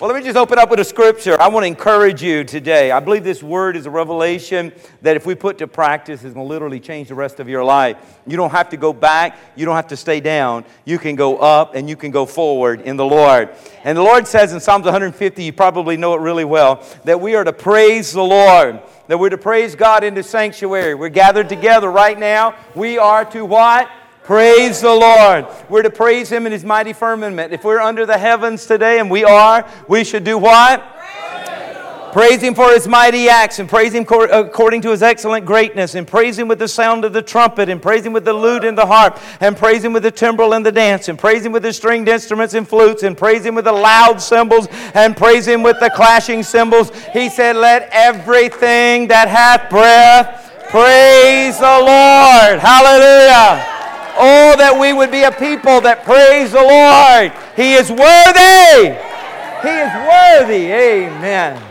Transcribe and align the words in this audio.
Well, 0.00 0.08
let 0.08 0.16
me 0.16 0.24
just 0.24 0.36
open 0.36 0.60
up 0.60 0.70
with 0.70 0.78
a 0.78 0.84
scripture. 0.84 1.40
I 1.40 1.48
want 1.48 1.64
to 1.64 1.66
encourage 1.66 2.22
you 2.22 2.44
today. 2.44 2.92
I 2.92 3.00
believe 3.00 3.24
this 3.24 3.42
word 3.42 3.74
is 3.74 3.86
a 3.86 3.90
revelation 3.90 4.72
that 5.02 5.16
if 5.16 5.26
we 5.26 5.34
put 5.34 5.58
to 5.58 5.66
practice 5.66 6.22
is 6.22 6.34
going 6.34 6.46
to 6.46 6.48
literally 6.48 6.78
change 6.78 7.08
the 7.08 7.16
rest 7.16 7.40
of 7.40 7.48
your 7.48 7.64
life. 7.64 7.96
You 8.24 8.36
don't 8.36 8.52
have 8.52 8.68
to 8.68 8.76
go 8.76 8.92
back, 8.92 9.36
you 9.56 9.66
don't 9.66 9.74
have 9.74 9.88
to 9.88 9.96
stay 9.96 10.20
down. 10.20 10.64
You 10.84 11.00
can 11.00 11.16
go 11.16 11.38
up 11.38 11.74
and 11.74 11.90
you 11.90 11.96
can 11.96 12.12
go 12.12 12.26
forward 12.26 12.82
in 12.82 12.96
the 12.96 13.04
Lord. 13.04 13.50
And 13.82 13.98
the 13.98 14.02
Lord 14.02 14.28
says 14.28 14.52
in 14.52 14.60
Psalms 14.60 14.84
150, 14.84 15.42
you 15.42 15.52
probably 15.52 15.96
know 15.96 16.14
it 16.14 16.20
really 16.20 16.44
well, 16.44 16.86
that 17.02 17.20
we 17.20 17.34
are 17.34 17.42
to 17.42 17.52
praise 17.52 18.12
the 18.12 18.22
Lord. 18.22 18.80
That 19.08 19.18
we're 19.18 19.30
to 19.30 19.38
praise 19.38 19.74
God 19.74 20.04
in 20.04 20.14
the 20.14 20.22
sanctuary. 20.22 20.94
We're 20.94 21.08
gathered 21.08 21.48
together 21.48 21.90
right 21.90 22.16
now. 22.16 22.54
We 22.76 22.98
are 22.98 23.24
to 23.32 23.44
what? 23.44 23.90
Praise 24.28 24.82
the 24.82 24.94
Lord. 24.94 25.46
We're 25.70 25.80
to 25.80 25.88
praise 25.88 26.28
Him 26.28 26.44
in 26.44 26.52
His 26.52 26.62
mighty 26.62 26.92
firmament. 26.92 27.54
If 27.54 27.64
we're 27.64 27.80
under 27.80 28.04
the 28.04 28.18
heavens 28.18 28.66
today, 28.66 29.00
and 29.00 29.10
we 29.10 29.24
are, 29.24 29.66
we 29.88 30.04
should 30.04 30.22
do 30.22 30.36
what? 30.36 30.84
Praise 32.12 32.42
him 32.42 32.54
for 32.54 32.70
his 32.70 32.86
mighty 32.86 33.30
acts 33.30 33.58
and 33.58 33.68
praise 33.68 33.94
him 33.94 34.02
according 34.10 34.82
to 34.82 34.90
his 34.90 35.02
excellent 35.02 35.46
greatness 35.46 35.94
and 35.94 36.06
praise 36.06 36.38
him 36.38 36.46
with 36.46 36.58
the 36.58 36.68
sound 36.68 37.06
of 37.06 37.14
the 37.14 37.22
trumpet 37.22 37.70
and 37.70 37.80
praise 37.80 38.04
him 38.04 38.12
with 38.12 38.24
the 38.24 38.32
lute 38.32 38.64
and 38.64 38.76
the 38.76 38.84
harp 38.84 39.18
and 39.40 39.56
praise 39.56 39.84
him 39.84 39.92
with 39.92 40.02
the 40.02 40.10
timbrel 40.10 40.54
and 40.54 40.64
the 40.64 40.72
dance 40.72 41.08
and 41.08 41.18
praise 41.18 41.44
him 41.44 41.52
with 41.52 41.62
the 41.62 41.72
stringed 41.72 42.08
instruments 42.08 42.54
and 42.54 42.68
flutes 42.68 43.04
and 43.04 43.16
praise 43.16 43.44
him 43.44 43.54
with 43.54 43.66
the 43.66 43.72
loud 43.72 44.20
cymbals 44.20 44.68
and 44.94 45.16
praise 45.16 45.46
him 45.46 45.62
with 45.62 45.78
the 45.80 45.90
clashing 45.90 46.42
cymbals. 46.42 46.90
He 47.12 47.28
said, 47.30 47.56
Let 47.56 47.88
everything 47.92 49.08
that 49.08 49.28
hath 49.28 49.70
breath 49.70 50.50
praise 50.70 51.58
the 51.58 51.78
Lord. 51.78 52.58
Hallelujah. 52.58 53.77
Oh, 54.20 54.56
that 54.56 54.78
we 54.78 54.92
would 54.92 55.12
be 55.12 55.22
a 55.22 55.30
people 55.30 55.80
that 55.82 56.04
praise 56.04 56.50
the 56.50 56.60
Lord. 56.60 57.32
He 57.54 57.74
is 57.74 57.88
worthy. 57.88 58.98
He 59.62 59.74
is 59.78 59.92
worthy. 59.94 60.72
Amen. 60.72 61.62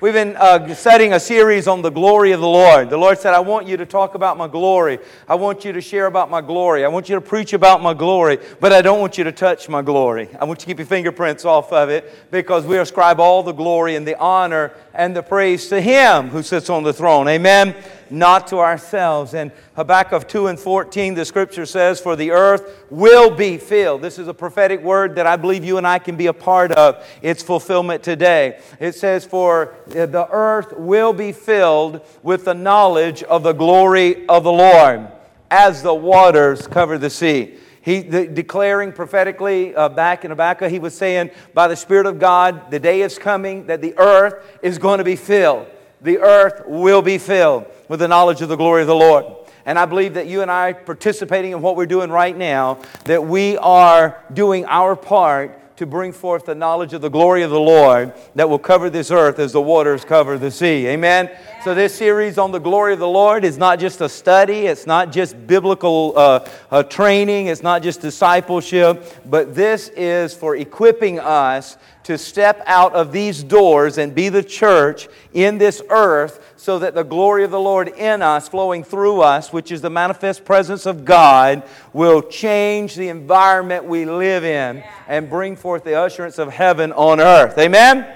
We've 0.00 0.12
been 0.12 0.34
uh, 0.36 0.74
studying 0.74 1.12
a 1.12 1.20
series 1.20 1.68
on 1.68 1.80
the 1.80 1.90
glory 1.90 2.32
of 2.32 2.40
the 2.40 2.48
Lord. 2.48 2.90
The 2.90 2.96
Lord 2.96 3.20
said, 3.20 3.34
I 3.34 3.38
want 3.38 3.68
you 3.68 3.76
to 3.76 3.86
talk 3.86 4.16
about 4.16 4.36
my 4.36 4.48
glory. 4.48 4.98
I 5.28 5.36
want 5.36 5.64
you 5.64 5.72
to 5.72 5.80
share 5.80 6.06
about 6.06 6.28
my 6.28 6.40
glory. 6.40 6.84
I 6.84 6.88
want 6.88 7.08
you 7.08 7.14
to 7.14 7.20
preach 7.20 7.52
about 7.52 7.80
my 7.80 7.94
glory, 7.94 8.40
but 8.58 8.72
I 8.72 8.82
don't 8.82 8.98
want 8.98 9.16
you 9.16 9.22
to 9.22 9.30
touch 9.30 9.68
my 9.68 9.80
glory. 9.80 10.28
I 10.40 10.44
want 10.44 10.58
you 10.58 10.62
to 10.62 10.66
keep 10.66 10.78
your 10.78 10.88
fingerprints 10.88 11.44
off 11.44 11.72
of 11.72 11.88
it 11.88 12.32
because 12.32 12.66
we 12.66 12.78
ascribe 12.78 13.20
all 13.20 13.44
the 13.44 13.52
glory 13.52 13.94
and 13.94 14.04
the 14.04 14.18
honor 14.18 14.72
and 14.92 15.14
the 15.14 15.22
praise 15.22 15.68
to 15.68 15.80
Him 15.80 16.30
who 16.30 16.42
sits 16.42 16.68
on 16.68 16.82
the 16.82 16.92
throne. 16.92 17.28
Amen 17.28 17.76
not 18.12 18.46
to 18.48 18.58
ourselves. 18.58 19.34
And 19.34 19.50
Habakkuk 19.74 20.28
2 20.28 20.48
and 20.48 20.58
14, 20.58 21.14
the 21.14 21.24
scripture 21.24 21.66
says, 21.66 22.00
For 22.00 22.14
the 22.14 22.30
earth 22.30 22.84
will 22.90 23.30
be 23.34 23.56
filled. 23.56 24.02
This 24.02 24.18
is 24.18 24.28
a 24.28 24.34
prophetic 24.34 24.80
word 24.82 25.16
that 25.16 25.26
I 25.26 25.36
believe 25.36 25.64
you 25.64 25.78
and 25.78 25.86
I 25.86 25.98
can 25.98 26.16
be 26.16 26.26
a 26.26 26.32
part 26.32 26.72
of 26.72 27.04
its 27.22 27.42
fulfillment 27.42 28.02
today. 28.02 28.60
It 28.78 28.94
says, 28.94 29.24
For 29.24 29.74
the 29.86 30.28
earth 30.30 30.74
will 30.76 31.12
be 31.12 31.32
filled 31.32 32.02
with 32.22 32.44
the 32.44 32.54
knowledge 32.54 33.22
of 33.22 33.42
the 33.42 33.52
glory 33.52 34.26
of 34.28 34.44
the 34.44 34.52
Lord 34.52 35.08
as 35.50 35.82
the 35.82 35.94
waters 35.94 36.66
cover 36.66 36.98
the 36.98 37.10
sea. 37.10 37.58
He 37.82 38.00
the, 38.00 38.28
declaring 38.28 38.92
prophetically 38.92 39.74
uh, 39.74 39.88
back 39.88 40.24
in 40.24 40.30
Habakkuk, 40.30 40.70
he 40.70 40.78
was 40.78 40.94
saying, 40.94 41.30
by 41.52 41.66
the 41.66 41.76
Spirit 41.76 42.06
of 42.06 42.20
God, 42.20 42.70
the 42.70 42.78
day 42.78 43.02
is 43.02 43.18
coming 43.18 43.66
that 43.66 43.82
the 43.82 43.94
earth 43.98 44.58
is 44.62 44.78
going 44.78 44.98
to 44.98 45.04
be 45.04 45.16
filled. 45.16 45.66
The 46.02 46.18
earth 46.18 46.64
will 46.66 47.02
be 47.02 47.18
filled 47.18 47.66
with 47.88 48.00
the 48.00 48.08
knowledge 48.08 48.42
of 48.42 48.48
the 48.48 48.56
glory 48.56 48.82
of 48.82 48.88
the 48.88 48.94
Lord. 48.94 49.24
And 49.64 49.78
I 49.78 49.86
believe 49.86 50.14
that 50.14 50.26
you 50.26 50.42
and 50.42 50.50
I, 50.50 50.72
participating 50.72 51.52
in 51.52 51.62
what 51.62 51.76
we're 51.76 51.86
doing 51.86 52.10
right 52.10 52.36
now, 52.36 52.80
that 53.04 53.24
we 53.24 53.56
are 53.58 54.20
doing 54.32 54.64
our 54.66 54.96
part 54.96 55.58
to 55.76 55.86
bring 55.86 56.12
forth 56.12 56.44
the 56.44 56.54
knowledge 56.54 56.92
of 56.92 57.00
the 57.00 57.08
glory 57.08 57.42
of 57.42 57.50
the 57.50 57.58
Lord 57.58 58.12
that 58.34 58.48
will 58.48 58.58
cover 58.58 58.90
this 58.90 59.10
earth 59.10 59.38
as 59.38 59.52
the 59.52 59.60
waters 59.60 60.04
cover 60.04 60.38
the 60.38 60.50
sea. 60.50 60.86
Amen? 60.86 61.28
Yeah. 61.30 61.64
So, 61.64 61.74
this 61.74 61.94
series 61.94 62.38
on 62.38 62.52
the 62.52 62.60
glory 62.60 62.92
of 62.92 62.98
the 62.98 63.08
Lord 63.08 63.44
is 63.44 63.56
not 63.56 63.80
just 63.80 64.00
a 64.00 64.08
study, 64.08 64.66
it's 64.66 64.86
not 64.86 65.12
just 65.12 65.46
biblical 65.46 66.12
uh, 66.16 66.48
uh, 66.70 66.82
training, 66.84 67.46
it's 67.46 67.62
not 67.62 67.82
just 67.82 68.00
discipleship, 68.00 69.04
but 69.24 69.54
this 69.54 69.88
is 69.90 70.34
for 70.34 70.56
equipping 70.56 71.18
us 71.18 71.76
to 72.04 72.18
step 72.18 72.62
out 72.66 72.94
of 72.94 73.12
these 73.12 73.42
doors 73.42 73.98
and 73.98 74.14
be 74.14 74.28
the 74.28 74.42
church 74.42 75.08
in 75.32 75.58
this 75.58 75.82
earth 75.88 76.54
so 76.56 76.78
that 76.78 76.94
the 76.94 77.02
glory 77.02 77.44
of 77.44 77.50
the 77.50 77.60
Lord 77.60 77.88
in 77.88 78.22
us, 78.22 78.48
flowing 78.48 78.84
through 78.84 79.20
us, 79.20 79.52
which 79.52 79.72
is 79.72 79.80
the 79.80 79.90
manifest 79.90 80.44
presence 80.44 80.86
of 80.86 81.04
God, 81.04 81.62
will 81.92 82.22
change 82.22 82.94
the 82.94 83.08
environment 83.08 83.84
we 83.84 84.04
live 84.04 84.44
in 84.44 84.84
and 85.08 85.28
bring 85.28 85.56
forth 85.56 85.84
the 85.84 86.02
assurance 86.02 86.38
of 86.38 86.52
heaven 86.52 86.92
on 86.92 87.20
earth. 87.20 87.58
Amen? 87.58 88.06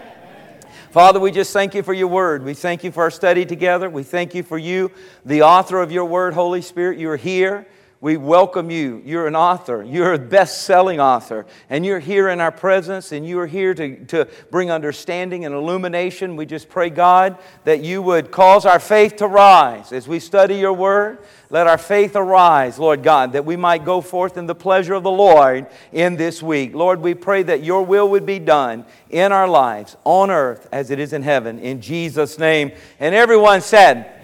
Father, 0.91 1.21
we 1.21 1.31
just 1.31 1.53
thank 1.53 1.75
you 1.75 1.83
for 1.83 1.93
your 1.93 2.09
word. 2.09 2.43
We 2.43 2.55
thank 2.55 2.83
you 2.83 2.91
for 2.91 3.03
our 3.03 3.11
study 3.11 3.45
together. 3.45 3.91
We 3.91 4.03
thank 4.03 4.35
you 4.35 4.43
for 4.43 4.57
you, 4.57 4.91
the 5.27 5.43
author 5.43 5.81
of 5.81 5.93
your 5.93 6.07
word, 6.07 6.33
Holy 6.33 6.63
Spirit. 6.63 6.99
You're 6.99 7.17
here. 7.17 7.67
We 8.07 8.17
welcome 8.17 8.71
you. 8.71 9.03
You're 9.05 9.27
an 9.27 9.35
author. 9.35 9.83
You're 9.83 10.13
a 10.13 10.19
best 10.21 10.63
selling 10.63 11.01
author. 11.01 11.45
And 11.69 11.85
you're 11.85 11.99
here 11.99 12.29
in 12.29 12.41
our 12.41 12.53
presence 12.53 13.11
and 13.11 13.27
you 13.27 13.41
are 13.41 13.49
here 13.49 13.75
to, 13.75 14.05
to 14.05 14.29
bring 14.53 14.71
understanding 14.71 15.45
and 15.45 15.53
illumination. 15.53 16.37
We 16.37 16.47
just 16.47 16.69
pray, 16.69 16.89
God, 16.89 17.37
that 17.65 17.83
you 17.83 18.01
would 18.03 18.31
cause 18.31 18.65
our 18.65 18.79
faith 18.79 19.17
to 19.17 19.27
rise 19.27 19.91
as 19.91 20.07
we 20.07 20.21
study 20.21 20.55
your 20.55 20.73
word. 20.73 21.19
Let 21.51 21.67
our 21.67 21.79
faith 21.79 22.15
arise, 22.15 22.79
Lord 22.79 23.03
God, 23.03 23.33
that 23.33 23.45
we 23.45 23.57
might 23.57 23.85
go 23.85 24.01
forth 24.01 24.37
in 24.37 24.47
the 24.47 24.55
pleasure 24.55 24.95
of 24.95 25.03
the 25.03 25.11
Lord 25.11 25.67
in 25.93 26.15
this 26.15 26.41
week. 26.41 26.77
Lord, 26.77 27.01
we 27.01 27.15
pray 27.15 27.43
that 27.43 27.65
your 27.65 27.85
will 27.85 28.09
would 28.11 28.25
be 28.25 28.39
done 28.39 28.85
in 29.11 29.33
our 29.33 29.49
lives 29.49 29.97
on 30.05 30.31
earth 30.31 30.69
as 30.71 30.93
it 30.93 31.01
is 31.01 31.13
in 31.13 31.23
heaven. 31.23 31.59
In 31.59 31.81
Jesus' 31.81 32.39
name. 32.39 32.71
And 33.01 33.17
everyone 33.17 33.63
said, 33.63 34.16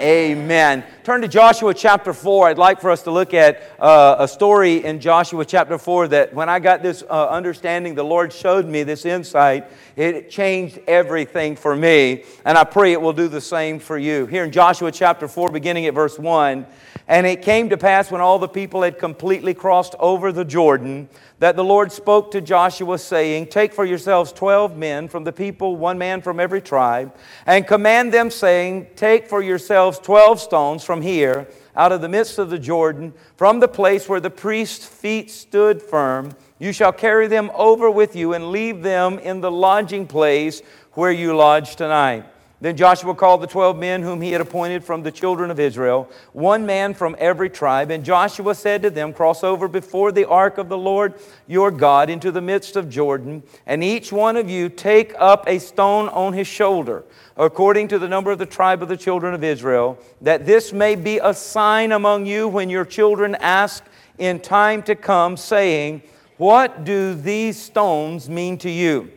Amen. 0.00 0.84
Turn 1.02 1.22
to 1.22 1.28
Joshua 1.28 1.74
chapter 1.74 2.12
4. 2.12 2.48
I'd 2.48 2.58
like 2.58 2.80
for 2.80 2.92
us 2.92 3.02
to 3.02 3.10
look 3.10 3.34
at 3.34 3.62
uh, 3.80 4.14
a 4.20 4.28
story 4.28 4.84
in 4.84 5.00
Joshua 5.00 5.44
chapter 5.44 5.76
4 5.76 6.08
that 6.08 6.32
when 6.32 6.48
I 6.48 6.60
got 6.60 6.82
this 6.84 7.02
uh, 7.02 7.26
understanding, 7.26 7.96
the 7.96 8.04
Lord 8.04 8.32
showed 8.32 8.66
me 8.66 8.84
this 8.84 9.04
insight. 9.04 9.68
It 9.96 10.30
changed 10.30 10.78
everything 10.86 11.56
for 11.56 11.74
me, 11.74 12.22
and 12.44 12.56
I 12.56 12.62
pray 12.62 12.92
it 12.92 13.00
will 13.00 13.12
do 13.12 13.26
the 13.26 13.40
same 13.40 13.80
for 13.80 13.98
you. 13.98 14.26
Here 14.26 14.44
in 14.44 14.52
Joshua 14.52 14.92
chapter 14.92 15.26
4, 15.26 15.50
beginning 15.50 15.86
at 15.86 15.94
verse 15.94 16.16
1 16.16 16.64
And 17.08 17.26
it 17.26 17.40
came 17.40 17.70
to 17.70 17.78
pass 17.78 18.10
when 18.10 18.20
all 18.20 18.38
the 18.38 18.46
people 18.46 18.82
had 18.82 18.98
completely 18.98 19.54
crossed 19.54 19.94
over 19.98 20.30
the 20.30 20.44
Jordan 20.44 21.08
that 21.38 21.56
the 21.56 21.64
Lord 21.64 21.90
spoke 21.90 22.30
to 22.32 22.42
Joshua, 22.42 22.98
saying, 22.98 23.46
Take 23.46 23.72
for 23.72 23.86
yourselves 23.86 24.30
twelve 24.30 24.76
men 24.76 25.08
from 25.08 25.24
the 25.24 25.32
people, 25.32 25.76
one 25.76 25.96
man 25.96 26.20
from 26.20 26.38
every 26.38 26.60
tribe, 26.60 27.16
and 27.46 27.66
command 27.66 28.12
them, 28.12 28.30
saying, 28.30 28.88
Take 28.94 29.26
for 29.26 29.40
yourselves 29.40 29.98
twelve 29.98 30.38
stones 30.38 30.84
from 30.84 31.00
here, 31.00 31.48
out 31.74 31.92
of 31.92 32.02
the 32.02 32.10
midst 32.10 32.38
of 32.38 32.50
the 32.50 32.58
Jordan, 32.58 33.14
from 33.36 33.60
the 33.60 33.68
place 33.68 34.06
where 34.06 34.20
the 34.20 34.28
priest's 34.28 34.84
feet 34.84 35.30
stood 35.30 35.80
firm. 35.80 36.32
You 36.58 36.72
shall 36.74 36.92
carry 36.92 37.26
them 37.26 37.50
over 37.54 37.90
with 37.90 38.16
you 38.16 38.34
and 38.34 38.50
leave 38.50 38.82
them 38.82 39.18
in 39.20 39.40
the 39.40 39.50
lodging 39.50 40.06
place 40.06 40.60
where 40.92 41.12
you 41.12 41.34
lodge 41.34 41.76
tonight. 41.76 42.26
Then 42.60 42.76
Joshua 42.76 43.14
called 43.14 43.40
the 43.40 43.46
twelve 43.46 43.78
men 43.78 44.02
whom 44.02 44.20
he 44.20 44.32
had 44.32 44.40
appointed 44.40 44.82
from 44.82 45.04
the 45.04 45.12
children 45.12 45.52
of 45.52 45.60
Israel, 45.60 46.10
one 46.32 46.66
man 46.66 46.92
from 46.92 47.14
every 47.18 47.48
tribe. 47.48 47.92
And 47.92 48.04
Joshua 48.04 48.52
said 48.54 48.82
to 48.82 48.90
them, 48.90 49.12
Cross 49.12 49.44
over 49.44 49.68
before 49.68 50.10
the 50.10 50.24
ark 50.24 50.58
of 50.58 50.68
the 50.68 50.76
Lord 50.76 51.14
your 51.46 51.70
God 51.70 52.10
into 52.10 52.32
the 52.32 52.40
midst 52.40 52.74
of 52.74 52.90
Jordan, 52.90 53.44
and 53.64 53.84
each 53.84 54.10
one 54.10 54.36
of 54.36 54.50
you 54.50 54.68
take 54.68 55.14
up 55.18 55.44
a 55.46 55.60
stone 55.60 56.08
on 56.08 56.32
his 56.32 56.48
shoulder, 56.48 57.04
according 57.36 57.86
to 57.88 57.98
the 57.98 58.08
number 58.08 58.32
of 58.32 58.40
the 58.40 58.46
tribe 58.46 58.82
of 58.82 58.88
the 58.88 58.96
children 58.96 59.34
of 59.34 59.44
Israel, 59.44 59.96
that 60.20 60.44
this 60.44 60.72
may 60.72 60.96
be 60.96 61.18
a 61.22 61.32
sign 61.32 61.92
among 61.92 62.26
you 62.26 62.48
when 62.48 62.68
your 62.68 62.84
children 62.84 63.36
ask 63.36 63.84
in 64.18 64.40
time 64.40 64.82
to 64.82 64.96
come, 64.96 65.36
saying, 65.36 66.02
What 66.38 66.84
do 66.84 67.14
these 67.14 67.56
stones 67.56 68.28
mean 68.28 68.58
to 68.58 68.70
you? 68.70 69.12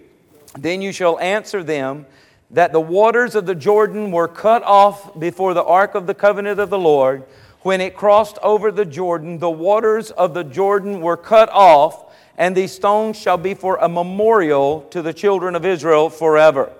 Then 0.59 0.83
you 0.83 0.91
shall 0.91 1.17
answer 1.19 1.63
them, 1.63 2.05
that 2.53 2.73
the 2.73 2.81
waters 2.81 3.35
of 3.35 3.45
the 3.45 3.55
Jordan 3.55 4.11
were 4.11 4.27
cut 4.27 4.63
off 4.63 5.17
before 5.19 5.53
the 5.53 5.63
ark 5.63 5.95
of 5.95 6.05
the 6.05 6.13
covenant 6.13 6.59
of 6.59 6.69
the 6.69 6.79
Lord. 6.79 7.23
When 7.61 7.79
it 7.79 7.95
crossed 7.95 8.37
over 8.41 8.71
the 8.71 8.85
Jordan, 8.85 9.39
the 9.39 9.49
waters 9.49 10.11
of 10.11 10.33
the 10.33 10.43
Jordan 10.43 10.99
were 10.99 11.17
cut 11.17 11.49
off, 11.49 12.13
and 12.37 12.55
these 12.55 12.71
stones 12.71 13.17
shall 13.17 13.37
be 13.37 13.53
for 13.53 13.77
a 13.77 13.87
memorial 13.87 14.81
to 14.89 15.01
the 15.01 15.13
children 15.13 15.55
of 15.55 15.65
Israel 15.65 16.09
forever. 16.09 16.71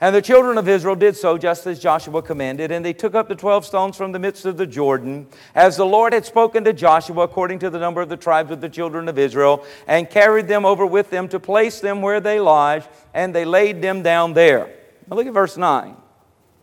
And 0.00 0.14
the 0.14 0.22
children 0.22 0.56
of 0.56 0.66
Israel 0.66 0.94
did 0.94 1.14
so 1.14 1.36
just 1.36 1.66
as 1.66 1.78
Joshua 1.78 2.22
commanded, 2.22 2.70
and 2.70 2.82
they 2.82 2.94
took 2.94 3.14
up 3.14 3.28
the 3.28 3.34
twelve 3.34 3.66
stones 3.66 3.98
from 3.98 4.12
the 4.12 4.18
midst 4.18 4.46
of 4.46 4.56
the 4.56 4.66
Jordan, 4.66 5.26
as 5.54 5.76
the 5.76 5.84
Lord 5.84 6.14
had 6.14 6.24
spoken 6.24 6.64
to 6.64 6.72
Joshua 6.72 7.24
according 7.24 7.58
to 7.58 7.68
the 7.68 7.78
number 7.78 8.00
of 8.00 8.08
the 8.08 8.16
tribes 8.16 8.50
of 8.50 8.62
the 8.62 8.68
children 8.70 9.08
of 9.08 9.18
Israel, 9.18 9.66
and 9.86 10.08
carried 10.08 10.48
them 10.48 10.64
over 10.64 10.86
with 10.86 11.10
them 11.10 11.28
to 11.28 11.38
place 11.38 11.80
them 11.80 12.00
where 12.00 12.20
they 12.20 12.40
lodged, 12.40 12.88
and 13.12 13.34
they 13.34 13.44
laid 13.44 13.82
them 13.82 14.02
down 14.02 14.32
there. 14.32 14.70
Now 15.10 15.16
look 15.16 15.26
at 15.26 15.34
verse 15.34 15.56
9. 15.56 15.96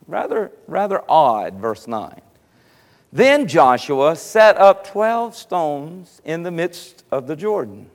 Rather, 0.08 0.52
rather 0.68 1.04
odd, 1.10 1.56
verse 1.56 1.86
9. 1.86 2.22
Then 3.12 3.48
Joshua 3.48 4.16
set 4.16 4.58
up 4.58 4.88
12 4.88 5.36
stones 5.36 6.22
in 6.24 6.44
the 6.44 6.52
midst 6.52 7.04
of 7.12 7.28
the 7.28 7.36
Jordan. 7.36 7.90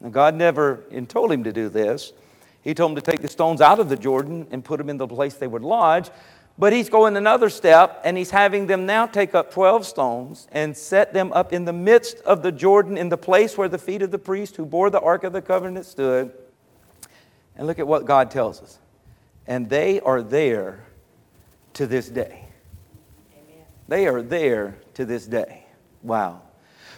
Now, 0.00 0.10
God 0.10 0.34
never 0.34 0.84
told 1.08 1.32
him 1.32 1.44
to 1.44 1.52
do 1.52 1.70
this. 1.70 2.12
He 2.60 2.74
told 2.74 2.90
him 2.90 2.96
to 2.96 3.02
take 3.02 3.22
the 3.22 3.28
stones 3.28 3.60
out 3.60 3.78
of 3.78 3.88
the 3.88 3.96
Jordan 3.96 4.46
and 4.50 4.62
put 4.64 4.78
them 4.78 4.90
in 4.90 4.98
the 4.98 5.06
place 5.06 5.34
they 5.34 5.46
would 5.46 5.62
lodge. 5.62 6.10
But 6.58 6.72
he's 6.72 6.88
going 6.88 7.16
another 7.16 7.48
step, 7.48 8.00
and 8.04 8.16
he's 8.16 8.30
having 8.30 8.66
them 8.66 8.86
now 8.86 9.06
take 9.06 9.34
up 9.34 9.50
12 9.52 9.86
stones 9.86 10.48
and 10.52 10.76
set 10.76 11.12
them 11.12 11.32
up 11.32 11.52
in 11.52 11.64
the 11.64 11.72
midst 11.72 12.18
of 12.20 12.42
the 12.42 12.52
Jordan, 12.52 12.98
in 12.98 13.08
the 13.08 13.18
place 13.18 13.56
where 13.56 13.68
the 13.68 13.78
feet 13.78 14.02
of 14.02 14.10
the 14.10 14.18
priest 14.18 14.56
who 14.56 14.66
bore 14.66 14.90
the 14.90 15.00
Ark 15.00 15.24
of 15.24 15.32
the 15.32 15.42
Covenant 15.42 15.86
stood. 15.86 16.32
And 17.56 17.66
look 17.66 17.78
at 17.78 17.86
what 17.86 18.04
God 18.04 18.30
tells 18.30 18.60
us. 18.60 18.78
And 19.46 19.68
they 19.68 20.00
are 20.00 20.22
there 20.22 20.84
to 21.74 21.86
this 21.86 22.08
day. 22.08 22.48
Amen. 23.32 23.64
They 23.88 24.06
are 24.06 24.22
there 24.22 24.78
to 24.94 25.04
this 25.04 25.26
day. 25.26 25.64
Wow. 26.02 26.42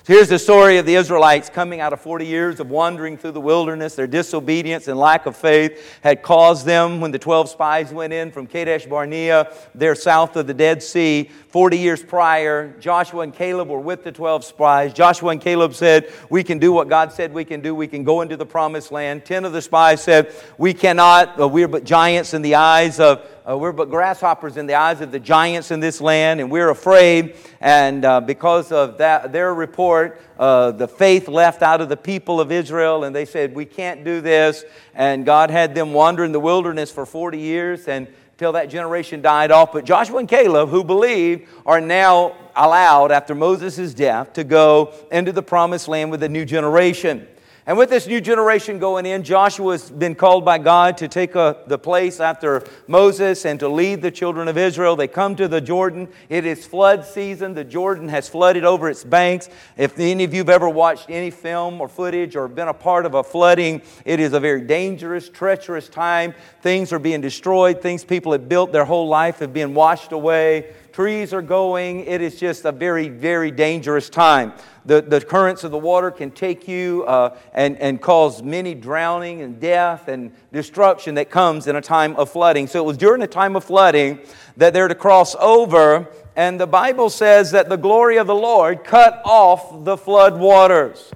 Here's 0.08 0.30
the 0.30 0.38
story 0.38 0.78
of 0.78 0.86
the 0.86 0.94
Israelites 0.94 1.50
coming 1.50 1.80
out 1.80 1.92
of 1.92 2.00
40 2.00 2.24
years 2.24 2.60
of 2.60 2.70
wandering 2.70 3.18
through 3.18 3.32
the 3.32 3.42
wilderness. 3.42 3.94
Their 3.94 4.06
disobedience 4.06 4.88
and 4.88 4.98
lack 4.98 5.26
of 5.26 5.36
faith 5.36 6.00
had 6.00 6.22
caused 6.22 6.64
them, 6.64 7.02
when 7.02 7.10
the 7.10 7.18
12 7.18 7.50
spies 7.50 7.92
went 7.92 8.14
in 8.14 8.32
from 8.32 8.46
Kadesh 8.46 8.86
Barnea, 8.86 9.52
there 9.74 9.94
south 9.94 10.36
of 10.36 10.46
the 10.46 10.54
Dead 10.54 10.82
Sea, 10.82 11.28
40 11.48 11.76
years 11.76 12.02
prior, 12.02 12.74
Joshua 12.80 13.20
and 13.20 13.34
Caleb 13.34 13.68
were 13.68 13.80
with 13.80 14.02
the 14.02 14.10
12 14.10 14.44
spies. 14.44 14.94
Joshua 14.94 15.28
and 15.32 15.42
Caleb 15.42 15.74
said, 15.74 16.10
We 16.30 16.42
can 16.42 16.58
do 16.58 16.72
what 16.72 16.88
God 16.88 17.12
said 17.12 17.34
we 17.34 17.44
can 17.44 17.60
do. 17.60 17.74
We 17.74 17.86
can 17.86 18.02
go 18.02 18.22
into 18.22 18.38
the 18.38 18.46
promised 18.46 18.90
land. 18.90 19.26
10 19.26 19.44
of 19.44 19.52
the 19.52 19.60
spies 19.60 20.02
said, 20.02 20.32
We 20.56 20.72
cannot. 20.72 21.36
We're 21.52 21.68
but 21.68 21.84
giants 21.84 22.32
in 22.32 22.40
the 22.40 22.54
eyes 22.54 22.98
of 22.98 23.28
uh, 23.48 23.56
we're 23.56 23.72
but 23.72 23.88
grasshoppers 23.88 24.56
in 24.56 24.66
the 24.66 24.74
eyes 24.74 25.00
of 25.00 25.10
the 25.10 25.18
giants 25.18 25.70
in 25.70 25.80
this 25.80 26.00
land, 26.00 26.40
and 26.40 26.50
we're 26.50 26.68
afraid. 26.68 27.34
And 27.60 28.04
uh, 28.04 28.20
because 28.20 28.70
of 28.72 28.98
that, 28.98 29.32
their 29.32 29.54
report, 29.54 30.20
uh, 30.38 30.72
the 30.72 30.88
faith 30.88 31.28
left 31.28 31.62
out 31.62 31.80
of 31.80 31.88
the 31.88 31.96
people 31.96 32.40
of 32.40 32.52
Israel, 32.52 33.04
and 33.04 33.16
they 33.16 33.24
said, 33.24 33.54
We 33.54 33.64
can't 33.64 34.04
do 34.04 34.20
this. 34.20 34.64
And 34.94 35.24
God 35.24 35.50
had 35.50 35.74
them 35.74 35.94
wander 35.94 36.24
in 36.24 36.32
the 36.32 36.40
wilderness 36.40 36.90
for 36.90 37.06
40 37.06 37.38
years 37.38 37.88
and 37.88 38.08
until 38.32 38.52
that 38.52 38.70
generation 38.70 39.20
died 39.20 39.50
off. 39.50 39.72
But 39.72 39.84
Joshua 39.84 40.18
and 40.18 40.28
Caleb, 40.28 40.68
who 40.68 40.84
believed, 40.84 41.48
are 41.66 41.80
now 41.80 42.36
allowed, 42.54 43.10
after 43.10 43.34
Moses' 43.34 43.92
death, 43.94 44.32
to 44.34 44.44
go 44.44 44.94
into 45.10 45.32
the 45.32 45.42
promised 45.42 45.88
land 45.88 46.12
with 46.12 46.22
a 46.22 46.28
new 46.28 46.44
generation. 46.44 47.26
And 47.68 47.76
with 47.76 47.90
this 47.90 48.06
new 48.06 48.22
generation 48.22 48.78
going 48.78 49.04
in, 49.04 49.22
Joshua's 49.22 49.90
been 49.90 50.14
called 50.14 50.42
by 50.42 50.56
God 50.56 50.96
to 50.96 51.06
take 51.06 51.34
a, 51.34 51.40
uh, 51.40 51.54
the 51.66 51.76
place 51.76 52.18
after 52.18 52.64
Moses 52.86 53.44
and 53.44 53.60
to 53.60 53.68
lead 53.68 54.00
the 54.00 54.10
children 54.10 54.48
of 54.48 54.56
Israel. 54.56 54.96
They 54.96 55.06
come 55.06 55.36
to 55.36 55.48
the 55.48 55.60
Jordan. 55.60 56.08
It 56.30 56.46
is 56.46 56.64
flood 56.64 57.04
season. 57.04 57.52
The 57.52 57.64
Jordan 57.64 58.08
has 58.08 58.26
flooded 58.26 58.64
over 58.64 58.88
its 58.88 59.04
banks. 59.04 59.50
If 59.76 60.00
any 60.00 60.24
of 60.24 60.32
you 60.32 60.40
have 60.40 60.48
ever 60.48 60.66
watched 60.66 61.10
any 61.10 61.30
film 61.30 61.78
or 61.78 61.88
footage 61.88 62.36
or 62.36 62.48
been 62.48 62.68
a 62.68 62.72
part 62.72 63.04
of 63.04 63.12
a 63.12 63.22
flooding, 63.22 63.82
it 64.06 64.18
is 64.18 64.32
a 64.32 64.40
very 64.40 64.62
dangerous, 64.62 65.28
treacherous 65.28 65.90
time. 65.90 66.32
Things 66.62 66.90
are 66.90 66.98
being 66.98 67.20
destroyed. 67.20 67.82
Things 67.82 68.02
people 68.02 68.32
have 68.32 68.48
built 68.48 68.72
their 68.72 68.86
whole 68.86 69.08
life 69.08 69.40
have 69.40 69.52
been 69.52 69.74
washed 69.74 70.12
away 70.12 70.72
trees 70.98 71.32
are 71.32 71.42
going. 71.42 72.00
It 72.00 72.20
is 72.20 72.40
just 72.40 72.64
a 72.64 72.72
very, 72.72 73.08
very 73.08 73.52
dangerous 73.52 74.10
time. 74.10 74.52
The, 74.84 75.00
the 75.00 75.20
currents 75.20 75.62
of 75.62 75.70
the 75.70 75.78
water 75.78 76.10
can 76.10 76.32
take 76.32 76.66
you 76.66 77.04
uh, 77.04 77.36
and, 77.52 77.76
and 77.76 78.02
cause 78.02 78.42
many 78.42 78.74
drowning 78.74 79.42
and 79.42 79.60
death 79.60 80.08
and 80.08 80.32
destruction 80.52 81.14
that 81.14 81.30
comes 81.30 81.68
in 81.68 81.76
a 81.76 81.80
time 81.80 82.16
of 82.16 82.30
flooding. 82.30 82.66
So 82.66 82.82
it 82.82 82.84
was 82.84 82.96
during 82.96 83.20
the 83.20 83.28
time 83.28 83.54
of 83.54 83.62
flooding 83.62 84.18
that 84.56 84.72
they're 84.74 84.88
to 84.88 84.94
cross 84.96 85.36
over, 85.36 86.08
and 86.34 86.58
the 86.58 86.66
Bible 86.66 87.10
says 87.10 87.52
that 87.52 87.68
the 87.68 87.76
glory 87.76 88.16
of 88.16 88.26
the 88.26 88.34
Lord 88.34 88.82
cut 88.82 89.22
off 89.24 89.84
the 89.84 89.96
flood 89.96 90.36
waters 90.36 91.12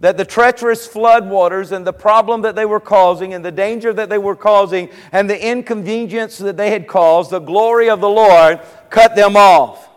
that 0.00 0.16
the 0.16 0.24
treacherous 0.24 0.86
floodwaters 0.86 1.72
and 1.72 1.86
the 1.86 1.92
problem 1.92 2.42
that 2.42 2.54
they 2.54 2.66
were 2.66 2.80
causing 2.80 3.32
and 3.32 3.44
the 3.44 3.52
danger 3.52 3.92
that 3.92 4.08
they 4.08 4.18
were 4.18 4.36
causing 4.36 4.90
and 5.12 5.30
the 5.30 5.46
inconvenience 5.46 6.38
that 6.38 6.56
they 6.56 6.70
had 6.70 6.86
caused, 6.86 7.30
the 7.30 7.38
glory 7.38 7.88
of 7.88 8.00
the 8.00 8.08
Lord 8.08 8.60
cut 8.90 9.16
them 9.16 9.36
off. 9.36 9.88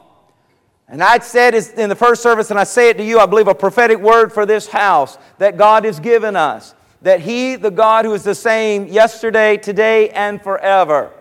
And 0.88 1.04
I 1.04 1.20
said 1.20 1.54
in 1.54 1.90
the 1.90 1.96
first 1.96 2.24
service, 2.24 2.50
and 2.50 2.60
I 2.60 2.64
say 2.64 2.90
it 2.90 2.98
to 2.98 3.04
you, 3.04 3.20
I 3.20 3.26
believe 3.26 3.50
a 3.50 3.56
prophetic 3.56 4.00
word 4.00 4.32
for 4.32 4.46
this 4.46 4.68
house 4.68 5.18
that 5.38 5.58
God 5.58 5.84
has 5.84 6.00
given 6.00 6.36
us. 6.36 6.74
That 7.02 7.20
He, 7.20 7.56
the 7.56 7.70
God 7.70 8.06
who 8.06 8.14
is 8.14 8.24
the 8.24 8.34
same 8.34 8.88
yesterday, 8.88 9.58
today, 9.58 10.10
and 10.10 10.42
forever, 10.42 11.12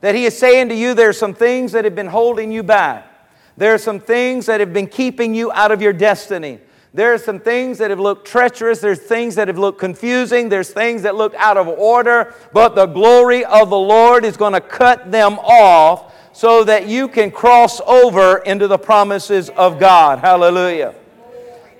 that 0.00 0.14
He 0.14 0.26
is 0.26 0.36
saying 0.36 0.68
to 0.68 0.74
you, 0.74 0.94
there 0.94 1.08
are 1.08 1.14
some 1.14 1.34
things 1.34 1.72
that 1.72 1.84
have 1.84 1.94
been 1.94 2.06
holding 2.06 2.52
you 2.52 2.62
back. 2.62 3.10
There 3.56 3.72
are 3.74 3.78
some 3.78 3.98
things 3.98 4.46
that 4.46 4.60
have 4.60 4.72
been 4.72 4.86
keeping 4.86 5.34
you 5.34 5.50
out 5.52 5.72
of 5.72 5.80
your 5.80 5.92
destiny. 5.92 6.60
There 6.94 7.12
are 7.12 7.18
some 7.18 7.40
things 7.40 7.78
that 7.78 7.90
have 7.90 7.98
looked 7.98 8.24
treacherous. 8.24 8.78
There's 8.78 9.00
things 9.00 9.34
that 9.34 9.48
have 9.48 9.58
looked 9.58 9.80
confusing. 9.80 10.48
There's 10.48 10.70
things 10.70 11.02
that 11.02 11.16
look 11.16 11.34
out 11.34 11.56
of 11.56 11.66
order. 11.66 12.32
But 12.52 12.76
the 12.76 12.86
glory 12.86 13.44
of 13.44 13.68
the 13.68 13.76
Lord 13.76 14.24
is 14.24 14.36
going 14.36 14.52
to 14.52 14.60
cut 14.60 15.10
them 15.10 15.40
off 15.40 16.14
so 16.32 16.62
that 16.62 16.86
you 16.86 17.08
can 17.08 17.32
cross 17.32 17.80
over 17.80 18.36
into 18.38 18.68
the 18.68 18.78
promises 18.78 19.50
of 19.50 19.80
God. 19.80 20.20
Hallelujah. 20.20 20.94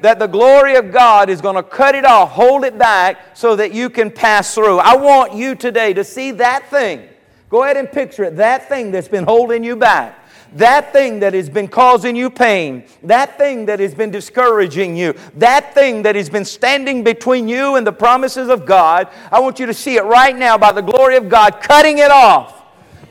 That 0.01 0.19
the 0.19 0.27
glory 0.27 0.75
of 0.75 0.91
God 0.91 1.31
is 1.31 1.41
going 1.41 1.55
to 1.55 1.63
cut 1.63 1.95
it 1.95 2.05
off, 2.05 2.33
hold 2.33 2.65
it 2.65 2.77
back 2.77 3.37
so 3.37 3.55
that 3.55 3.73
you 3.73 3.91
can 3.91 4.11
pass 4.11 4.53
through. 4.53 4.79
I 4.79 4.97
want 4.97 5.33
you 5.33 5.55
today 5.55 5.95
to 5.95 6.03
see 6.03 6.33
that 6.33 6.69
thing. 6.71 7.09
Go 7.51 7.63
ahead 7.63 7.77
and 7.77 7.89
picture 7.91 8.25
it. 8.25 8.35
That 8.35 8.69
thing 8.69 8.91
that's 8.91 9.07
been 9.07 9.23
holding 9.23 9.63
you 9.63 9.77
back 9.77 10.24
that 10.55 10.93
thing 10.93 11.21
that 11.21 11.35
has 11.35 11.49
been 11.49 11.69
causing 11.69 12.17
you 12.17 12.31
pain, 12.31 12.85
that 13.03 13.37
thing 13.39 13.67
that 13.67 13.81
has 13.81 13.95
been 13.95 14.11
discouraging 14.11 14.97
you, 14.97 15.15
that 15.37 15.75
thing 15.75 16.03
that 16.03 16.17
has 16.17 16.31
been 16.31 16.45
standing 16.45 17.05
between 17.05 17.49
you 17.49 17.77
and 17.77 17.87
the 17.87 17.93
promises 17.93 18.49
of 18.49 18.65
God, 18.65 19.09
I 19.31 19.41
want 19.41 19.59
you 19.59 19.67
to 19.67 19.75
see 19.75 19.97
it 19.97 20.05
right 20.05 20.37
now 20.37 20.57
by 20.57 20.73
the 20.73 20.83
glory 20.83 21.17
of 21.17 21.29
God, 21.29 21.61
cutting 21.61 21.99
it 21.99 22.11
off. 22.11 22.64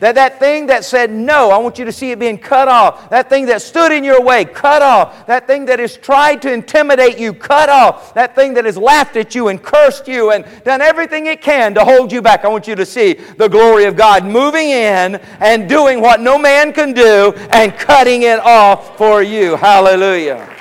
That, 0.04 0.16
that 0.16 0.38
thing 0.38 0.66
that 0.66 0.84
said 0.84 1.14
no, 1.14 1.50
I 1.50 1.58
want 1.60 1.80
you 1.80 1.86
to 1.86 1.92
see 1.94 2.12
it 2.12 2.20
being 2.20 2.38
cut 2.38 2.68
off. 2.68 3.10
That 3.10 3.30
thing 3.30 3.46
that 3.46 3.62
stood 3.62 3.90
in 3.90 4.04
your 4.04 4.22
way, 4.22 4.44
cut 4.44 4.82
off. 4.82 5.26
That 5.28 5.48
thing 5.48 5.64
that 5.68 5.80
has 5.80 5.96
tried 5.96 6.42
to 6.42 6.52
intimidate 6.52 7.18
you, 7.18 7.34
cut 7.34 7.70
off. 7.70 8.14
That 8.14 8.36
thing 8.36 8.54
that 8.56 8.66
has 8.66 8.78
laughed 8.78 9.16
at 9.16 9.34
you 9.34 9.48
and 9.48 9.64
cursed 9.64 10.10
you 10.10 10.32
and 10.32 10.46
done 10.66 10.82
everything 10.82 11.28
it 11.28 11.42
can 11.42 11.74
to 11.76 11.86
hold 11.86 12.12
you 12.12 12.22
back. 12.22 12.44
I 12.44 12.50
want 12.50 12.68
you 12.68 12.76
to 12.76 12.86
see 12.86 13.14
the 13.14 13.48
glory 13.48 13.86
of 13.86 13.96
God 13.96 14.26
moving 14.26 14.72
in 14.72 15.16
and 15.40 15.70
doing 15.70 16.02
what 16.02 16.20
no 16.20 16.38
man 16.38 16.74
can 16.74 16.92
do 16.92 17.32
and 17.52 17.74
cutting 17.74 18.24
it 18.24 18.42
off 18.42 18.98
for 18.98 19.24
you. 19.24 19.56
Hallelujah. 19.56 20.54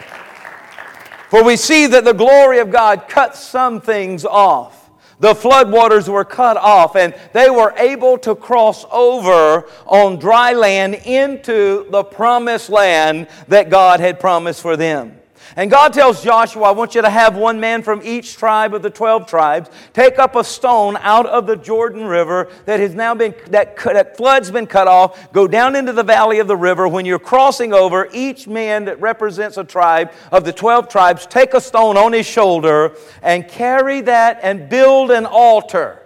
For 1.30 1.42
we 1.42 1.56
see 1.56 1.88
that 1.88 2.04
the 2.04 2.14
glory 2.14 2.60
of 2.60 2.70
God 2.70 3.08
cuts 3.08 3.40
some 3.40 3.80
things 3.80 4.24
off 4.24 4.81
the 5.22 5.34
floodwaters 5.34 6.08
were 6.08 6.24
cut 6.24 6.56
off 6.56 6.96
and 6.96 7.14
they 7.32 7.48
were 7.48 7.72
able 7.76 8.18
to 8.18 8.34
cross 8.34 8.84
over 8.90 9.68
on 9.86 10.18
dry 10.18 10.52
land 10.52 10.96
into 10.96 11.88
the 11.90 12.02
promised 12.02 12.68
land 12.68 13.28
that 13.46 13.70
God 13.70 14.00
had 14.00 14.18
promised 14.18 14.60
for 14.60 14.76
them. 14.76 15.21
And 15.56 15.70
God 15.70 15.92
tells 15.92 16.22
Joshua, 16.22 16.62
I 16.62 16.70
want 16.70 16.94
you 16.94 17.02
to 17.02 17.10
have 17.10 17.36
one 17.36 17.60
man 17.60 17.82
from 17.82 18.00
each 18.02 18.36
tribe 18.36 18.74
of 18.74 18.82
the 18.82 18.90
12 18.90 19.26
tribes 19.26 19.70
take 19.92 20.18
up 20.18 20.34
a 20.34 20.44
stone 20.44 20.96
out 21.00 21.26
of 21.26 21.46
the 21.46 21.56
Jordan 21.56 22.04
River 22.04 22.48
that 22.64 22.80
has 22.80 22.94
now 22.94 23.14
been, 23.14 23.34
that, 23.50 23.76
that 23.76 24.16
flood's 24.16 24.50
been 24.50 24.66
cut 24.66 24.88
off, 24.88 25.32
go 25.32 25.46
down 25.46 25.76
into 25.76 25.92
the 25.92 26.02
valley 26.02 26.38
of 26.38 26.46
the 26.46 26.56
river. 26.56 26.88
When 26.88 27.04
you're 27.04 27.18
crossing 27.18 27.74
over, 27.74 28.08
each 28.12 28.46
man 28.46 28.86
that 28.86 29.00
represents 29.00 29.56
a 29.58 29.64
tribe 29.64 30.12
of 30.30 30.44
the 30.44 30.52
12 30.52 30.88
tribes, 30.88 31.26
take 31.26 31.52
a 31.54 31.60
stone 31.60 31.96
on 31.96 32.12
his 32.12 32.26
shoulder 32.26 32.96
and 33.22 33.46
carry 33.46 34.00
that 34.02 34.40
and 34.42 34.68
build 34.68 35.10
an 35.10 35.26
altar. 35.26 36.02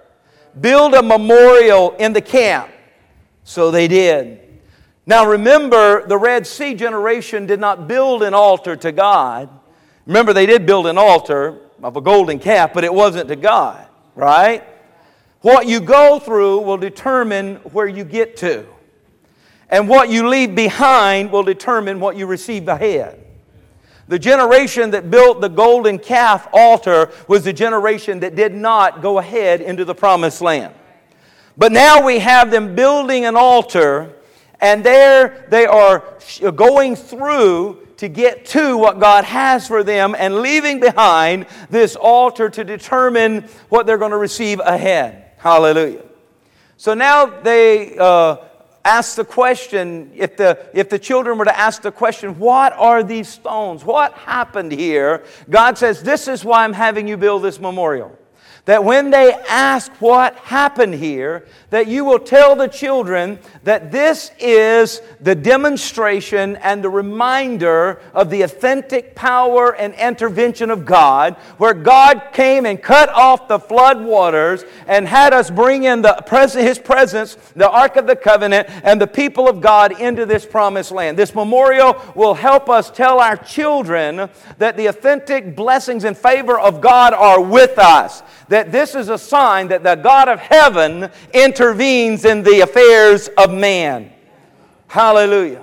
Build 0.60 0.94
a 0.94 1.02
memorial 1.02 1.92
in 1.98 2.12
the 2.12 2.22
camp. 2.22 2.70
So 3.44 3.70
they 3.70 3.86
did. 3.86 4.45
Now 5.06 5.24
remember, 5.24 6.04
the 6.06 6.18
Red 6.18 6.46
Sea 6.46 6.74
generation 6.74 7.46
did 7.46 7.60
not 7.60 7.86
build 7.86 8.24
an 8.24 8.34
altar 8.34 8.74
to 8.74 8.90
God. 8.90 9.48
Remember, 10.04 10.32
they 10.32 10.46
did 10.46 10.66
build 10.66 10.88
an 10.88 10.98
altar 10.98 11.60
of 11.82 11.96
a 11.96 12.00
golden 12.00 12.40
calf, 12.40 12.72
but 12.74 12.82
it 12.82 12.92
wasn't 12.92 13.28
to 13.28 13.36
God, 13.36 13.86
right? 14.16 14.64
What 15.42 15.68
you 15.68 15.80
go 15.80 16.18
through 16.18 16.62
will 16.62 16.76
determine 16.76 17.56
where 17.56 17.86
you 17.86 18.02
get 18.02 18.36
to. 18.38 18.66
And 19.68 19.88
what 19.88 20.08
you 20.08 20.28
leave 20.28 20.54
behind 20.56 21.30
will 21.30 21.44
determine 21.44 22.00
what 22.00 22.16
you 22.16 22.26
receive 22.26 22.66
ahead. 22.66 23.24
The 24.08 24.18
generation 24.18 24.90
that 24.90 25.10
built 25.10 25.40
the 25.40 25.48
golden 25.48 25.98
calf 25.98 26.48
altar 26.52 27.10
was 27.28 27.44
the 27.44 27.52
generation 27.52 28.20
that 28.20 28.34
did 28.34 28.54
not 28.54 29.02
go 29.02 29.18
ahead 29.18 29.60
into 29.60 29.84
the 29.84 29.94
promised 29.94 30.40
land. 30.40 30.74
But 31.56 31.72
now 31.72 32.04
we 32.04 32.18
have 32.20 32.50
them 32.50 32.74
building 32.74 33.24
an 33.24 33.36
altar 33.36 34.15
and 34.60 34.84
there 34.84 35.46
they 35.48 35.66
are 35.66 36.04
going 36.54 36.96
through 36.96 37.86
to 37.98 38.08
get 38.08 38.44
to 38.46 38.76
what 38.76 39.00
God 39.00 39.24
has 39.24 39.66
for 39.66 39.82
them 39.82 40.14
and 40.18 40.36
leaving 40.36 40.80
behind 40.80 41.46
this 41.70 41.96
altar 41.96 42.48
to 42.50 42.64
determine 42.64 43.42
what 43.68 43.86
they're 43.86 43.98
going 43.98 44.10
to 44.10 44.18
receive 44.18 44.60
ahead. 44.60 45.30
Hallelujah. 45.38 46.02
So 46.76 46.92
now 46.94 47.26
they 47.26 47.96
uh, 47.96 48.36
ask 48.84 49.16
the 49.16 49.24
question 49.24 50.10
if 50.14 50.36
the, 50.36 50.68
if 50.74 50.90
the 50.90 50.98
children 50.98 51.38
were 51.38 51.46
to 51.46 51.58
ask 51.58 51.82
the 51.82 51.92
question, 51.92 52.38
What 52.38 52.72
are 52.74 53.02
these 53.02 53.28
stones? 53.28 53.84
What 53.84 54.12
happened 54.12 54.72
here? 54.72 55.24
God 55.48 55.78
says, 55.78 56.02
This 56.02 56.28
is 56.28 56.44
why 56.44 56.64
I'm 56.64 56.74
having 56.74 57.08
you 57.08 57.16
build 57.16 57.42
this 57.42 57.58
memorial. 57.58 58.16
That 58.66 58.82
when 58.82 59.10
they 59.10 59.32
ask 59.48 59.92
what 60.00 60.34
happened 60.36 60.94
here, 60.94 61.46
that 61.70 61.86
you 61.86 62.04
will 62.04 62.18
tell 62.18 62.56
the 62.56 62.66
children 62.66 63.38
that 63.62 63.92
this 63.92 64.32
is 64.40 65.00
the 65.20 65.36
demonstration 65.36 66.56
and 66.56 66.82
the 66.82 66.90
reminder 66.90 68.00
of 68.12 68.28
the 68.28 68.42
authentic 68.42 69.14
power 69.14 69.74
and 69.76 69.94
intervention 69.94 70.70
of 70.72 70.84
God, 70.84 71.34
where 71.58 71.74
God 71.74 72.30
came 72.32 72.66
and 72.66 72.82
cut 72.82 73.08
off 73.10 73.46
the 73.46 73.60
flood 73.60 74.04
waters 74.04 74.64
and 74.88 75.06
had 75.06 75.32
us 75.32 75.48
bring 75.48 75.84
in 75.84 76.02
the 76.02 76.14
pres- 76.26 76.54
His 76.54 76.78
presence, 76.78 77.36
the 77.54 77.70
Ark 77.70 77.94
of 77.94 78.08
the 78.08 78.16
Covenant, 78.16 78.68
and 78.82 79.00
the 79.00 79.06
people 79.06 79.48
of 79.48 79.60
God 79.60 80.00
into 80.00 80.26
this 80.26 80.44
promised 80.44 80.90
land. 80.90 81.16
This 81.16 81.36
memorial 81.36 82.02
will 82.16 82.34
help 82.34 82.68
us 82.68 82.90
tell 82.90 83.20
our 83.20 83.36
children 83.36 84.28
that 84.58 84.76
the 84.76 84.86
authentic 84.86 85.54
blessings 85.54 86.02
and 86.02 86.16
favor 86.16 86.58
of 86.58 86.80
God 86.80 87.14
are 87.14 87.40
with 87.40 87.78
us 87.78 88.24
that 88.48 88.72
this 88.72 88.94
is 88.94 89.08
a 89.08 89.18
sign 89.18 89.68
that 89.68 89.82
the 89.82 89.94
God 89.94 90.28
of 90.28 90.38
heaven 90.38 91.10
intervenes 91.32 92.24
in 92.24 92.42
the 92.42 92.60
affairs 92.60 93.28
of 93.36 93.52
man. 93.52 94.12
Hallelujah. 94.88 95.62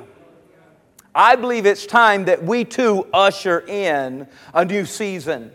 I 1.16 1.36
believe 1.36 1.66
it's 1.66 1.86
time 1.86 2.26
that 2.26 2.44
we 2.44 2.66
too 2.66 3.08
usher 3.14 3.60
in 3.68 4.28
a 4.54 4.66
new 4.66 4.86
season. 4.86 5.52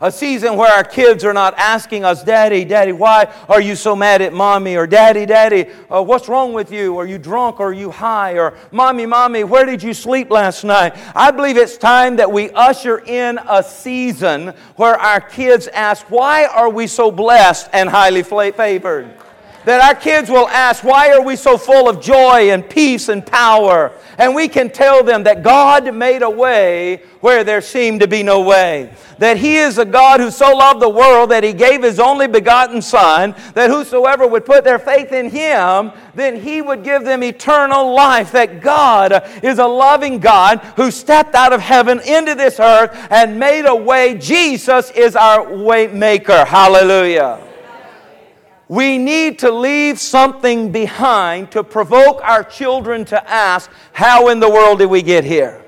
A 0.00 0.10
season 0.10 0.56
where 0.56 0.72
our 0.72 0.82
kids 0.82 1.24
are 1.24 1.32
not 1.32 1.54
asking 1.56 2.04
us, 2.04 2.24
Daddy, 2.24 2.64
Daddy, 2.64 2.90
why 2.90 3.32
are 3.48 3.60
you 3.60 3.76
so 3.76 3.94
mad 3.94 4.22
at 4.22 4.32
mommy? 4.32 4.76
Or 4.76 4.88
Daddy, 4.88 5.24
Daddy, 5.24 5.66
uh, 5.88 6.02
what's 6.02 6.28
wrong 6.28 6.52
with 6.52 6.72
you? 6.72 6.98
Are 6.98 7.06
you 7.06 7.16
drunk? 7.16 7.60
Or 7.60 7.68
are 7.68 7.72
you 7.72 7.92
high? 7.92 8.36
Or 8.36 8.58
Mommy, 8.72 9.06
Mommy, 9.06 9.44
where 9.44 9.64
did 9.64 9.82
you 9.82 9.94
sleep 9.94 10.30
last 10.30 10.64
night? 10.64 10.96
I 11.14 11.30
believe 11.30 11.56
it's 11.56 11.76
time 11.78 12.16
that 12.16 12.30
we 12.30 12.50
usher 12.50 12.98
in 12.98 13.38
a 13.48 13.62
season 13.62 14.48
where 14.74 14.98
our 14.98 15.20
kids 15.20 15.68
ask, 15.68 16.04
Why 16.10 16.46
are 16.46 16.68
we 16.68 16.88
so 16.88 17.12
blessed 17.12 17.70
and 17.72 17.88
highly 17.88 18.24
favored? 18.24 19.14
That 19.64 19.80
our 19.80 19.94
kids 19.94 20.30
will 20.30 20.48
ask, 20.48 20.84
Why 20.84 21.12
are 21.12 21.22
we 21.22 21.36
so 21.36 21.56
full 21.56 21.88
of 21.88 22.00
joy 22.00 22.50
and 22.50 22.68
peace 22.68 23.08
and 23.08 23.24
power? 23.24 23.92
And 24.18 24.34
we 24.34 24.48
can 24.48 24.70
tell 24.70 25.02
them 25.02 25.24
that 25.24 25.42
God 25.42 25.92
made 25.94 26.22
a 26.22 26.30
way 26.30 27.02
where 27.20 27.42
there 27.42 27.60
seemed 27.60 28.00
to 28.00 28.08
be 28.08 28.22
no 28.22 28.42
way. 28.42 28.92
That 29.18 29.38
He 29.38 29.56
is 29.56 29.78
a 29.78 29.84
God 29.84 30.20
who 30.20 30.30
so 30.30 30.54
loved 30.54 30.80
the 30.80 30.88
world 30.88 31.30
that 31.30 31.42
He 31.42 31.52
gave 31.52 31.82
His 31.82 31.98
only 31.98 32.28
begotten 32.28 32.82
Son, 32.82 33.34
that 33.54 33.70
whosoever 33.70 34.26
would 34.26 34.44
put 34.44 34.62
their 34.64 34.78
faith 34.78 35.12
in 35.12 35.30
Him, 35.30 35.92
then 36.14 36.40
He 36.40 36.62
would 36.62 36.84
give 36.84 37.04
them 37.04 37.22
eternal 37.22 37.94
life. 37.94 38.32
That 38.32 38.60
God 38.60 39.28
is 39.42 39.58
a 39.58 39.66
loving 39.66 40.18
God 40.18 40.58
who 40.76 40.90
stepped 40.90 41.34
out 41.34 41.52
of 41.52 41.60
heaven 41.60 42.00
into 42.00 42.34
this 42.34 42.60
earth 42.60 42.94
and 43.10 43.38
made 43.38 43.66
a 43.66 43.74
way. 43.74 44.16
Jesus 44.18 44.90
is 44.90 45.16
our 45.16 45.54
way 45.56 45.86
maker. 45.86 46.44
Hallelujah. 46.44 47.53
We 48.68 48.98
need 48.98 49.38
to 49.40 49.50
leave 49.50 49.98
something 49.98 50.72
behind 50.72 51.50
to 51.52 51.62
provoke 51.62 52.20
our 52.22 52.42
children 52.42 53.04
to 53.06 53.30
ask, 53.30 53.70
How 53.92 54.28
in 54.28 54.40
the 54.40 54.48
world 54.48 54.78
did 54.78 54.86
we 54.86 55.02
get 55.02 55.24
here? 55.24 55.63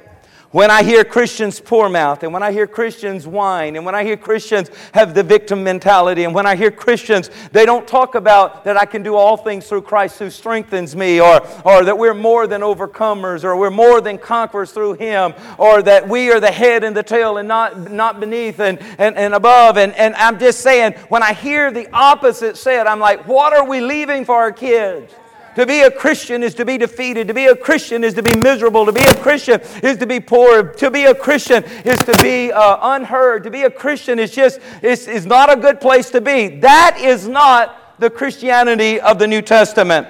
When 0.56 0.70
I 0.70 0.84
hear 0.84 1.04
Christians 1.04 1.60
poor 1.60 1.90
mouth, 1.90 2.22
and 2.22 2.32
when 2.32 2.42
I 2.42 2.50
hear 2.50 2.66
Christians 2.66 3.26
whine, 3.26 3.76
and 3.76 3.84
when 3.84 3.94
I 3.94 4.04
hear 4.04 4.16
Christians 4.16 4.70
have 4.94 5.12
the 5.12 5.22
victim 5.22 5.62
mentality, 5.62 6.24
and 6.24 6.34
when 6.34 6.46
I 6.46 6.56
hear 6.56 6.70
Christians, 6.70 7.28
they 7.52 7.66
don't 7.66 7.86
talk 7.86 8.14
about 8.14 8.64
that 8.64 8.74
I 8.74 8.86
can 8.86 9.02
do 9.02 9.16
all 9.16 9.36
things 9.36 9.68
through 9.68 9.82
Christ 9.82 10.18
who 10.18 10.30
strengthens 10.30 10.96
me, 10.96 11.20
or, 11.20 11.46
or 11.66 11.84
that 11.84 11.98
we're 11.98 12.14
more 12.14 12.46
than 12.46 12.62
overcomers, 12.62 13.44
or 13.44 13.54
we're 13.54 13.68
more 13.68 14.00
than 14.00 14.16
conquerors 14.16 14.72
through 14.72 14.94
Him, 14.94 15.34
or 15.58 15.82
that 15.82 16.08
we 16.08 16.32
are 16.32 16.40
the 16.40 16.50
head 16.50 16.84
and 16.84 16.96
the 16.96 17.02
tail 17.02 17.36
and 17.36 17.46
not, 17.46 17.90
not 17.90 18.18
beneath 18.18 18.58
and, 18.58 18.78
and, 18.96 19.14
and 19.14 19.34
above. 19.34 19.76
And, 19.76 19.92
and 19.92 20.14
I'm 20.14 20.38
just 20.38 20.60
saying, 20.60 20.94
when 21.10 21.22
I 21.22 21.34
hear 21.34 21.70
the 21.70 21.86
opposite 21.92 22.56
said, 22.56 22.86
I'm 22.86 22.98
like, 22.98 23.28
what 23.28 23.52
are 23.52 23.68
we 23.68 23.82
leaving 23.82 24.24
for 24.24 24.36
our 24.36 24.52
kids? 24.52 25.12
To 25.56 25.64
be 25.64 25.80
a 25.80 25.90
Christian 25.90 26.42
is 26.42 26.54
to 26.56 26.66
be 26.66 26.76
defeated. 26.76 27.28
To 27.28 27.34
be 27.34 27.46
a 27.46 27.56
Christian 27.56 28.04
is 28.04 28.12
to 28.14 28.22
be 28.22 28.36
miserable. 28.36 28.84
To 28.84 28.92
be 28.92 29.00
a 29.00 29.14
Christian 29.14 29.60
is 29.82 29.96
to 29.96 30.06
be 30.06 30.20
poor. 30.20 30.62
To 30.74 30.90
be 30.90 31.04
a 31.04 31.14
Christian 31.14 31.64
is 31.64 31.98
to 32.00 32.16
be 32.22 32.52
uh, 32.52 32.78
unheard. 32.94 33.42
To 33.44 33.50
be 33.50 33.62
a 33.62 33.70
Christian 33.70 34.18
is 34.18 34.32
just 34.32 34.60
is, 34.82 35.08
is 35.08 35.24
not 35.24 35.50
a 35.50 35.56
good 35.56 35.80
place 35.80 36.10
to 36.10 36.20
be. 36.20 36.60
That 36.60 36.98
is 37.00 37.26
not 37.26 37.98
the 37.98 38.10
Christianity 38.10 39.00
of 39.00 39.18
the 39.18 39.26
New 39.26 39.40
Testament. 39.40 40.06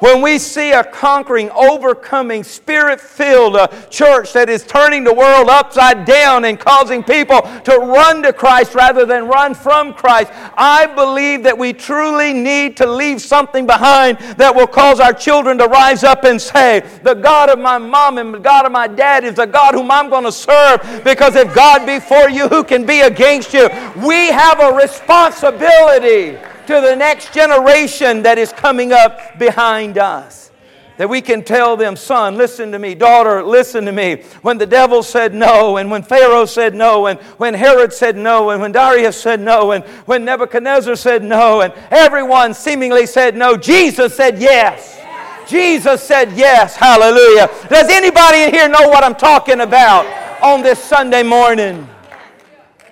When 0.00 0.22
we 0.22 0.38
see 0.38 0.72
a 0.72 0.84
conquering, 0.84 1.50
overcoming, 1.50 2.44
spirit 2.44 3.00
filled 3.00 3.56
uh, 3.56 3.66
church 3.90 4.32
that 4.32 4.48
is 4.48 4.64
turning 4.64 5.02
the 5.02 5.12
world 5.12 5.48
upside 5.48 6.04
down 6.04 6.44
and 6.44 6.58
causing 6.58 7.02
people 7.02 7.42
to 7.64 7.78
run 7.78 8.22
to 8.22 8.32
Christ 8.32 8.74
rather 8.74 9.04
than 9.04 9.26
run 9.26 9.54
from 9.54 9.92
Christ, 9.92 10.30
I 10.56 10.86
believe 10.86 11.42
that 11.42 11.58
we 11.58 11.72
truly 11.72 12.32
need 12.32 12.76
to 12.76 12.86
leave 12.86 13.20
something 13.20 13.66
behind 13.66 14.18
that 14.36 14.54
will 14.54 14.68
cause 14.68 15.00
our 15.00 15.12
children 15.12 15.58
to 15.58 15.66
rise 15.66 16.04
up 16.04 16.24
and 16.24 16.40
say, 16.40 16.80
The 17.02 17.14
God 17.14 17.48
of 17.50 17.58
my 17.58 17.78
mom 17.78 18.18
and 18.18 18.32
the 18.32 18.38
God 18.38 18.66
of 18.66 18.72
my 18.72 18.86
dad 18.86 19.24
is 19.24 19.34
the 19.34 19.46
God 19.46 19.74
whom 19.74 19.90
I'm 19.90 20.08
going 20.10 20.24
to 20.24 20.32
serve 20.32 21.02
because 21.02 21.34
if 21.34 21.52
God 21.54 21.86
be 21.86 21.98
for 21.98 22.28
you, 22.30 22.48
who 22.48 22.62
can 22.62 22.86
be 22.86 23.00
against 23.00 23.52
you? 23.52 23.68
We 23.96 24.28
have 24.28 24.60
a 24.60 24.72
responsibility 24.72 26.38
to 26.68 26.82
the 26.82 26.94
next 26.94 27.32
generation 27.32 28.22
that 28.24 28.36
is 28.36 28.52
coming 28.52 28.92
up 28.92 29.38
behind 29.38 29.96
us. 29.96 30.50
That 30.98 31.08
we 31.08 31.22
can 31.22 31.42
tell 31.42 31.78
them, 31.78 31.96
son, 31.96 32.36
listen 32.36 32.72
to 32.72 32.78
me, 32.78 32.94
daughter, 32.94 33.42
listen 33.42 33.86
to 33.86 33.92
me. 33.92 34.16
When 34.42 34.58
the 34.58 34.66
devil 34.66 35.02
said 35.02 35.34
no, 35.34 35.78
and 35.78 35.90
when 35.90 36.02
Pharaoh 36.02 36.44
said 36.44 36.74
no, 36.74 37.06
and 37.06 37.18
when 37.38 37.54
Herod 37.54 37.94
said 37.94 38.16
no, 38.16 38.50
and 38.50 38.60
when 38.60 38.72
Darius 38.72 39.18
said 39.18 39.40
no, 39.40 39.70
and 39.72 39.82
when 40.04 40.26
Nebuchadnezzar 40.26 40.96
said 40.96 41.24
no, 41.24 41.62
and 41.62 41.72
everyone 41.90 42.52
seemingly 42.52 43.06
said 43.06 43.34
no, 43.34 43.56
Jesus 43.56 44.14
said 44.14 44.38
yes. 44.38 45.00
Jesus 45.48 46.02
said 46.02 46.32
yes. 46.32 46.76
Hallelujah. 46.76 47.48
Does 47.70 47.88
anybody 47.88 48.42
in 48.42 48.50
here 48.52 48.68
know 48.68 48.90
what 48.90 49.04
I'm 49.04 49.14
talking 49.14 49.60
about 49.60 50.04
on 50.42 50.60
this 50.62 50.84
Sunday 50.84 51.22
morning? 51.22 51.88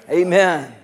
Amen. 0.08 0.75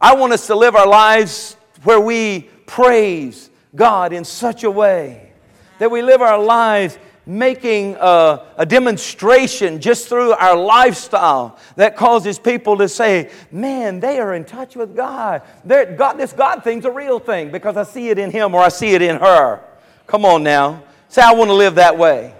I 0.00 0.14
want 0.14 0.32
us 0.32 0.46
to 0.46 0.54
live 0.54 0.74
our 0.74 0.88
lives 0.88 1.56
where 1.82 2.00
we 2.00 2.48
praise 2.66 3.50
God 3.74 4.12
in 4.12 4.24
such 4.24 4.64
a 4.64 4.70
way 4.70 5.32
that 5.78 5.90
we 5.90 6.02
live 6.02 6.22
our 6.22 6.42
lives 6.42 6.98
making 7.26 7.96
a, 8.00 8.46
a, 8.56 8.66
demonstration 8.66 9.80
just 9.80 10.08
through 10.08 10.32
our 10.32 10.56
lifestyle 10.56 11.58
that 11.76 11.96
causes 11.96 12.38
people 12.38 12.78
to 12.78 12.88
say, 12.88 13.30
man, 13.52 14.00
they 14.00 14.18
are 14.18 14.34
in 14.34 14.44
touch 14.44 14.74
with 14.74 14.96
God. 14.96 15.42
God. 15.66 16.14
This 16.14 16.32
God 16.32 16.64
thing's 16.64 16.86
a 16.86 16.90
real 16.90 17.18
thing 17.18 17.50
because 17.50 17.76
I 17.76 17.84
see 17.84 18.08
it 18.08 18.18
in 18.18 18.30
him 18.30 18.54
or 18.54 18.62
I 18.62 18.68
see 18.68 18.94
it 18.94 19.02
in 19.02 19.16
her. 19.16 19.62
Come 20.06 20.24
on 20.24 20.42
now. 20.42 20.82
Say, 21.08 21.22
I 21.22 21.34
want 21.34 21.48
to 21.48 21.54
live 21.54 21.76
that 21.76 21.96
way 21.96 22.34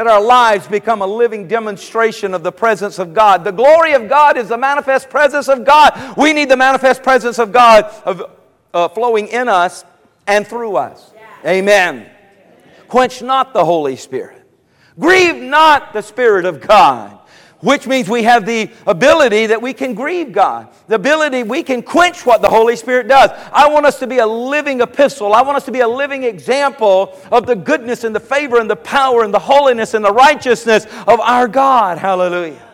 that 0.00 0.06
our 0.06 0.22
lives 0.22 0.66
become 0.66 1.02
a 1.02 1.06
living 1.06 1.46
demonstration 1.46 2.32
of 2.32 2.42
the 2.42 2.50
presence 2.50 2.98
of 2.98 3.12
God. 3.12 3.44
The 3.44 3.50
glory 3.50 3.92
of 3.92 4.08
God 4.08 4.38
is 4.38 4.48
the 4.48 4.56
manifest 4.56 5.10
presence 5.10 5.46
of 5.46 5.62
God. 5.62 6.16
We 6.16 6.32
need 6.32 6.48
the 6.48 6.56
manifest 6.56 7.02
presence 7.02 7.38
of 7.38 7.52
God 7.52 7.84
of, 8.06 8.22
uh, 8.72 8.88
flowing 8.88 9.28
in 9.28 9.46
us 9.46 9.84
and 10.26 10.46
through 10.46 10.76
us. 10.76 11.12
Yeah. 11.14 11.50
Amen. 11.50 12.10
Quench 12.88 13.20
not 13.20 13.52
the 13.52 13.62
Holy 13.62 13.94
Spirit. 13.96 14.40
Grieve 14.98 15.36
not 15.36 15.92
the 15.92 16.00
Spirit 16.00 16.46
of 16.46 16.62
God 16.62 17.19
which 17.60 17.86
means 17.86 18.08
we 18.08 18.22
have 18.22 18.46
the 18.46 18.70
ability 18.86 19.46
that 19.46 19.60
we 19.60 19.72
can 19.72 19.94
grieve 19.94 20.32
God. 20.32 20.68
The 20.88 20.94
ability 20.94 21.42
we 21.42 21.62
can 21.62 21.82
quench 21.82 22.24
what 22.24 22.42
the 22.42 22.48
Holy 22.48 22.74
Spirit 22.74 23.06
does. 23.06 23.30
I 23.52 23.68
want 23.68 23.86
us 23.86 23.98
to 23.98 24.06
be 24.06 24.18
a 24.18 24.26
living 24.26 24.80
epistle. 24.80 25.34
I 25.34 25.42
want 25.42 25.56
us 25.56 25.64
to 25.66 25.72
be 25.72 25.80
a 25.80 25.88
living 25.88 26.24
example 26.24 27.18
of 27.30 27.46
the 27.46 27.54
goodness 27.54 28.04
and 28.04 28.14
the 28.14 28.20
favor 28.20 28.58
and 28.58 28.70
the 28.70 28.76
power 28.76 29.24
and 29.24 29.32
the 29.32 29.38
holiness 29.38 29.94
and 29.94 30.04
the 30.04 30.12
righteousness 30.12 30.86
of 31.06 31.20
our 31.20 31.46
God. 31.48 31.98
Hallelujah. 31.98 32.66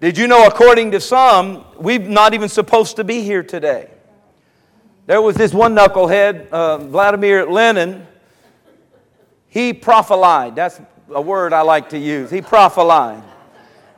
Did 0.00 0.16
you 0.16 0.28
know, 0.28 0.46
according 0.46 0.92
to 0.92 1.00
some, 1.00 1.64
we're 1.76 1.98
not 1.98 2.32
even 2.32 2.48
supposed 2.48 2.96
to 2.96 3.04
be 3.04 3.22
here 3.22 3.42
today? 3.42 3.90
There 5.06 5.20
was 5.20 5.34
this 5.34 5.52
one 5.52 5.74
knucklehead, 5.74 6.48
uh, 6.50 6.78
Vladimir 6.78 7.44
Lenin. 7.44 8.06
He 9.48 9.74
prophelied. 9.74 10.54
That's 10.54 10.80
a 11.12 11.20
word 11.20 11.52
I 11.52 11.62
like 11.62 11.88
to 11.90 11.98
use. 11.98 12.30
He 12.30 12.40
prophelied. 12.40 13.24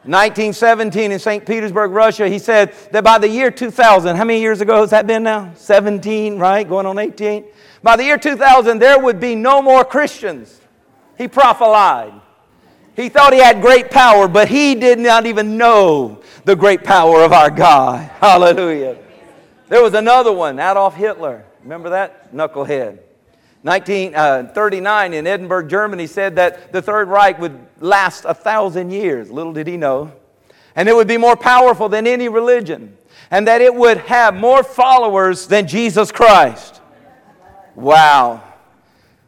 1917 0.05 1.13
in 1.13 1.19
St. 1.21 1.47
Petersburg, 1.47 1.93
Russia, 1.93 2.29
he 2.29 2.41
said 2.41 2.75
that 2.91 3.05
by 3.05 3.19
the 3.19 3.29
year 3.29 3.53
2000, 3.53 4.17
how 4.17 4.25
many 4.25 4.41
years 4.41 4.61
ago 4.61 4.81
has 4.81 4.91
that 4.91 5.07
been 5.07 5.23
now? 5.23 5.53
17, 5.55 6.39
right? 6.39 6.69
Going 6.69 6.87
on 6.87 6.99
18. 6.99 7.45
By 7.85 7.97
the 7.97 8.03
year 8.03 8.19
2000, 8.19 8.81
there 8.81 8.99
would 8.99 9.21
be 9.21 9.37
no 9.37 9.63
more 9.63 9.85
Christians. 9.85 10.61
He 11.17 11.29
prophesied. 11.29 12.15
He 12.97 13.09
thought 13.09 13.33
he 13.33 13.39
had 13.39 13.63
great 13.63 13.91
power, 13.91 14.27
but 14.27 14.49
he 14.49 14.75
did 14.75 14.99
not 14.99 15.25
even 15.27 15.57
know 15.57 16.21
the 16.45 16.57
great 16.57 16.83
power 16.83 17.23
of 17.23 17.33
our 17.33 17.51
God. 17.51 18.11
Hallelujah. 18.21 18.99
There 19.69 19.83
was 19.83 19.95
another 19.95 20.33
one, 20.33 20.59
Adolf 20.59 20.97
Hitler. 20.97 21.45
Remember 21.63 21.91
that? 21.91 22.35
Knucklehead. 22.35 22.99
1939 23.63 25.13
uh, 25.13 25.17
in 25.17 25.27
Edinburgh, 25.27 25.69
Germany, 25.69 26.07
said 26.07 26.37
that 26.37 26.73
the 26.73 26.83
Third 26.83 27.09
Reich 27.09 27.39
would 27.39 27.59
last 27.81 28.25
a 28.25 28.35
thousand 28.35 28.91
years. 28.91 29.31
Little 29.31 29.53
did 29.53 29.67
he 29.67 29.77
know. 29.77 30.13
And 30.75 30.89
it 30.89 30.97
would 30.97 31.09
be 31.09 31.19
more 31.19 31.37
powerful 31.37 31.89
than 31.89 32.07
any 32.07 32.29
religion. 32.29 32.97
and 33.33 33.49
that 33.49 33.63
it 33.63 33.75
would 33.75 33.97
have 33.97 34.35
more 34.35 34.63
followers 34.63 35.47
than 35.47 35.67
Jesus 35.67 36.13
Christ. 36.13 36.83
Wow. 37.75 38.43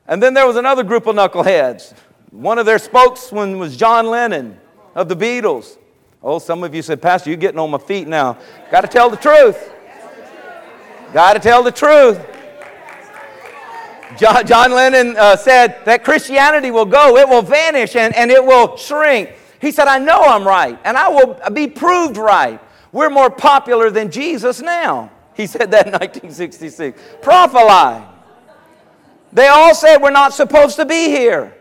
And 0.06 0.22
then 0.22 0.34
there 0.34 0.46
was 0.46 0.56
another 0.56 0.82
group 0.82 1.06
of 1.06 1.16
knuckleheads. 1.16 1.94
One 2.30 2.58
of 2.58 2.66
their 2.66 2.78
spokesmen 2.78 3.58
was 3.58 3.78
John 3.78 4.06
Lennon 4.06 4.60
of 4.94 5.08
the 5.08 5.16
Beatles. 5.16 5.78
Oh, 6.22 6.38
some 6.38 6.62
of 6.62 6.74
you 6.74 6.82
said, 6.82 7.00
Pastor, 7.00 7.30
you're 7.30 7.38
getting 7.38 7.58
on 7.58 7.70
my 7.70 7.78
feet 7.78 8.06
now. 8.06 8.36
Got 8.70 8.82
to 8.82 8.88
tell 8.88 9.08
the 9.08 9.16
truth. 9.16 9.72
Got 11.14 11.32
to 11.34 11.40
tell 11.40 11.62
the 11.62 11.72
truth. 11.72 12.20
John, 14.16 14.46
John 14.46 14.72
Lennon 14.72 15.16
uh, 15.16 15.36
said 15.36 15.84
that 15.84 16.04
Christianity 16.04 16.70
will 16.70 16.84
go, 16.84 17.16
it 17.16 17.28
will 17.28 17.42
vanish, 17.42 17.96
and, 17.96 18.14
and 18.14 18.30
it 18.30 18.44
will 18.44 18.76
shrink. 18.76 19.30
He 19.60 19.70
said, 19.72 19.88
I 19.88 19.98
know 19.98 20.22
I'm 20.22 20.46
right, 20.46 20.78
and 20.84 20.96
I 20.96 21.08
will 21.08 21.38
be 21.52 21.66
proved 21.66 22.16
right. 22.16 22.60
We're 22.92 23.10
more 23.10 23.30
popular 23.30 23.90
than 23.90 24.10
Jesus 24.10 24.60
now. 24.60 25.10
He 25.34 25.46
said 25.46 25.70
that 25.72 25.86
in 25.86 25.92
1966. 25.92 27.00
Prophet 27.20 28.06
They 29.32 29.48
all 29.48 29.74
said 29.74 29.98
we're 29.98 30.10
not 30.10 30.32
supposed 30.32 30.76
to 30.76 30.84
be 30.84 31.06
here. 31.08 31.54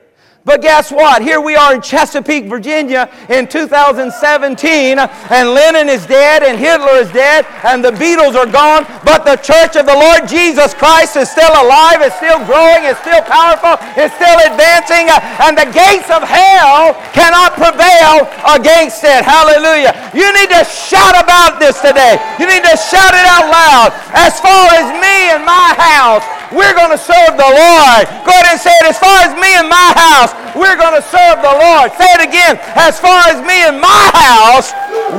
But 0.46 0.60
guess 0.62 0.92
what? 0.92 1.24
Here 1.24 1.40
we 1.40 1.56
are 1.56 1.74
in 1.74 1.80
Chesapeake, 1.80 2.52
Virginia 2.52 3.08
in 3.32 3.48
2017, 3.48 5.00
and 5.00 5.46
Lennon 5.56 5.88
is 5.88 6.06
dead, 6.06 6.44
and 6.44 6.60
Hitler 6.60 7.00
is 7.00 7.08
dead, 7.16 7.48
and 7.64 7.80
the 7.80 7.96
Beatles 7.96 8.36
are 8.36 8.52
gone, 8.52 8.84
but 9.08 9.24
the 9.24 9.40
church 9.40 9.80
of 9.80 9.88
the 9.88 9.96
Lord 9.96 10.28
Jesus 10.28 10.76
Christ 10.76 11.16
is 11.16 11.32
still 11.32 11.48
alive, 11.48 12.04
it's 12.04 12.20
still 12.20 12.44
growing, 12.44 12.84
it's 12.84 13.00
still 13.00 13.24
powerful, 13.24 13.80
it's 13.96 14.12
still 14.20 14.36
advancing, 14.44 15.08
and 15.48 15.56
the 15.56 15.72
gates 15.72 16.12
of 16.12 16.20
hell 16.28 16.92
cannot 17.16 17.56
prevail 17.56 18.28
against 18.52 19.00
it. 19.08 19.24
Hallelujah. 19.24 19.96
You 20.12 20.28
need 20.36 20.52
to 20.52 20.68
shout 20.68 21.16
about 21.16 21.64
this 21.64 21.80
today. 21.80 22.20
You 22.36 22.52
need 22.52 22.68
to 22.68 22.76
shout 22.76 23.16
it 23.16 23.28
out 23.32 23.48
loud. 23.48 23.96
As 24.12 24.36
far 24.44 24.76
as 24.76 24.92
me 25.00 25.40
and 25.40 25.48
my 25.48 25.72
house, 25.80 26.28
we're 26.52 26.76
going 26.76 26.92
to 26.92 27.02
serve 27.02 27.34
the 27.34 27.50
Lord. 27.50 28.04
Go 28.28 28.30
ahead 28.30 28.54
and 28.54 28.62
say 28.62 28.76
it. 28.84 28.86
As 28.86 29.00
far 29.00 29.26
as 29.26 29.34
me 29.40 29.58
and 29.58 29.66
my 29.66 29.90
house, 29.98 30.33
we're 30.56 30.78
going 30.78 30.96
to 30.96 31.06
serve 31.08 31.42
the 31.42 31.56
Lord. 31.58 31.92
Say 31.94 32.10
it 32.14 32.28
again. 32.28 32.58
As 32.76 33.00
far 33.00 33.28
as 33.28 33.42
me 33.46 33.64
and 33.66 33.80
my 33.80 34.12
house, 34.14 34.72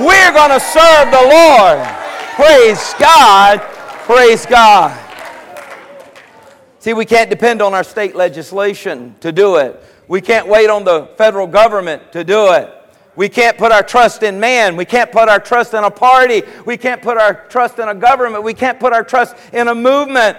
we're 0.05 0.33
going 0.33 0.51
to 0.51 0.61
serve 0.61 1.11
the 1.11 1.25
Lord. 1.27 1.79
Praise 2.37 2.95
God. 2.99 3.61
Praise 4.07 4.47
God. 4.47 5.01
See, 6.79 6.93
we 6.93 7.07
can't 7.07 7.31
depend 7.31 7.63
on 7.63 7.73
our 7.73 7.85
state 7.85 8.15
legislation 8.15 9.17
to 9.21 9.33
do 9.33 9.57
it. 9.57 9.83
We 10.07 10.21
can't 10.21 10.47
wait 10.47 10.69
on 10.69 10.85
the 10.85 11.07
federal 11.17 11.47
government 11.47 12.13
to 12.13 12.25
do 12.25 12.53
it. 12.53 12.71
We 13.17 13.29
can't 13.29 13.57
put 13.57 13.73
our 13.73 13.83
trust 13.83 14.23
in 14.23 14.41
man. 14.41 14.77
We 14.77 14.85
can't 14.85 15.11
put 15.11 15.29
our 15.29 15.39
trust 15.39 15.73
in 15.73 15.85
a 15.85 15.91
party. 15.91 16.43
We 16.67 16.77
can't 16.77 17.01
put 17.01 17.17
our 17.17 17.47
trust 17.47 17.79
in 17.79 17.89
a 17.89 17.95
government. 17.95 18.43
We 18.43 18.55
can't 18.55 18.79
put 18.81 18.93
our 18.93 19.05
trust 19.05 19.37
in 19.53 19.69
a 19.69 19.75
movement. 19.75 20.37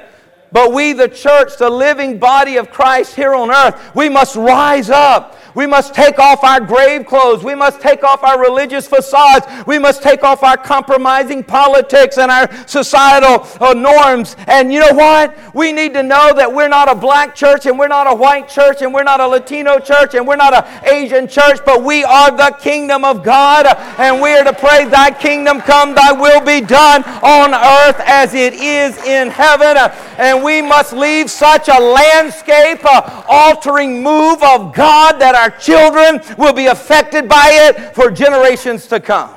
But 0.51 0.71
we, 0.73 0.93
the 0.93 1.09
church, 1.09 1.57
the 1.57 1.69
living 1.69 2.17
body 2.17 2.57
of 2.57 2.71
Christ 2.71 3.15
here 3.15 3.33
on 3.33 3.51
earth, 3.51 3.95
we 3.95 4.09
must 4.09 4.35
rise 4.35 4.89
up. 4.89 5.37
We 5.55 5.65
must 5.65 5.93
take 5.93 6.19
off 6.19 6.43
our 6.43 6.59
grave 6.59 7.05
clothes. 7.05 7.43
We 7.43 7.55
must 7.55 7.79
take 7.79 8.03
off 8.03 8.23
our 8.23 8.39
religious 8.39 8.87
facades. 8.87 9.47
We 9.65 9.79
must 9.79 10.03
take 10.03 10.23
off 10.23 10.43
our 10.43 10.57
compromising 10.57 11.43
politics 11.43 12.17
and 12.17 12.29
our 12.29 12.49
societal 12.67 13.47
uh, 13.61 13.73
norms. 13.73 14.35
And 14.47 14.71
you 14.71 14.81
know 14.81 14.93
what? 14.93 15.35
We 15.55 15.71
need 15.71 15.93
to 15.93 16.03
know 16.03 16.33
that 16.35 16.53
we're 16.53 16.67
not 16.67 16.91
a 16.91 16.95
black 16.95 17.33
church 17.33 17.65
and 17.65 17.79
we're 17.79 17.87
not 17.87 18.11
a 18.11 18.13
white 18.13 18.49
church 18.49 18.81
and 18.81 18.93
we're 18.93 19.03
not 19.03 19.21
a 19.21 19.27
Latino 19.27 19.79
church 19.79 20.13
and 20.13 20.27
we're 20.27 20.35
not 20.35 20.53
an 20.53 20.65
Asian 20.85 21.27
church, 21.27 21.59
but 21.65 21.83
we 21.83 22.03
are 22.03 22.35
the 22.35 22.55
kingdom 22.59 23.05
of 23.05 23.23
God. 23.23 23.65
And 23.97 24.21
we 24.21 24.35
are 24.35 24.43
to 24.43 24.53
pray, 24.53 24.85
Thy 24.85 25.11
kingdom 25.11 25.61
come, 25.61 25.95
Thy 25.95 26.11
will 26.11 26.41
be 26.41 26.59
done 26.59 27.03
on 27.23 27.53
earth 27.53 28.01
as 28.05 28.33
it 28.33 28.55
is 28.55 28.97
in 29.05 29.29
heaven. 29.29 29.77
And 30.17 30.43
we 30.43 30.61
must 30.61 30.91
leave 30.91 31.31
such 31.31 31.69
a 31.69 31.79
landscape 31.79 32.83
uh, 32.83 33.23
altering 33.29 34.03
move 34.03 34.43
of 34.43 34.73
God 34.73 35.19
that 35.19 35.35
our 35.35 35.44
children 35.49 36.21
will 36.37 36.53
be 36.53 36.67
affected 36.67 37.27
by 37.27 37.49
it 37.51 37.95
for 37.95 38.11
generations 38.11 38.87
to 38.87 38.99
come. 38.99 39.33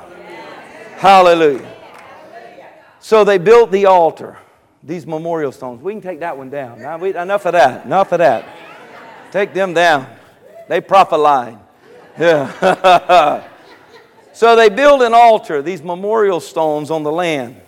Hallelujah. 0.97 1.75
So 2.99 3.23
they 3.23 3.37
built 3.37 3.71
the 3.71 3.85
altar, 3.85 4.37
these 4.83 5.07
memorial 5.07 5.51
stones. 5.51 5.81
We 5.81 5.93
can 5.93 6.01
take 6.01 6.19
that 6.19 6.37
one 6.37 6.49
down. 6.49 6.81
Now, 6.81 6.97
we, 6.97 7.15
enough 7.15 7.45
of 7.45 7.53
that. 7.53 7.85
Enough 7.85 8.11
of 8.11 8.17
that. 8.19 8.45
Take 9.31 9.53
them 9.53 9.73
down. 9.73 10.07
They 10.67 10.81
prophesied. 10.81 11.57
Yeah. 12.19 13.47
so 14.33 14.57
they 14.57 14.67
build 14.67 15.01
an 15.03 15.13
altar, 15.13 15.61
these 15.61 15.81
memorial 15.81 16.41
stones 16.41 16.91
on 16.91 17.03
the 17.03 17.11
land. 17.11 17.61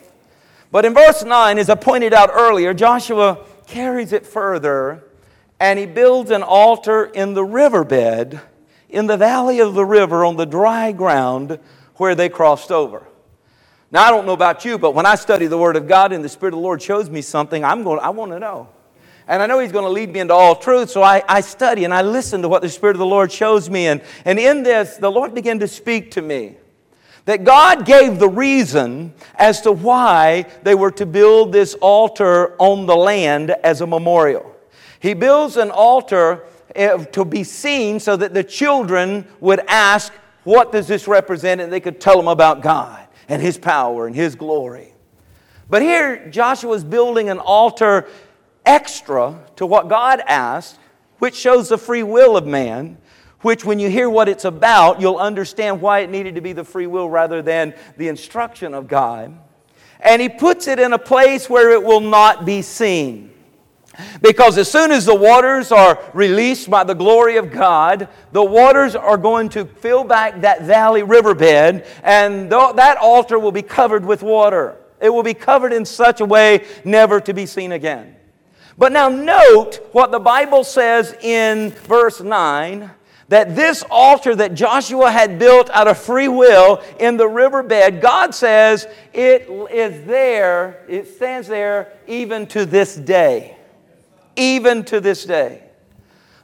But 0.72 0.84
in 0.84 0.94
verse 0.94 1.24
9, 1.24 1.58
as 1.58 1.70
I 1.70 1.76
pointed 1.76 2.14
out 2.14 2.32
earlier, 2.34 2.74
Joshua 2.74 3.46
carries 3.66 4.12
it 4.12 4.26
further 4.26 5.06
and 5.62 5.78
he 5.78 5.86
builds 5.86 6.32
an 6.32 6.42
altar 6.42 7.06
in 7.06 7.36
the 7.36 7.44
riverbed 7.44 8.42
in 8.90 9.06
the 9.06 9.16
valley 9.16 9.60
of 9.60 9.76
the 9.76 9.86
river 9.86 10.26
on 10.26 10.36
the 10.36 10.46
dry 10.46 10.92
ground 10.92 11.60
where 11.98 12.16
they 12.16 12.30
crossed 12.30 12.72
over. 12.72 13.04
Now, 13.92 14.04
I 14.04 14.10
don't 14.10 14.26
know 14.26 14.34
about 14.34 14.66
you, 14.66 14.80
but 14.80 14.96
when 14.96 15.06
I 15.06 15.14
study 15.14 15.46
the 15.46 15.60
Word 15.60 15.76
of 15.76 15.88
God 15.88 16.14
and 16.14 16.24
the 16.24 16.30
Spirit 16.30 16.56
of 16.56 16.58
the 16.58 16.64
Lord 16.64 16.82
shows 16.82 17.12
me 17.12 17.22
something, 17.22 17.64
I'm 17.64 17.84
going, 17.84 18.00
I 18.00 18.10
want 18.10 18.32
to 18.32 18.40
know. 18.40 18.70
And 19.28 19.40
I 19.40 19.46
know 19.46 19.60
He's 19.60 19.72
going 19.72 19.86
to 19.86 19.92
lead 19.92 20.12
me 20.12 20.22
into 20.22 20.34
all 20.34 20.56
truth, 20.56 20.90
so 20.90 21.04
I, 21.04 21.22
I 21.30 21.42
study 21.42 21.84
and 21.84 21.94
I 21.94 22.02
listen 22.02 22.42
to 22.42 22.50
what 22.50 22.64
the 22.64 22.70
Spirit 22.70 22.96
of 22.96 23.00
the 23.00 23.06
Lord 23.06 23.32
shows 23.32 23.70
me. 23.70 23.86
And, 23.86 24.02
and 24.26 24.40
in 24.40 24.64
this, 24.64 24.98
the 24.98 25.12
Lord 25.12 25.36
began 25.36 25.60
to 25.60 25.68
speak 25.68 26.10
to 26.12 26.24
me 26.24 26.56
that 27.26 27.44
God 27.44 27.86
gave 27.86 28.18
the 28.18 28.30
reason 28.30 29.14
as 29.36 29.62
to 29.62 29.72
why 29.72 30.48
they 30.64 30.74
were 30.74 30.92
to 30.94 31.06
build 31.06 31.52
this 31.52 31.76
altar 31.76 32.56
on 32.58 32.88
the 32.88 32.96
land 32.96 33.52
as 33.52 33.82
a 33.82 33.88
memorial. 33.88 34.51
He 35.02 35.14
builds 35.14 35.58
an 35.58 35.72
altar 35.72 36.44
eh, 36.76 37.04
to 37.06 37.26
be 37.26 37.44
seen 37.44 38.00
so 38.00 38.16
that 38.16 38.34
the 38.34 38.44
children 38.44 39.28
would 39.40 39.60
ask, 39.68 40.14
What 40.44 40.72
does 40.72 40.88
this 40.88 41.08
represent? 41.08 41.60
And 41.60 41.74
they 41.74 41.80
could 41.80 42.00
tell 42.00 42.16
them 42.16 42.28
about 42.28 42.62
God 42.62 43.06
and 43.28 43.42
His 43.42 43.58
power 43.58 44.08
and 44.08 44.16
His 44.16 44.36
glory. 44.36 44.94
But 45.70 45.82
here, 45.82 46.30
Joshua 46.30 46.74
is 46.74 46.84
building 46.84 47.30
an 47.30 47.40
altar 47.40 48.08
extra 48.66 49.40
to 49.56 49.66
what 49.66 49.90
God 49.90 50.22
asked, 50.28 50.78
which 51.20 51.36
shows 51.36 51.70
the 51.70 51.78
free 51.78 52.04
will 52.04 52.38
of 52.38 52.46
man 52.46 52.98
which, 53.42 53.66
when 53.66 53.80
you 53.80 53.90
hear 53.90 54.10
what 54.10 54.30
it's 54.30 54.46
about, 54.46 55.02
you'll 55.02 55.18
understand 55.18 55.82
why 55.82 56.00
it 56.00 56.10
needed 56.10 56.36
to 56.36 56.42
be 56.42 56.54
the 56.54 56.64
free 56.64 56.88
will 56.88 57.10
rather 57.10 57.42
than 57.42 57.74
the 57.98 58.08
instruction 58.08 58.74
of 58.74 58.88
God. 58.88 59.36
And 60.00 60.22
he 60.22 60.30
puts 60.30 60.68
it 60.68 60.80
in 60.80 60.94
a 60.94 61.00
place 61.00 61.50
where 61.50 61.72
it 61.72 61.84
will 61.84 62.02
not 62.02 62.46
be 62.46 62.62
seen. 62.62 63.31
Because 64.22 64.58
as 64.58 64.70
soon 64.70 64.92
as 64.92 65.06
the 65.06 65.16
waters 65.16 65.72
are 65.72 66.00
released 66.14 66.70
by 66.70 66.84
the 66.84 66.96
glory 66.96 67.38
of 67.38 67.52
God, 67.52 68.08
the 68.32 68.44
waters 68.44 68.96
are 68.96 69.18
going 69.18 69.50
to 69.50 69.66
fill 69.66 70.04
back 70.04 70.42
that 70.42 70.64
valley 70.64 71.04
riverbed, 71.04 71.86
and 72.04 72.50
that 72.52 72.98
altar 72.98 73.40
will 73.40 73.52
be 73.52 73.62
covered 73.62 74.06
with 74.06 74.24
water. 74.24 74.78
It 75.00 75.10
will 75.10 75.24
be 75.24 75.34
covered 75.34 75.74
in 75.74 75.86
such 75.86 76.22
a 76.22 76.26
way 76.26 76.66
never 76.86 77.20
to 77.22 77.34
be 77.34 77.46
seen 77.46 77.72
again. 77.72 78.16
But 78.78 78.92
now, 78.92 79.10
note 79.10 79.90
what 79.92 80.12
the 80.12 80.20
Bible 80.20 80.64
says 80.64 81.14
in 81.22 81.72
verse 81.72 82.22
9 82.22 82.90
that 83.28 83.56
this 83.56 83.84
altar 83.90 84.36
that 84.36 84.54
Joshua 84.54 85.10
had 85.10 85.40
built 85.40 85.70
out 85.70 85.88
of 85.88 85.98
free 85.98 86.28
will 86.28 86.84
in 87.00 87.16
the 87.16 87.28
riverbed, 87.28 88.02
God 88.02 88.36
says 88.36 88.88
it 89.14 89.48
is 89.72 90.06
there, 90.06 90.84
it 90.90 91.08
stands 91.08 91.48
there 91.48 91.94
even 92.08 92.46
to 92.48 92.66
this 92.66 92.96
day. 92.96 93.58
Even 94.42 94.84
to 94.86 95.00
this 95.00 95.24
day. 95.26 95.64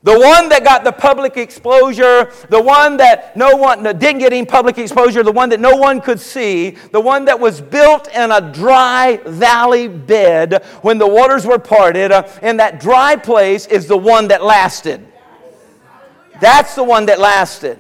The 0.04 0.18
one 0.18 0.48
that 0.50 0.64
got 0.64 0.84
the 0.84 0.92
public 0.92 1.36
exposure, 1.38 2.32
the 2.50 2.62
one 2.62 2.98
that 2.98 3.36
no 3.36 3.56
one 3.56 3.84
didn't 3.84 4.20
get 4.20 4.32
any 4.32 4.46
public 4.46 4.78
exposure, 4.78 5.24
the 5.24 5.32
one 5.32 5.50
that 5.50 5.60
no 5.60 5.76
one 5.76 6.00
could 6.00 6.20
see, 6.20 6.72
the 6.92 7.02
one 7.02 7.26
that 7.26 7.40
was 7.40 7.60
built 7.60 8.08
in 8.14 8.32
a 8.32 8.54
dry 8.54 9.20
valley 9.26 9.88
bed 9.88 10.64
when 10.82 11.00
the 11.00 11.08
waters 11.08 11.46
were 11.46 11.58
parted, 11.60 12.12
uh, 12.12 12.22
that 12.60 12.80
dry 12.80 13.16
place 13.16 13.66
is 13.66 13.88
the 13.88 13.98
one 13.98 14.28
that 14.28 14.44
lasted. 14.44 15.06
That's 16.40 16.76
the 16.76 16.84
one 16.84 17.08
that 17.08 17.20
lasted. 17.20 17.80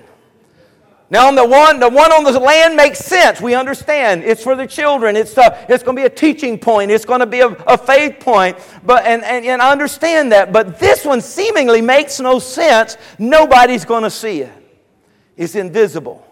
Now, 1.09 1.27
on 1.27 1.35
the 1.35 1.45
one, 1.45 1.79
the 1.79 1.87
one 1.87 2.11
on 2.11 2.25
the 2.25 2.37
land 2.37 2.75
makes 2.75 2.99
sense. 2.99 3.39
We 3.39 3.55
understand. 3.55 4.25
It's 4.25 4.43
for 4.43 4.55
the 4.55 4.67
children. 4.67 5.15
It's, 5.15 5.37
a, 5.37 5.65
it's 5.69 5.81
going 5.81 5.95
to 5.95 6.01
be 6.01 6.05
a 6.05 6.09
teaching 6.09 6.59
point. 6.59 6.91
It's 6.91 7.05
going 7.05 7.21
to 7.21 7.25
be 7.25 7.39
a, 7.39 7.47
a 7.47 7.77
faith 7.77 8.19
point. 8.19 8.57
But, 8.85 9.05
and, 9.05 9.23
and, 9.23 9.45
and 9.45 9.61
I 9.61 9.71
understand 9.71 10.33
that. 10.33 10.51
But 10.51 10.79
this 10.79 11.05
one 11.05 11.21
seemingly 11.21 11.81
makes 11.81 12.19
no 12.19 12.39
sense. 12.39 12.97
Nobody's 13.17 13.85
going 13.85 14.03
to 14.03 14.09
see 14.09 14.41
it. 14.41 14.51
It's 15.37 15.55
invisible. 15.55 16.27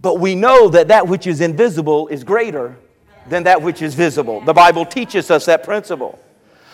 But 0.00 0.18
we 0.18 0.34
know 0.34 0.68
that 0.70 0.88
that 0.88 1.06
which 1.06 1.26
is 1.26 1.42
invisible 1.42 2.08
is 2.08 2.24
greater 2.24 2.76
than 3.28 3.42
that 3.42 3.60
which 3.60 3.82
is 3.82 3.94
visible. 3.94 4.40
The 4.40 4.54
Bible 4.54 4.86
teaches 4.86 5.30
us 5.30 5.44
that 5.44 5.62
principle. 5.62 6.18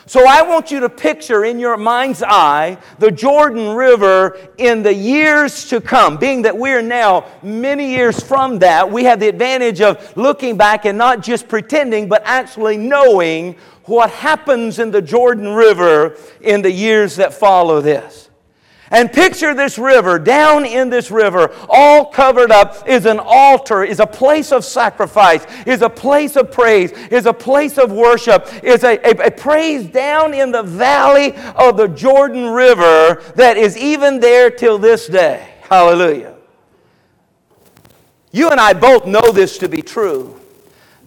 So 0.09 0.27
I 0.27 0.41
want 0.41 0.71
you 0.71 0.81
to 0.81 0.89
picture 0.89 1.45
in 1.45 1.59
your 1.59 1.77
mind's 1.77 2.23
eye 2.23 2.79
the 2.99 3.11
Jordan 3.11 3.75
River 3.75 4.39
in 4.57 4.83
the 4.83 4.95
years 4.95 5.69
to 5.69 5.83
come. 5.83 6.17
Being 6.17 6.41
that 6.43 6.57
we're 6.57 6.81
now 6.81 7.27
many 7.43 7.91
years 7.91 8.19
from 8.19 8.59
that, 8.61 8.91
we 8.91 9.05
have 9.05 9.21
the 9.21 9.29
advantage 9.29 9.83
of 9.83 10.17
looking 10.17 10.57
back 10.57 10.87
and 10.87 10.97
not 10.97 11.23
just 11.23 11.47
pretending, 11.47 12.09
but 12.09 12.23
actually 12.25 12.79
knowing 12.79 13.57
what 13.85 14.09
happens 14.09 14.79
in 14.79 14.91
the 14.91 15.03
Jordan 15.03 15.51
River 15.51 16.17
in 16.41 16.63
the 16.63 16.73
years 16.73 17.17
that 17.17 17.35
follow 17.35 17.83
this. 17.83 18.28
And 18.91 19.13
picture 19.13 19.55
this 19.55 19.79
river, 19.79 20.19
down 20.19 20.65
in 20.65 20.89
this 20.89 21.11
river, 21.11 21.55
all 21.69 22.07
covered 22.07 22.51
up, 22.51 22.89
is 22.89 23.07
an 23.07 23.21
altar, 23.23 23.85
is 23.85 24.01
a 24.01 24.07
place 24.07 24.51
of 24.51 24.65
sacrifice, 24.65 25.45
is 25.67 25.83
a 25.83 25.91
place 25.91 26.37
of 26.37 26.51
praise, 26.51 26.93
is 27.11 27.27
a 27.27 27.33
place 27.33 27.77
of 27.79 27.93
worship, 27.93 28.49
is 28.63 28.85
a, 28.85 28.99
a, 28.99 29.27
a, 29.27 29.31
praise 29.31 29.87
down 29.87 30.33
in 30.33 30.51
the 30.51 30.63
valley 30.63 31.35
of 31.57 31.77
the 31.77 31.89
Jordan 31.89 32.47
River 32.47 33.23
that 33.37 33.57
is 33.57 33.77
even 33.77 34.21
there 34.21 34.51
till 34.51 34.79
this 34.79 35.07
day. 35.07 35.55
Hallelujah. 35.63 36.37
You 38.33 38.51
and 38.51 38.61
I 38.61 38.73
both 38.73 39.07
know 39.07 39.33
this 39.33 39.59
to 39.59 39.69
be 39.69 39.83
true 39.83 40.38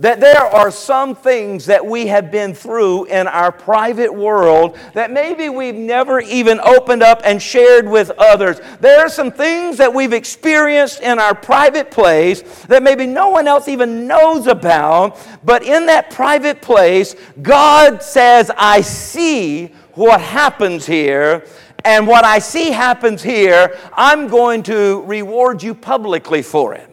that 0.02 0.20
there 0.20 0.44
are 0.44 0.72
some 0.72 1.16
things 1.16 1.68
that 1.68 1.86
we 1.86 2.08
have 2.08 2.32
been 2.32 2.56
through 2.56 3.06
in 3.06 3.28
our 3.28 3.52
private 3.52 4.12
world 4.14 4.76
that 4.94 5.12
maybe 5.12 5.48
we've 5.48 5.76
never 5.76 6.20
even 6.22 6.60
opened 6.60 7.04
up 7.04 7.22
and 7.24 7.40
shared 7.40 7.88
with 7.88 8.10
others. 8.18 8.60
There 8.80 9.00
are 9.00 9.10
some 9.10 9.32
things 9.32 9.78
that 9.78 9.94
we've 9.94 10.12
experienced 10.12 11.02
in 11.02 11.20
our 11.20 11.36
private 11.36 11.92
place 11.92 12.42
that 12.66 12.82
maybe 12.82 13.06
no 13.06 13.30
one 13.30 13.48
else 13.48 13.68
even 13.68 14.08
knows 14.08 14.48
about, 14.48 15.20
but 15.46 15.62
in 15.62 15.86
that 15.86 16.10
private 16.10 16.64
place, 16.64 17.16
God 17.44 18.02
says, 18.02 18.50
I 18.58 18.82
see 18.82 19.68
what 19.94 20.20
happens 20.20 20.88
here. 20.88 21.46
And 21.86 22.08
what 22.08 22.26
I 22.26 22.40
see 22.40 22.72
happens 22.72 23.22
here, 23.22 23.78
I'm 23.94 24.28
going 24.28 24.64
to 24.64 25.02
reward 25.04 25.62
you 25.62 25.76
publicly 25.76 26.42
for 26.42 26.74
it. 26.74 26.91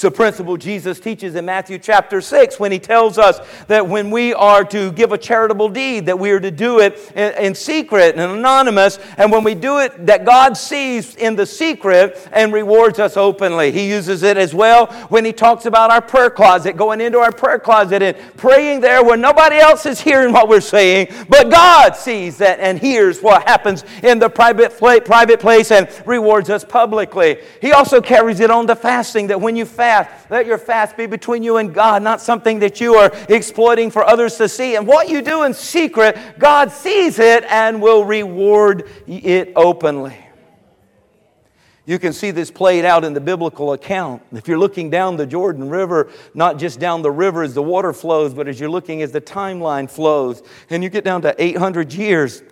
It's 0.00 0.04
the 0.04 0.10
principle 0.10 0.56
Jesus 0.56 0.98
teaches 0.98 1.34
in 1.34 1.44
Matthew 1.44 1.78
chapter 1.78 2.22
6 2.22 2.58
when 2.58 2.72
he 2.72 2.78
tells 2.78 3.18
us 3.18 3.38
that 3.66 3.86
when 3.86 4.10
we 4.10 4.32
are 4.32 4.64
to 4.64 4.92
give 4.92 5.12
a 5.12 5.18
charitable 5.18 5.68
deed, 5.68 6.06
that 6.06 6.18
we 6.18 6.30
are 6.30 6.40
to 6.40 6.50
do 6.50 6.80
it 6.80 7.12
in, 7.14 7.34
in, 7.34 7.54
secret 7.54 8.16
and 8.16 8.32
anonymous, 8.32 8.98
and 9.18 9.30
when 9.30 9.44
we 9.44 9.54
do 9.54 9.78
it, 9.80 10.06
that 10.06 10.24
God 10.24 10.56
sees 10.56 11.16
in 11.16 11.36
the 11.36 11.44
secret 11.44 12.26
and 12.32 12.50
rewards 12.50 12.98
us 12.98 13.18
openly. 13.18 13.72
He 13.72 13.90
uses 13.90 14.22
it 14.22 14.38
as 14.38 14.54
well 14.54 14.86
when 15.10 15.22
he 15.22 15.34
talks 15.34 15.66
about 15.66 15.90
our 15.90 16.00
prayer 16.00 16.30
closet, 16.30 16.78
going 16.78 17.02
into 17.02 17.18
our 17.18 17.30
prayer 17.30 17.58
closet 17.58 18.00
and 18.00 18.16
praying 18.38 18.80
there 18.80 19.04
where 19.04 19.18
nobody 19.18 19.56
else 19.56 19.84
is 19.84 20.00
hearing 20.00 20.32
what 20.32 20.48
we're 20.48 20.62
saying, 20.62 21.08
but 21.28 21.50
God 21.50 21.94
sees 21.94 22.38
that 22.38 22.58
and 22.58 22.78
hears 22.78 23.20
what 23.20 23.46
happens 23.46 23.84
in 24.02 24.18
the 24.18 24.30
private, 24.30 24.78
private 24.78 25.40
place 25.40 25.70
and 25.70 25.90
rewards 26.06 26.48
us 26.48 26.64
publicly. 26.64 27.36
He 27.60 27.72
also 27.72 28.00
carries 28.00 28.40
it 28.40 28.50
on 28.50 28.66
to 28.68 28.74
fasting, 28.74 29.26
that 29.26 29.38
when 29.38 29.56
you 29.56 29.66
fast. 29.66 29.89
Let 30.30 30.46
your 30.46 30.58
fast 30.58 30.96
be 30.96 31.06
between 31.06 31.42
you 31.42 31.56
and 31.56 31.74
God, 31.74 32.02
not 32.02 32.20
something 32.20 32.60
that 32.60 32.80
you 32.80 32.94
are 32.94 33.10
exploiting 33.28 33.90
for 33.90 34.04
others 34.04 34.36
to 34.36 34.48
see. 34.48 34.76
And 34.76 34.86
what 34.86 35.08
you 35.08 35.22
do 35.22 35.42
in 35.44 35.54
secret, 35.54 36.16
God 36.38 36.70
sees 36.70 37.18
it 37.18 37.44
and 37.44 37.82
will 37.82 38.04
reward 38.04 38.88
it 39.06 39.52
openly. 39.56 40.16
You 41.86 41.98
can 41.98 42.12
see 42.12 42.30
this 42.30 42.52
played 42.52 42.84
out 42.84 43.02
in 43.04 43.14
the 43.14 43.20
biblical 43.20 43.72
account. 43.72 44.22
If 44.32 44.46
you're 44.46 44.58
looking 44.58 44.90
down 44.90 45.16
the 45.16 45.26
Jordan 45.26 45.68
River, 45.68 46.10
not 46.34 46.56
just 46.56 46.78
down 46.78 47.02
the 47.02 47.10
river 47.10 47.42
as 47.42 47.54
the 47.54 47.62
water 47.62 47.92
flows, 47.92 48.32
but 48.32 48.46
as 48.46 48.60
you're 48.60 48.70
looking 48.70 49.02
as 49.02 49.10
the 49.10 49.20
timeline 49.20 49.90
flows, 49.90 50.42
and 50.68 50.84
you 50.84 50.88
get 50.88 51.04
down 51.04 51.22
to 51.22 51.34
800 51.36 51.92
years 51.92 52.42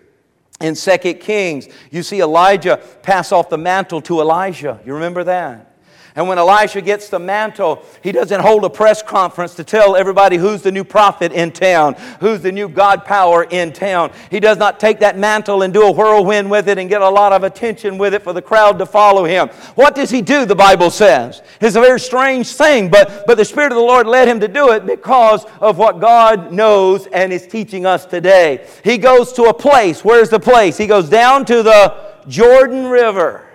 in 0.61 0.75
2 0.75 0.99
Kings, 1.15 1.69
you 1.93 2.03
see 2.03 2.21
Elijah 2.21 2.83
pass 3.03 3.31
off 3.31 3.49
the 3.49 3.59
mantle 3.59 4.01
to 4.03 4.21
Elisha. 4.21 4.81
You 4.85 4.95
remember 4.95 5.23
that? 5.23 5.78
And 6.19 6.27
when 6.27 6.37
Elisha 6.37 6.81
gets 6.81 7.09
the 7.09 7.21
mantle, 7.21 7.85
he 8.03 8.11
doesn't 8.11 8.41
hold 8.41 8.65
a 8.65 8.69
press 8.69 9.05
conference 9.05 9.55
to 9.55 9.63
tell 9.63 9.95
everybody 9.95 10.37
who's 10.37 10.63
the 10.63 10.73
new 10.73 10.83
prophet 10.83 11.31
in 11.31 11.53
town, 11.53 11.95
who's 12.19 12.41
the 12.41 12.51
new 12.51 12.69
God 12.69 13.05
power 13.05 13.45
in 13.45 13.73
town. 13.73 14.11
He 14.29 14.41
does 14.41 14.59
not 14.59 14.81
take 14.81 14.99
that 14.99 15.17
mantle 15.17 15.63
and 15.63 15.73
do 15.73 15.83
a 15.83 15.93
whirlwind 15.93 16.51
with 16.51 16.69
it 16.69 16.77
and 16.77 16.89
get 16.89 17.03
a 17.03 17.09
lot 17.09 17.33
of 17.33 17.45
attention 17.45 17.99
with 17.99 18.15
it 18.15 18.23
for 18.25 18.33
the 18.33 18.43
crowd 18.43 18.81
to 18.81 18.87
follow 18.87 19.27
him. 19.27 19.47
What 19.77 19.95
does 19.95 20.11
he 20.11 20.21
do, 20.21 20.45
the 20.45 20.57
Bible 20.57 20.91
says? 20.91 21.41
It's 21.61 21.77
a 21.77 21.81
very 21.81 22.01
strange 22.01 22.49
thing, 22.49 22.91
but, 22.91 23.25
but 23.29 23.37
the 23.37 23.45
Spirit 23.45 23.71
of 23.71 23.77
the 23.77 23.85
Lord 23.85 24.09
led 24.09 24.27
him 24.27 24.41
to 24.41 24.49
do 24.49 24.73
it 24.73 24.87
because 24.87 25.47
of 25.61 25.79
what 25.79 26.01
God 26.01 26.53
knows 26.53 27.07
and 27.07 27.33
is 27.33 27.47
teaching 27.47 27.87
us 27.87 28.05
today. 28.05 28.67
He 28.83 28.99
goes 28.99 29.33
to 29.35 29.45
a 29.45 29.55
place. 29.55 30.05
Where's 30.05 30.31
the 30.31 30.41
place? 30.41 30.77
He 30.77 30.89
goes 30.89 31.09
down 31.09 31.45
to 31.45 31.63
the 31.63 32.17
Jordan 32.27 32.87
River. 32.87 33.48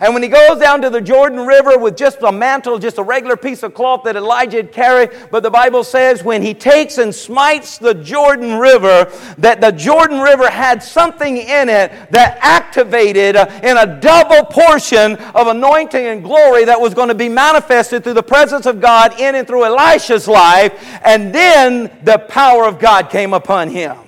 And 0.00 0.14
when 0.14 0.22
he 0.22 0.30
goes 0.30 0.58
down 0.58 0.80
to 0.80 0.88
the 0.88 1.00
Jordan 1.00 1.46
River 1.46 1.76
with 1.78 1.94
just 1.94 2.22
a 2.22 2.32
mantle, 2.32 2.78
just 2.78 2.96
a 2.96 3.02
regular 3.02 3.36
piece 3.36 3.62
of 3.62 3.74
cloth 3.74 4.02
that 4.04 4.16
Elijah 4.16 4.56
had 4.56 4.72
carried, 4.72 5.10
but 5.30 5.42
the 5.42 5.50
Bible 5.50 5.84
says 5.84 6.24
when 6.24 6.40
he 6.40 6.54
takes 6.54 6.96
and 6.96 7.14
smites 7.14 7.76
the 7.76 7.92
Jordan 7.92 8.58
River, 8.58 9.12
that 9.36 9.60
the 9.60 9.70
Jordan 9.70 10.20
River 10.20 10.48
had 10.48 10.82
something 10.82 11.36
in 11.36 11.68
it 11.68 11.92
that 12.10 12.38
activated 12.40 13.36
uh, 13.36 13.60
in 13.62 13.76
a 13.76 14.00
double 14.00 14.46
portion 14.46 15.16
of 15.16 15.48
anointing 15.48 16.06
and 16.06 16.22
glory 16.22 16.64
that 16.64 16.80
was 16.80 16.94
going 16.94 17.08
to 17.08 17.14
be 17.14 17.28
manifested 17.28 18.02
through 18.02 18.14
the 18.14 18.22
presence 18.22 18.64
of 18.64 18.80
God 18.80 19.20
in 19.20 19.34
and 19.34 19.46
through 19.46 19.66
Elisha's 19.66 20.26
life. 20.26 20.72
And 21.04 21.34
then 21.34 21.90
the 22.04 22.18
power 22.18 22.64
of 22.64 22.78
God 22.78 23.10
came 23.10 23.34
upon 23.34 23.68
him 23.68 23.98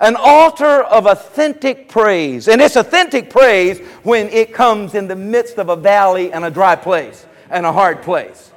an 0.00 0.16
altar 0.16 0.82
of 0.82 1.06
authentic 1.06 1.88
praise. 1.88 2.48
And 2.48 2.60
it's 2.60 2.76
authentic 2.76 3.30
praise 3.30 3.78
when 4.02 4.28
it 4.28 4.52
comes 4.52 4.94
in 4.94 5.08
the 5.08 5.16
midst 5.16 5.58
of 5.58 5.68
a 5.68 5.76
valley 5.76 6.32
and 6.32 6.44
a 6.44 6.50
dry 6.50 6.76
place 6.76 7.26
and 7.50 7.64
a 7.64 7.72
hard 7.72 8.02
place. 8.02 8.52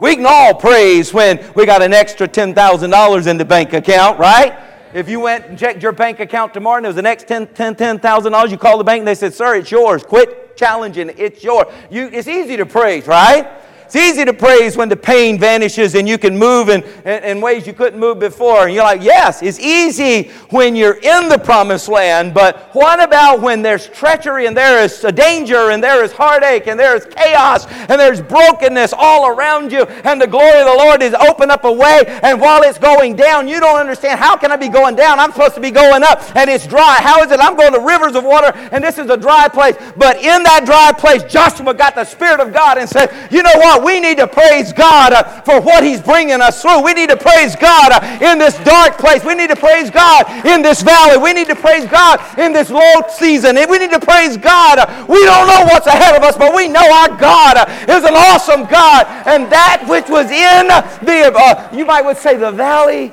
We 0.00 0.14
can 0.14 0.26
all 0.26 0.54
praise 0.54 1.12
when 1.12 1.44
we 1.54 1.66
got 1.66 1.82
an 1.82 1.92
extra 1.92 2.28
$10,000 2.28 3.26
in 3.26 3.36
the 3.36 3.44
bank 3.44 3.72
account, 3.72 4.18
right? 4.20 4.56
If 4.94 5.08
you 5.08 5.20
went 5.20 5.46
and 5.46 5.58
checked 5.58 5.82
your 5.82 5.92
bank 5.92 6.20
account 6.20 6.54
tomorrow 6.54 6.76
and 6.76 6.84
there 6.84 6.90
was 6.90 6.98
an 6.98 7.06
extra 7.06 7.46
$10,000, 7.46 7.76
$10, 7.76 7.98
$10, 7.98 8.50
you 8.50 8.56
call 8.56 8.78
the 8.78 8.84
bank 8.84 9.00
and 9.00 9.08
they 9.08 9.16
said, 9.16 9.34
Sir, 9.34 9.56
it's 9.56 9.70
yours. 9.70 10.04
Quit 10.04 10.56
challenging. 10.56 11.12
It's 11.16 11.42
yours. 11.42 11.66
You, 11.90 12.08
it's 12.12 12.28
easy 12.28 12.56
to 12.56 12.64
praise, 12.64 13.06
right? 13.06 13.50
It's 13.88 13.96
easy 13.96 14.26
to 14.26 14.34
praise 14.34 14.76
when 14.76 14.90
the 14.90 14.98
pain 14.98 15.38
vanishes 15.38 15.94
and 15.94 16.06
you 16.06 16.18
can 16.18 16.36
move 16.36 16.68
in, 16.68 16.82
in, 17.06 17.24
in, 17.24 17.40
ways 17.40 17.66
you 17.66 17.72
couldn't 17.72 17.98
move 17.98 18.18
before. 18.18 18.66
And 18.66 18.74
you're 18.74 18.84
like, 18.84 19.02
yes, 19.02 19.40
it's 19.40 19.58
easy 19.58 20.24
when 20.50 20.76
you're 20.76 20.98
in 20.98 21.30
the 21.30 21.38
promised 21.38 21.88
land, 21.88 22.34
but 22.34 22.68
what 22.74 23.02
about 23.02 23.40
when 23.40 23.62
there's 23.62 23.88
treachery 23.88 24.44
and 24.44 24.54
there 24.54 24.84
is 24.84 25.02
a 25.04 25.10
danger 25.10 25.70
and 25.70 25.82
there 25.82 26.04
is 26.04 26.12
heartache 26.12 26.66
and 26.66 26.78
there 26.78 26.96
is 26.96 27.06
chaos 27.06 27.64
and 27.88 27.98
there's 27.98 28.20
brokenness 28.20 28.92
all 28.92 29.26
around 29.26 29.72
you 29.72 29.84
and 30.04 30.20
the 30.20 30.26
glory 30.26 30.60
of 30.60 30.66
the 30.66 30.76
Lord 30.76 31.00
is 31.00 31.14
open 31.14 31.50
up 31.50 31.64
a 31.64 31.72
way 31.72 32.02
and 32.22 32.38
while 32.38 32.62
it's 32.64 32.78
going 32.78 33.16
down, 33.16 33.48
you 33.48 33.58
don't 33.58 33.80
understand 33.80 34.20
how 34.20 34.36
can 34.36 34.52
I 34.52 34.56
be 34.56 34.68
going 34.68 34.96
down? 34.96 35.18
I'm 35.18 35.32
supposed 35.32 35.54
to 35.54 35.62
be 35.62 35.70
going 35.70 36.02
up 36.02 36.20
and 36.36 36.50
it's 36.50 36.66
dry. 36.66 36.96
How 37.00 37.22
is 37.22 37.32
it? 37.32 37.40
I'm 37.40 37.56
going 37.56 37.72
to 37.72 37.80
rivers 37.80 38.16
of 38.16 38.24
water 38.24 38.52
and 38.70 38.84
this 38.84 38.98
is 38.98 39.08
a 39.08 39.16
dry 39.16 39.48
place. 39.48 39.76
But 39.96 40.18
in 40.18 40.42
that 40.42 40.66
dry 40.66 40.92
place, 40.92 41.24
Joshua 41.24 41.72
got 41.72 41.94
the 41.94 42.04
Spirit 42.04 42.40
of 42.40 42.52
God 42.52 42.76
and 42.76 42.86
said, 42.86 43.08
you 43.30 43.42
know 43.42 43.54
what? 43.54 43.77
We 43.84 44.00
need 44.00 44.18
to 44.18 44.26
praise 44.26 44.72
God 44.72 45.12
uh, 45.12 45.42
for 45.42 45.60
what 45.60 45.84
He's 45.84 46.00
bringing 46.00 46.40
us 46.40 46.60
through. 46.60 46.82
We 46.82 46.94
need 46.94 47.10
to 47.10 47.16
praise 47.16 47.56
God 47.56 47.92
uh, 47.92 48.18
in 48.24 48.38
this 48.38 48.58
dark 48.64 48.98
place. 48.98 49.24
We 49.24 49.34
need 49.34 49.50
to 49.50 49.56
praise 49.56 49.90
God 49.90 50.26
in 50.46 50.62
this 50.62 50.82
valley. 50.82 51.18
We 51.18 51.32
need 51.32 51.48
to 51.48 51.56
praise 51.56 51.86
God 51.86 52.20
in 52.38 52.52
this 52.52 52.70
low 52.70 53.02
season. 53.08 53.56
We 53.68 53.78
need 53.78 53.92
to 53.92 54.00
praise 54.00 54.36
God. 54.36 54.78
Uh, 54.78 55.06
we 55.08 55.24
don't 55.24 55.46
know 55.46 55.64
what's 55.72 55.86
ahead 55.86 56.16
of 56.16 56.22
us, 56.22 56.36
but 56.36 56.54
we 56.54 56.68
know 56.68 56.82
our 56.82 57.16
God 57.18 57.68
is 57.88 58.04
an 58.04 58.14
awesome 58.14 58.64
God. 58.66 59.06
And 59.26 59.50
that 59.52 59.84
which 59.88 60.08
was 60.08 60.26
in 60.30 60.68
the, 61.06 61.32
uh, 61.34 61.68
you 61.74 61.84
might 61.84 62.02
would 62.02 62.16
say, 62.16 62.36
the 62.36 62.50
valley 62.50 63.12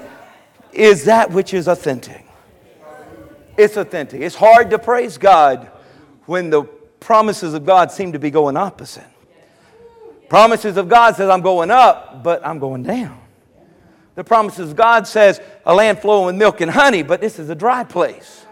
is 0.71 1.05
that 1.05 1.31
which 1.31 1.53
is 1.53 1.67
authentic. 1.67 2.25
It's 3.57 3.77
authentic. 3.77 4.21
It's 4.21 4.35
hard 4.35 4.69
to 4.71 4.79
praise 4.79 5.17
God 5.17 5.71
when 6.25 6.49
the 6.49 6.63
promises 6.99 7.53
of 7.53 7.65
God 7.65 7.91
seem 7.91 8.13
to 8.13 8.19
be 8.19 8.31
going 8.31 8.57
opposite. 8.57 9.05
Promises 10.35 10.75
of 10.75 10.89
God 10.89 11.15
says 11.15 11.29
I'm 11.29 11.39
going 11.39 11.71
up, 11.71 12.21
but 12.21 12.45
I'm 12.45 12.59
going 12.59 12.83
down. 12.83 13.17
The 14.15 14.23
promises 14.25 14.71
of 14.71 14.75
God 14.75 15.07
says 15.07 15.39
a 15.65 15.73
land 15.73 15.99
flowing 15.99 16.25
with 16.25 16.35
milk 16.35 16.59
and 16.59 16.69
honey, 16.69 17.03
but 17.03 17.21
this 17.21 17.39
is 17.39 17.49
a 17.49 17.55
dry 17.55 17.85
place. 17.85 18.45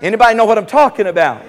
Anybody 0.00 0.36
know 0.36 0.44
what 0.44 0.58
I'm 0.58 0.66
talking 0.66 1.08
about? 1.08 1.42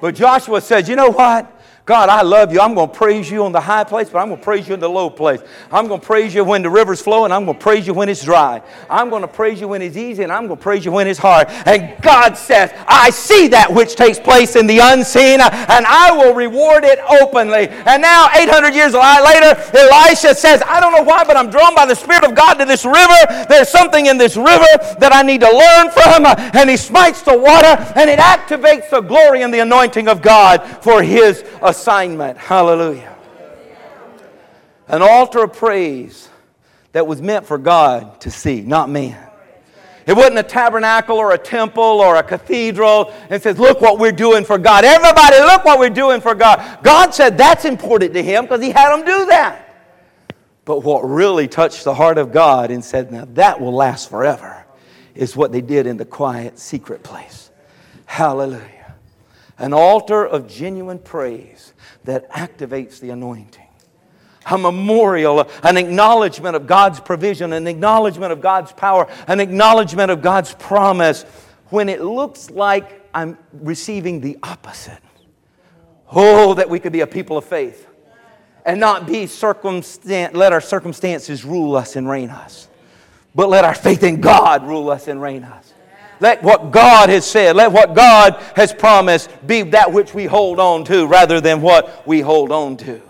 But 0.00 0.16
Joshua 0.16 0.60
says, 0.60 0.88
you 0.88 0.96
know 0.96 1.10
what? 1.10 1.55
God, 1.86 2.08
I 2.08 2.22
love 2.22 2.52
you. 2.52 2.58
I'm 2.58 2.74
going 2.74 2.90
to 2.90 2.94
praise 2.96 3.30
you 3.30 3.44
on 3.44 3.52
the 3.52 3.60
high 3.60 3.84
place, 3.84 4.10
but 4.10 4.18
I'm 4.18 4.26
going 4.26 4.40
to 4.40 4.44
praise 4.44 4.66
you 4.66 4.74
in 4.74 4.80
the 4.80 4.90
low 4.90 5.08
place. 5.08 5.40
I'm 5.70 5.86
going 5.86 6.00
to 6.00 6.06
praise 6.06 6.34
you 6.34 6.42
when 6.42 6.62
the 6.62 6.68
river's 6.68 7.00
flowing. 7.00 7.30
I'm 7.30 7.44
going 7.44 7.56
to 7.56 7.62
praise 7.62 7.86
you 7.86 7.94
when 7.94 8.08
it's 8.08 8.24
dry. 8.24 8.60
I'm 8.90 9.08
going 9.08 9.22
to 9.22 9.28
praise 9.28 9.60
you 9.60 9.68
when 9.68 9.82
it's 9.82 9.96
easy, 9.96 10.24
and 10.24 10.32
I'm 10.32 10.48
going 10.48 10.58
to 10.58 10.62
praise 10.62 10.84
you 10.84 10.90
when 10.90 11.06
it's 11.06 11.20
hard. 11.20 11.46
And 11.64 11.94
God 12.02 12.36
says, 12.36 12.72
I 12.88 13.10
see 13.10 13.46
that 13.48 13.72
which 13.72 13.94
takes 13.94 14.18
place 14.18 14.56
in 14.56 14.66
the 14.66 14.80
unseen, 14.80 15.38
and 15.40 15.86
I 15.86 16.10
will 16.10 16.34
reward 16.34 16.82
it 16.82 16.98
openly. 17.22 17.68
And 17.68 18.02
now, 18.02 18.30
800 18.34 18.74
years 18.74 18.92
later, 18.92 19.54
Elisha 19.72 20.34
says, 20.34 20.64
I 20.66 20.80
don't 20.80 20.92
know 20.92 21.04
why, 21.04 21.22
but 21.22 21.36
I'm 21.36 21.50
drawn 21.50 21.76
by 21.76 21.86
the 21.86 21.94
Spirit 21.94 22.24
of 22.24 22.34
God 22.34 22.54
to 22.54 22.64
this 22.64 22.84
river. 22.84 23.46
There's 23.48 23.68
something 23.68 24.06
in 24.06 24.18
this 24.18 24.36
river 24.36 24.66
that 24.98 25.12
I 25.12 25.22
need 25.22 25.42
to 25.42 25.52
learn 25.52 25.92
from. 25.92 26.26
And 26.52 26.68
he 26.68 26.76
smites 26.76 27.22
the 27.22 27.38
water, 27.38 27.80
and 27.94 28.10
it 28.10 28.18
activates 28.18 28.90
the 28.90 29.02
glory 29.02 29.42
and 29.42 29.54
the 29.54 29.60
anointing 29.60 30.08
of 30.08 30.20
God 30.20 30.66
for 30.82 31.00
his 31.00 31.44
assignment. 31.76 32.38
Hallelujah. 32.38 33.14
An 34.88 35.02
altar 35.02 35.44
of 35.44 35.52
praise 35.52 36.28
that 36.92 37.06
was 37.06 37.20
meant 37.20 37.46
for 37.46 37.58
God 37.58 38.20
to 38.22 38.30
see, 38.30 38.62
not 38.62 38.88
man. 38.88 39.22
It 40.06 40.16
wasn't 40.16 40.38
a 40.38 40.44
tabernacle 40.44 41.16
or 41.16 41.32
a 41.32 41.38
temple 41.38 41.82
or 41.82 42.16
a 42.16 42.22
cathedral 42.22 43.12
and 43.28 43.42
says, 43.42 43.58
Look 43.58 43.80
what 43.80 43.98
we're 43.98 44.12
doing 44.12 44.44
for 44.44 44.56
God. 44.56 44.84
Everybody, 44.84 45.38
look 45.40 45.64
what 45.64 45.80
we're 45.80 45.90
doing 45.90 46.20
for 46.20 46.34
God. 46.34 46.78
God 46.82 47.12
said 47.12 47.36
that's 47.36 47.64
important 47.64 48.14
to 48.14 48.22
him 48.22 48.44
because 48.44 48.62
he 48.62 48.70
had 48.70 48.92
them 48.92 49.04
do 49.04 49.26
that. 49.26 49.64
But 50.64 50.84
what 50.84 51.00
really 51.00 51.48
touched 51.48 51.84
the 51.84 51.94
heart 51.94 52.18
of 52.18 52.32
God 52.32 52.70
and 52.70 52.84
said, 52.84 53.10
Now 53.10 53.26
that 53.34 53.60
will 53.60 53.74
last 53.74 54.08
forever, 54.08 54.64
is 55.16 55.36
what 55.36 55.50
they 55.50 55.60
did 55.60 55.88
in 55.88 55.96
the 55.96 56.04
quiet, 56.04 56.58
secret 56.58 57.02
place. 57.02 57.50
Hallelujah 58.04 58.75
an 59.58 59.72
altar 59.72 60.24
of 60.26 60.48
genuine 60.48 60.98
praise 60.98 61.72
that 62.04 62.30
activates 62.30 63.00
the 63.00 63.10
anointing. 63.10 63.62
A 64.48 64.56
memorial, 64.56 65.48
an 65.64 65.76
acknowledgement 65.76 66.54
of 66.54 66.66
God's 66.66 67.00
provision, 67.00 67.52
an 67.52 67.66
acknowledgement 67.66 68.32
of 68.32 68.40
God's 68.40 68.72
power, 68.72 69.08
an 69.26 69.40
acknowledgement 69.40 70.10
of 70.10 70.22
God's 70.22 70.54
promise 70.54 71.24
when 71.70 71.88
it 71.88 72.00
looks 72.00 72.50
like 72.50 73.08
I'm 73.12 73.38
receiving 73.52 74.20
the 74.20 74.38
opposite. 74.42 75.00
Oh, 76.12 76.54
that 76.54 76.70
we 76.70 76.78
could 76.78 76.92
be 76.92 77.00
a 77.00 77.06
people 77.06 77.36
of 77.36 77.44
faith 77.44 77.88
and 78.64 78.78
not 78.78 79.06
be 79.06 79.24
circumstant, 79.24 80.34
let 80.34 80.52
our 80.52 80.60
circumstances 80.60 81.44
rule 81.44 81.76
us 81.76 81.96
and 81.96 82.08
reign 82.08 82.30
us, 82.30 82.68
but 83.34 83.48
let 83.48 83.64
our 83.64 83.74
faith 83.74 84.02
in 84.02 84.20
God 84.20 84.66
rule 84.66 84.90
us 84.90 85.08
and 85.08 85.20
reign 85.20 85.44
us. 85.44 85.72
Let 86.20 86.42
what 86.42 86.70
God 86.70 87.08
has 87.08 87.26
said, 87.26 87.56
let 87.56 87.72
what 87.72 87.94
God 87.94 88.34
has 88.54 88.72
promised 88.72 89.30
be 89.46 89.62
that 89.62 89.92
which 89.92 90.14
we 90.14 90.24
hold 90.24 90.58
on 90.58 90.84
to 90.84 91.06
rather 91.06 91.40
than 91.40 91.60
what 91.60 92.06
we 92.06 92.20
hold 92.20 92.52
on 92.52 92.76
to. 92.78 93.02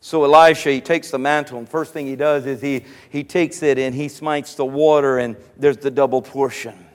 So 0.00 0.24
Elisha, 0.24 0.70
he 0.70 0.80
takes 0.80 1.10
the 1.10 1.18
mantle, 1.18 1.58
and 1.58 1.68
first 1.68 1.92
thing 1.92 2.06
he 2.06 2.16
does 2.16 2.46
is 2.46 2.60
he, 2.60 2.84
he 3.10 3.22
takes 3.22 3.62
it 3.62 3.78
and 3.78 3.94
he 3.94 4.08
smites 4.08 4.54
the 4.54 4.64
water, 4.64 5.18
and 5.18 5.36
there's 5.56 5.76
the 5.76 5.90
double 5.90 6.22
portion 6.22 6.86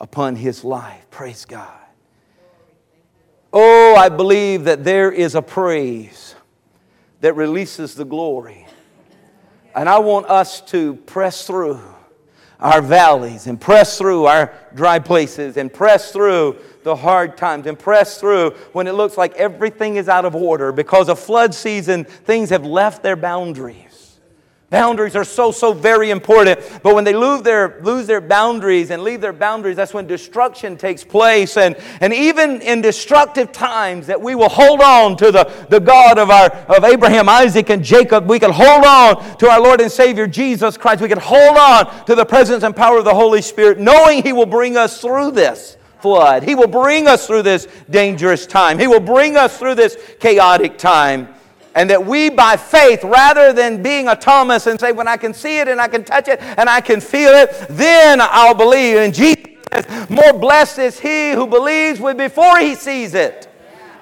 upon 0.00 0.36
his 0.36 0.64
life. 0.64 1.06
Praise 1.10 1.44
God. 1.44 1.72
Oh, 3.52 3.94
I 3.96 4.08
believe 4.08 4.64
that 4.64 4.84
there 4.84 5.10
is 5.10 5.34
a 5.34 5.42
praise 5.42 6.34
that 7.20 7.34
releases 7.34 7.94
the 7.94 8.04
glory. 8.04 8.66
And 9.74 9.88
I 9.88 9.98
want 10.00 10.26
us 10.26 10.60
to 10.62 10.94
press 10.94 11.46
through 11.46 11.80
our 12.60 12.80
valleys 12.80 13.46
and 13.46 13.60
press 13.60 13.98
through 13.98 14.24
our 14.24 14.52
dry 14.74 14.98
places 14.98 15.56
and 15.56 15.72
press 15.72 16.12
through 16.12 16.56
the 16.82 16.96
hard 16.96 17.36
times 17.36 17.66
and 17.66 17.78
press 17.78 18.20
through 18.20 18.50
when 18.72 18.86
it 18.86 18.92
looks 18.92 19.18
like 19.18 19.34
everything 19.34 19.96
is 19.96 20.08
out 20.08 20.24
of 20.24 20.34
order 20.34 20.72
because 20.72 21.08
of 21.08 21.18
flood 21.18 21.54
season, 21.54 22.04
things 22.04 22.50
have 22.50 22.64
left 22.64 23.02
their 23.02 23.16
boundaries. 23.16 23.85
Boundaries 24.68 25.14
are 25.14 25.22
so, 25.24 25.52
so 25.52 25.72
very 25.72 26.10
important. 26.10 26.58
But 26.82 26.96
when 26.96 27.04
they 27.04 27.14
lose 27.14 27.42
their, 27.42 27.78
lose 27.82 28.08
their 28.08 28.20
boundaries 28.20 28.90
and 28.90 29.04
leave 29.04 29.20
their 29.20 29.32
boundaries, 29.32 29.76
that's 29.76 29.94
when 29.94 30.08
destruction 30.08 30.76
takes 30.76 31.04
place. 31.04 31.56
And, 31.56 31.76
and 32.00 32.12
even 32.12 32.60
in 32.62 32.82
destructive 32.82 33.52
times, 33.52 34.08
that 34.08 34.20
we 34.20 34.34
will 34.34 34.48
hold 34.48 34.80
on 34.80 35.16
to 35.18 35.30
the, 35.30 35.44
the 35.70 35.78
God 35.78 36.18
of, 36.18 36.30
our, 36.30 36.50
of 36.66 36.82
Abraham, 36.82 37.28
Isaac, 37.28 37.70
and 37.70 37.84
Jacob. 37.84 38.28
We 38.28 38.40
can 38.40 38.50
hold 38.50 38.84
on 38.84 39.38
to 39.38 39.48
our 39.48 39.60
Lord 39.60 39.80
and 39.80 39.90
Savior, 39.90 40.26
Jesus 40.26 40.76
Christ. 40.76 41.00
We 41.00 41.08
can 41.08 41.20
hold 41.20 41.56
on 41.56 42.04
to 42.06 42.16
the 42.16 42.24
presence 42.24 42.64
and 42.64 42.74
power 42.74 42.98
of 42.98 43.04
the 43.04 43.14
Holy 43.14 43.42
Spirit, 43.42 43.78
knowing 43.78 44.24
He 44.24 44.32
will 44.32 44.46
bring 44.46 44.76
us 44.76 45.00
through 45.00 45.30
this 45.30 45.76
flood. 46.00 46.42
He 46.42 46.56
will 46.56 46.66
bring 46.66 47.06
us 47.06 47.24
through 47.28 47.42
this 47.42 47.68
dangerous 47.88 48.46
time. 48.46 48.80
He 48.80 48.88
will 48.88 49.00
bring 49.00 49.36
us 49.36 49.58
through 49.58 49.76
this 49.76 49.96
chaotic 50.18 50.76
time. 50.76 51.35
And 51.76 51.88
that 51.90 52.04
we, 52.04 52.30
by 52.30 52.56
faith, 52.56 53.04
rather 53.04 53.52
than 53.52 53.82
being 53.82 54.08
a 54.08 54.16
Thomas 54.16 54.66
and 54.66 54.80
say, 54.80 54.90
when 54.92 55.06
I 55.06 55.16
can 55.16 55.32
see 55.32 55.60
it 55.60 55.68
and 55.68 55.80
I 55.80 55.86
can 55.86 56.02
touch 56.02 56.26
it 56.26 56.40
and 56.40 56.68
I 56.68 56.80
can 56.80 57.00
feel 57.00 57.30
it, 57.30 57.50
then 57.68 58.18
I'll 58.20 58.54
believe. 58.54 58.96
And 58.96 59.14
Jesus 59.14 59.44
says, 59.72 60.10
more 60.10 60.32
blessed 60.32 60.78
is 60.78 60.98
he 60.98 61.32
who 61.32 61.46
believes 61.46 62.00
before 62.00 62.58
he 62.58 62.74
sees 62.74 63.14
it 63.14 63.46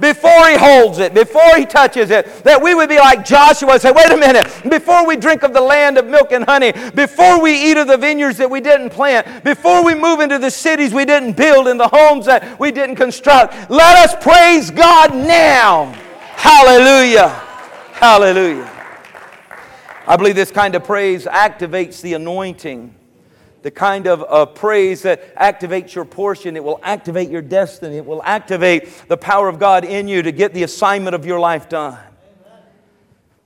before 0.01 0.49
he 0.49 0.57
holds 0.57 0.99
it, 0.99 1.15
before 1.15 1.57
he 1.57 1.65
touches 1.65 2.11
it, 2.11 2.27
that 2.45 2.61
we 2.61 2.75
would 2.75 2.89
be 2.89 2.99
like 2.99 3.25
Joshua 3.25 3.73
and 3.73 3.83
say, 3.83 3.93
wait 3.93 4.11
a 4.11 4.17
minute, 4.17 4.47
before 4.69 5.07
we 5.07 5.17
drink 5.17 5.43
of 5.43 5.53
the 5.53 5.61
land 5.61 5.99
of 5.99 6.07
milk 6.07 6.33
and 6.33 6.45
honey, 6.45 6.73
before 6.95 7.41
we 7.41 7.71
eat 7.71 7.77
of 7.77 7.87
the 7.87 7.97
vineyards 7.97 8.39
that 8.39 8.51
we 8.51 8.61
didn't 8.61 8.91
plant, 8.91 9.45
before 9.45 9.85
we 9.85 9.95
move 9.95 10.21
into 10.21 10.39
the 10.39 10.51
cities 10.51 10.93
we 10.93 11.05
didn't 11.05 11.37
build 11.37 11.69
and 11.69 11.79
the 11.79 11.89
homes 11.89 12.27
that 12.27 12.59
we 12.59 12.71
didn't 12.71 12.97
construct, 12.97 13.71
let 13.71 13.97
us 13.99 14.15
praise 14.23 14.71
God 14.71 15.15
now. 15.15 15.93
Hallelujah. 16.37 17.41
Hallelujah. 18.05 18.71
I 20.07 20.19
believe 20.19 20.35
this 20.35 20.51
kind 20.51 20.75
of 20.75 20.85
praise 20.85 21.25
activates 21.25 22.03
the 22.03 22.13
anointing. 22.13 22.95
The 23.63 23.71
kind 23.71 24.07
of 24.07 24.23
uh, 24.29 24.45
praise 24.45 25.01
that 25.05 25.35
activates 25.37 25.95
your 25.95 26.05
portion. 26.05 26.55
It 26.55 26.63
will 26.63 26.81
activate 26.83 27.31
your 27.31 27.41
destiny. 27.41 27.97
It 27.97 28.05
will 28.05 28.23
activate 28.23 29.09
the 29.09 29.17
power 29.17 29.49
of 29.49 29.59
God 29.59 29.87
in 29.87 30.07
you 30.07 30.21
to 30.21 30.33
get 30.33 30.53
the 30.53 30.65
assignment 30.65 31.15
of 31.15 31.25
your 31.25 31.41
life 31.41 31.71
done. 31.71 31.99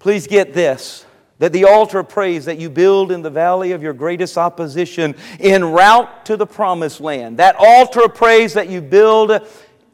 Please 0.00 0.26
get 0.26 0.54
this 0.54 1.06
that 1.38 1.52
the 1.52 1.64
altar 1.64 2.00
of 2.00 2.08
praise 2.08 2.46
that 2.46 2.58
you 2.58 2.68
build 2.68 3.12
in 3.12 3.22
the 3.22 3.30
valley 3.30 3.70
of 3.70 3.80
your 3.80 3.92
greatest 3.92 4.36
opposition 4.36 5.14
en 5.38 5.64
route 5.66 6.26
to 6.26 6.36
the 6.36 6.46
promised 6.46 7.00
land, 7.00 7.36
that 7.36 7.54
altar 7.60 8.06
of 8.06 8.12
praise 8.12 8.54
that 8.54 8.68
you 8.68 8.80
build 8.80 9.40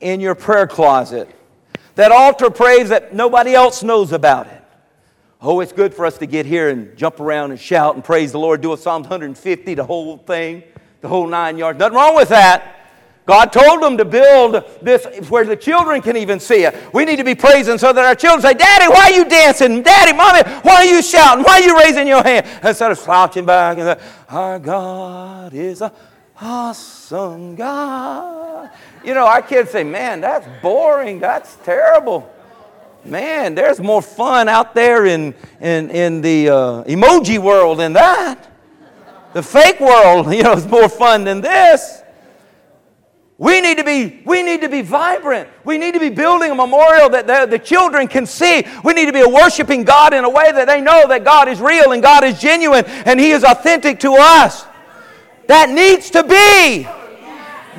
in 0.01 0.21
your 0.21 0.35
prayer 0.35 0.67
closet, 0.67 1.29
that 1.95 2.13
altar 2.13 2.51
praise 2.51 2.89
that 2.89 3.15
nobody 3.15 3.55
else 3.55 3.83
knows 3.83 4.13
about 4.13 4.47
it. 4.47 4.63
Oh, 5.41 5.61
it's 5.61 5.73
good 5.73 5.93
for 5.93 6.07
us 6.07 6.19
to 6.19 6.27
get 6.27 6.47
here 6.47 6.71
and 6.71 6.97
jump 6.97 7.21
around 7.21 7.51
and 7.51 7.61
shout 7.61 7.95
and 7.95 8.03
praise 8.03 8.33
the 8.33 8.39
Lord, 8.39 8.63
do 8.63 8.73
a 8.73 8.77
Psalm 8.79 9.03
150, 9.03 9.75
the 9.75 9.85
whole 9.85 10.17
thing, 10.17 10.63
the 11.03 11.09
whole 11.09 11.27
nine 11.27 11.59
yards. 11.59 11.79
Nothing 11.79 11.97
wrong 11.97 12.17
with 12.17 12.31
that. 12.31 12.85
God 13.27 13.53
told 13.53 13.83
them 13.83 13.97
to 13.97 14.05
build 14.05 14.65
this 14.83 15.07
where 15.31 15.45
the 15.45 15.57
children 15.57 16.03
can 16.03 16.17
even 16.17 16.39
see 16.39 16.65
it. 16.65 16.75
We 16.93 17.07
need 17.07 17.17
to 17.17 17.25
be 17.25 17.35
praising 17.35 17.79
so 17.79 17.93
that 17.93 18.05
our 18.05 18.15
children 18.15 18.43
say, 18.43 18.55
Daddy, 18.55 18.87
why 18.93 19.13
are 19.13 19.13
you 19.13 19.25
dancing? 19.25 19.83
Daddy, 19.83 20.13
Mommy, 20.13 20.43
why 20.61 20.77
are 20.77 20.85
you 20.85 21.03
shouting? 21.03 21.43
Why 21.43 21.61
are 21.61 21.63
you 21.63 21.79
raising 21.79 22.07
your 22.07 22.23
hand? 22.23 22.47
Instead 22.63 22.91
of 22.91 22.99
slouching 22.99 23.47
back 23.47 23.79
and 23.79 23.99
say, 23.99 24.07
Our 24.29 24.59
God 24.59 25.55
is 25.55 25.81
a 25.81 25.91
awesome 26.41 27.55
God. 27.55 28.71
You 29.05 29.13
know, 29.13 29.27
our 29.27 29.43
kids 29.43 29.71
say, 29.71 29.85
man, 29.85 30.21
that's 30.21 30.47
boring. 30.63 31.21
That's 31.21 31.57
terrible. 31.57 32.31
Man, 33.05 33.55
there's 33.55 33.81
more 33.81 34.01
fun 34.01 34.49
out 34.49 34.75
there 34.75 35.05
in, 35.05 35.35
in, 35.61 35.91
in 35.91 36.23
the 36.23 36.49
uh, 36.49 36.85
emoji 36.85 37.39
world 37.39 37.79
than 37.81 37.93
that. 37.93 38.51
The 39.35 39.43
fake 39.43 39.79
world, 39.79 40.33
you 40.35 40.43
know, 40.43 40.53
is 40.53 40.67
more 40.67 40.89
fun 40.89 41.25
than 41.25 41.43
this. 41.43 42.01
We 43.37 43.61
need 43.61 43.79
to 43.79 43.85
be, 43.85 44.23
we 44.25 44.43
need 44.43 44.63
to 44.63 44.69
be 44.69 44.81
vibrant. 44.81 45.49
We 45.65 45.77
need 45.77 45.93
to 45.95 46.01
be 46.01 46.09
building 46.09 46.53
a 46.53 46.55
memorial 46.55 47.11
that 47.11 47.27
the, 47.27 47.47
the, 47.47 47.59
children 47.59 48.07
can 48.07 48.27
see. 48.27 48.65
We 48.85 48.93
need 48.93 49.07
to 49.07 49.13
be 49.13 49.25
worshiping 49.25 49.83
God 49.83 50.15
in 50.15 50.25
a 50.25 50.31
way 50.31 50.53
that 50.53 50.67
they 50.67 50.81
know 50.81 51.09
that 51.09 51.25
God 51.25 51.49
is 51.49 51.61
real 51.61 51.93
and 51.93 52.01
God 52.01 52.23
is 52.23 52.41
genuine 52.41 52.85
and 52.87 53.19
He 53.19 53.33
is 53.33 53.43
authentic 53.43 54.01
to 54.01 54.15
us. 54.17 54.65
That 55.49 55.69
needs 55.69 56.11
to 56.11 56.23
be. 56.23 56.87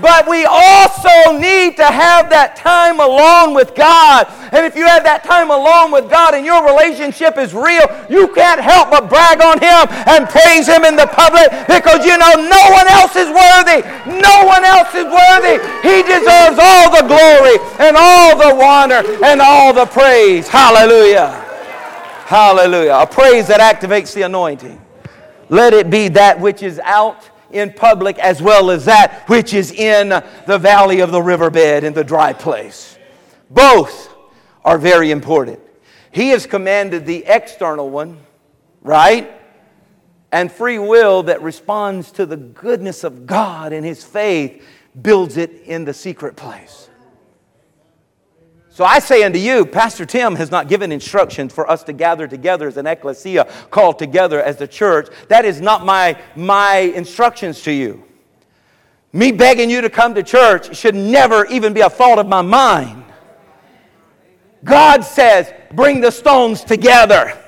But 0.02 0.28
we 0.28 0.46
also 0.46 1.40
need 1.40 1.78
to 1.78 1.86
have 1.86 2.30
that 2.30 2.56
time 2.56 3.00
alone 3.00 3.54
with 3.54 3.76
God. 3.76 4.28
And 4.52 4.66
if 4.66 4.76
you 4.76 4.86
have 4.86 5.04
that 5.04 5.24
time 5.24 5.52
alone 5.52 5.92
with 5.92 6.10
God 6.10 6.34
and 6.36 6.46
your 6.46 6.66
relationship 6.66 7.38
is 7.38 7.54
real, 7.54 7.88
you 8.10 8.28
can't 8.36 8.60
help 8.60 8.92
but 8.92 9.10
brag 9.10 9.40
on 9.42 9.60
Him 9.60 9.88
and 10.08 10.28
praise 10.28 10.68
Him 10.68 10.84
in 10.84 10.96
the 10.96 11.08
public 11.08 11.48
because 11.68 12.04
you 12.04 12.18
know 12.18 12.34
no 12.36 12.64
one 12.76 12.88
else 12.92 13.16
is 13.16 13.32
worthy. 13.32 13.84
No 14.20 14.36
one 14.44 14.64
else 14.64 14.92
is 14.92 15.08
worthy. 15.08 15.62
He 15.86 16.04
deserves 16.04 16.60
all 16.60 16.92
the 16.92 17.06
glory 17.08 17.58
and 17.80 17.96
all 17.96 18.36
the 18.38 18.52
honor 18.60 19.04
and 19.24 19.42
all 19.42 19.74
the 19.74 19.86
praise. 19.86 20.48
Hallelujah. 20.48 21.32
Hallelujah. 22.26 23.00
A 23.02 23.08
praise 23.08 23.48
that 23.48 23.62
activates 23.62 24.14
the 24.14 24.24
anointing. 24.24 24.82
Let 25.50 25.74
it 25.74 25.90
be 25.90 26.08
that 26.10 26.40
which 26.40 26.64
is 26.64 26.80
out 26.80 27.30
in 27.52 27.74
public 27.74 28.18
as 28.20 28.42
well 28.42 28.72
as 28.72 28.86
that 28.86 29.24
which 29.28 29.54
is 29.54 29.72
in 29.72 30.10
the 30.10 30.58
valley 30.58 31.00
of 31.00 31.12
the 31.12 31.22
riverbed 31.22 31.84
in 31.84 31.94
the 31.94 32.04
dry 32.04 32.34
place. 32.34 32.98
Both 33.50 34.14
are 34.64 34.78
very 34.78 35.12
important. 35.12 35.60
He 36.12 36.30
has 36.30 36.46
commanded 36.46 37.06
the 37.06 37.24
external 37.26 37.90
one, 37.90 38.20
right? 38.82 39.32
And 40.32 40.52
free 40.52 40.80
will 40.80 41.24
that 41.24 41.42
responds 41.42 42.12
to 42.14 42.26
the 42.26 42.38
goodness 42.38 43.04
of 43.04 43.26
God 43.26 43.74
and 43.74 43.86
his 43.86 44.04
faith 44.04 44.66
builds 45.02 45.38
it 45.38 45.62
in 45.66 45.86
the 45.86 45.94
secret 45.94 46.36
place. 46.36 46.90
So 48.76 48.84
I 48.84 49.00
say 49.00 49.24
unto 49.24 49.40
you, 49.40 49.66
Pastor 49.66 50.06
Tim 50.06 50.36
has 50.36 50.52
not 50.52 50.68
given 50.68 50.92
instructions 50.92 51.54
for 51.54 51.72
us 51.72 51.82
to 51.84 51.94
gather 51.94 52.28
together 52.28 52.68
as 52.68 52.76
an 52.76 52.86
ecclesia, 52.86 53.46
called 53.72 53.98
together 53.98 54.44
as 54.44 54.58
the 54.58 54.68
church. 54.68 55.08
That 55.30 55.46
is 55.46 55.62
not 55.62 55.86
my, 55.86 56.22
my 56.36 56.80
instructions 56.80 57.62
to 57.62 57.72
you. 57.72 58.04
Me 59.14 59.32
begging 59.32 59.70
you 59.70 59.80
to 59.80 59.90
come 59.90 60.14
to 60.16 60.22
church 60.22 60.76
should 60.76 60.94
never 60.94 61.46
even 61.46 61.72
be 61.72 61.80
a 61.80 61.90
thought 61.90 62.20
of 62.20 62.28
my 62.28 62.42
mind. 62.42 63.06
God 64.66 65.06
says, 65.06 65.54
bring 65.72 66.02
the 66.02 66.12
stones 66.12 66.62
together 66.62 67.42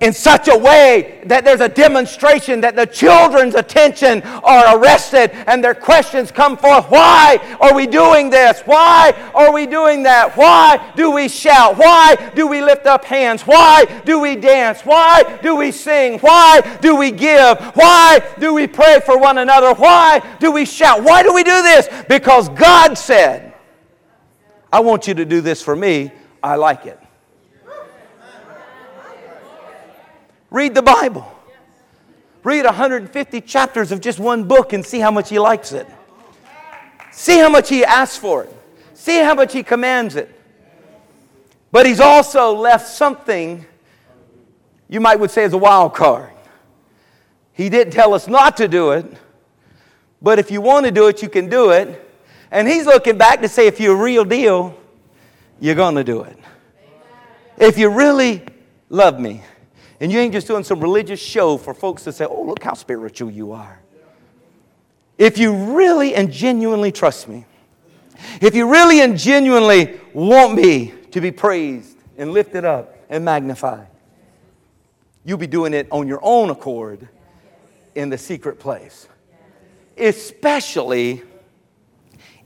in 0.00 0.12
such 0.12 0.48
a 0.48 0.56
way 0.56 1.20
that 1.26 1.44
there's 1.44 1.60
a 1.60 1.68
demonstration 1.68 2.60
that 2.62 2.74
the 2.74 2.86
children's 2.86 3.54
attention 3.54 4.22
are 4.22 4.78
arrested 4.78 5.30
and 5.46 5.62
their 5.62 5.74
questions 5.74 6.30
come 6.30 6.56
forth. 6.56 6.86
Why 6.86 7.38
are 7.60 7.74
we 7.74 7.86
doing 7.86 8.30
this? 8.30 8.60
Why 8.62 9.12
are 9.34 9.52
we 9.52 9.66
doing 9.66 10.02
that? 10.04 10.36
Why 10.36 10.92
do 10.96 11.10
we 11.10 11.28
shout? 11.28 11.76
Why 11.76 12.16
do 12.34 12.46
we 12.46 12.62
lift 12.62 12.86
up 12.86 13.04
hands? 13.04 13.42
Why 13.42 13.84
do 14.04 14.20
we 14.20 14.36
dance? 14.36 14.80
Why 14.82 15.38
do 15.42 15.56
we 15.56 15.70
sing? 15.70 16.18
Why 16.20 16.60
do 16.80 16.96
we 16.96 17.10
give? 17.10 17.58
Why 17.74 18.22
do 18.38 18.54
we 18.54 18.66
pray 18.66 19.00
for 19.04 19.18
one 19.18 19.38
another? 19.38 19.74
Why 19.74 20.20
do 20.38 20.50
we 20.52 20.64
shout? 20.64 21.02
Why 21.02 21.22
do 21.22 21.34
we 21.34 21.44
do 21.44 21.62
this? 21.62 21.88
Because 22.08 22.48
God 22.50 22.94
said, 22.94 23.54
I 24.72 24.80
want 24.80 25.08
you 25.08 25.14
to 25.14 25.24
do 25.24 25.40
this 25.40 25.62
for 25.62 25.74
me. 25.74 26.12
I 26.42 26.56
like 26.56 26.86
it. 26.86 26.99
Read 30.50 30.74
the 30.74 30.82
Bible. 30.82 31.30
Read 32.42 32.64
150 32.64 33.40
chapters 33.42 33.92
of 33.92 34.00
just 34.00 34.18
one 34.18 34.44
book 34.44 34.72
and 34.72 34.84
see 34.84 34.98
how 34.98 35.10
much 35.10 35.28
he 35.28 35.38
likes 35.38 35.72
it. 35.72 35.86
See 37.12 37.38
how 37.38 37.48
much 37.48 37.68
he 37.68 37.84
asks 37.84 38.16
for 38.16 38.44
it. 38.44 38.56
See 38.94 39.18
how 39.18 39.34
much 39.34 39.52
he 39.52 39.62
commands 39.62 40.16
it. 40.16 40.34
But 41.72 41.86
he's 41.86 42.00
also 42.00 42.54
left 42.54 42.88
something 42.88 43.64
you 44.88 45.00
might 45.00 45.20
would 45.20 45.30
say 45.30 45.44
is 45.44 45.52
a 45.52 45.58
wild 45.58 45.94
card. 45.94 46.32
He 47.52 47.68
didn't 47.68 47.92
tell 47.92 48.12
us 48.12 48.26
not 48.26 48.56
to 48.56 48.66
do 48.66 48.90
it, 48.90 49.06
but 50.20 50.40
if 50.40 50.50
you 50.50 50.60
want 50.60 50.84
to 50.86 50.92
do 50.92 51.06
it, 51.06 51.22
you 51.22 51.28
can 51.28 51.48
do 51.48 51.70
it. 51.70 52.08
And 52.50 52.66
he's 52.66 52.86
looking 52.86 53.16
back 53.16 53.40
to 53.42 53.48
say, 53.48 53.68
if 53.68 53.78
you're 53.78 53.94
a 53.94 54.02
real 54.02 54.24
deal, 54.24 54.76
you're 55.60 55.76
going 55.76 55.94
to 55.94 56.02
do 56.02 56.22
it. 56.22 56.36
If 57.56 57.78
you 57.78 57.88
really 57.90 58.42
love 58.88 59.20
me, 59.20 59.42
and 60.00 60.10
you 60.10 60.18
ain't 60.18 60.32
just 60.32 60.46
doing 60.46 60.64
some 60.64 60.80
religious 60.80 61.20
show 61.20 61.58
for 61.58 61.74
folks 61.74 62.04
to 62.04 62.12
say, 62.12 62.24
oh, 62.24 62.42
look 62.42 62.62
how 62.62 62.72
spiritual 62.72 63.30
you 63.30 63.52
are. 63.52 63.80
If 65.18 65.36
you 65.36 65.76
really 65.76 66.14
and 66.14 66.32
genuinely 66.32 66.90
trust 66.90 67.28
me, 67.28 67.44
if 68.40 68.54
you 68.54 68.70
really 68.70 69.02
and 69.02 69.18
genuinely 69.18 70.00
want 70.14 70.54
me 70.54 70.94
to 71.10 71.20
be 71.20 71.30
praised 71.30 71.96
and 72.16 72.32
lifted 72.32 72.64
up 72.64 72.96
and 73.10 73.24
magnified, 73.24 73.86
you'll 75.24 75.38
be 75.38 75.46
doing 75.46 75.74
it 75.74 75.86
on 75.90 76.08
your 76.08 76.20
own 76.22 76.48
accord 76.48 77.06
in 77.94 78.08
the 78.08 78.16
secret 78.16 78.58
place, 78.58 79.06
especially 79.98 81.22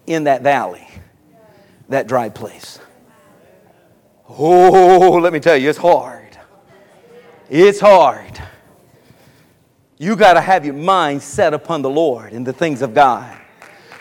in 0.07 0.25
that 0.25 0.43
valley, 0.43 0.87
that 1.89 2.09
dry 2.09 2.29
place. 2.29 2.81
Oh, 4.29 5.19
let 5.23 5.33
me 5.33 5.39
tell 5.39 5.57
you, 5.57 5.69
it's 5.69 5.79
hard. 5.79 6.24
It's 7.51 7.81
hard. 7.81 8.41
You 9.99 10.17
got 10.17 10.35
to 10.35 10.41
have 10.41 10.65
your 10.65 10.75
mind 10.75 11.23
set 11.23 11.55
upon 11.55 11.83
the 11.83 11.91
Lord 11.91 12.33
and 12.33 12.47
the 12.47 12.53
things 12.53 12.83
of 12.83 12.95
God. 12.95 13.41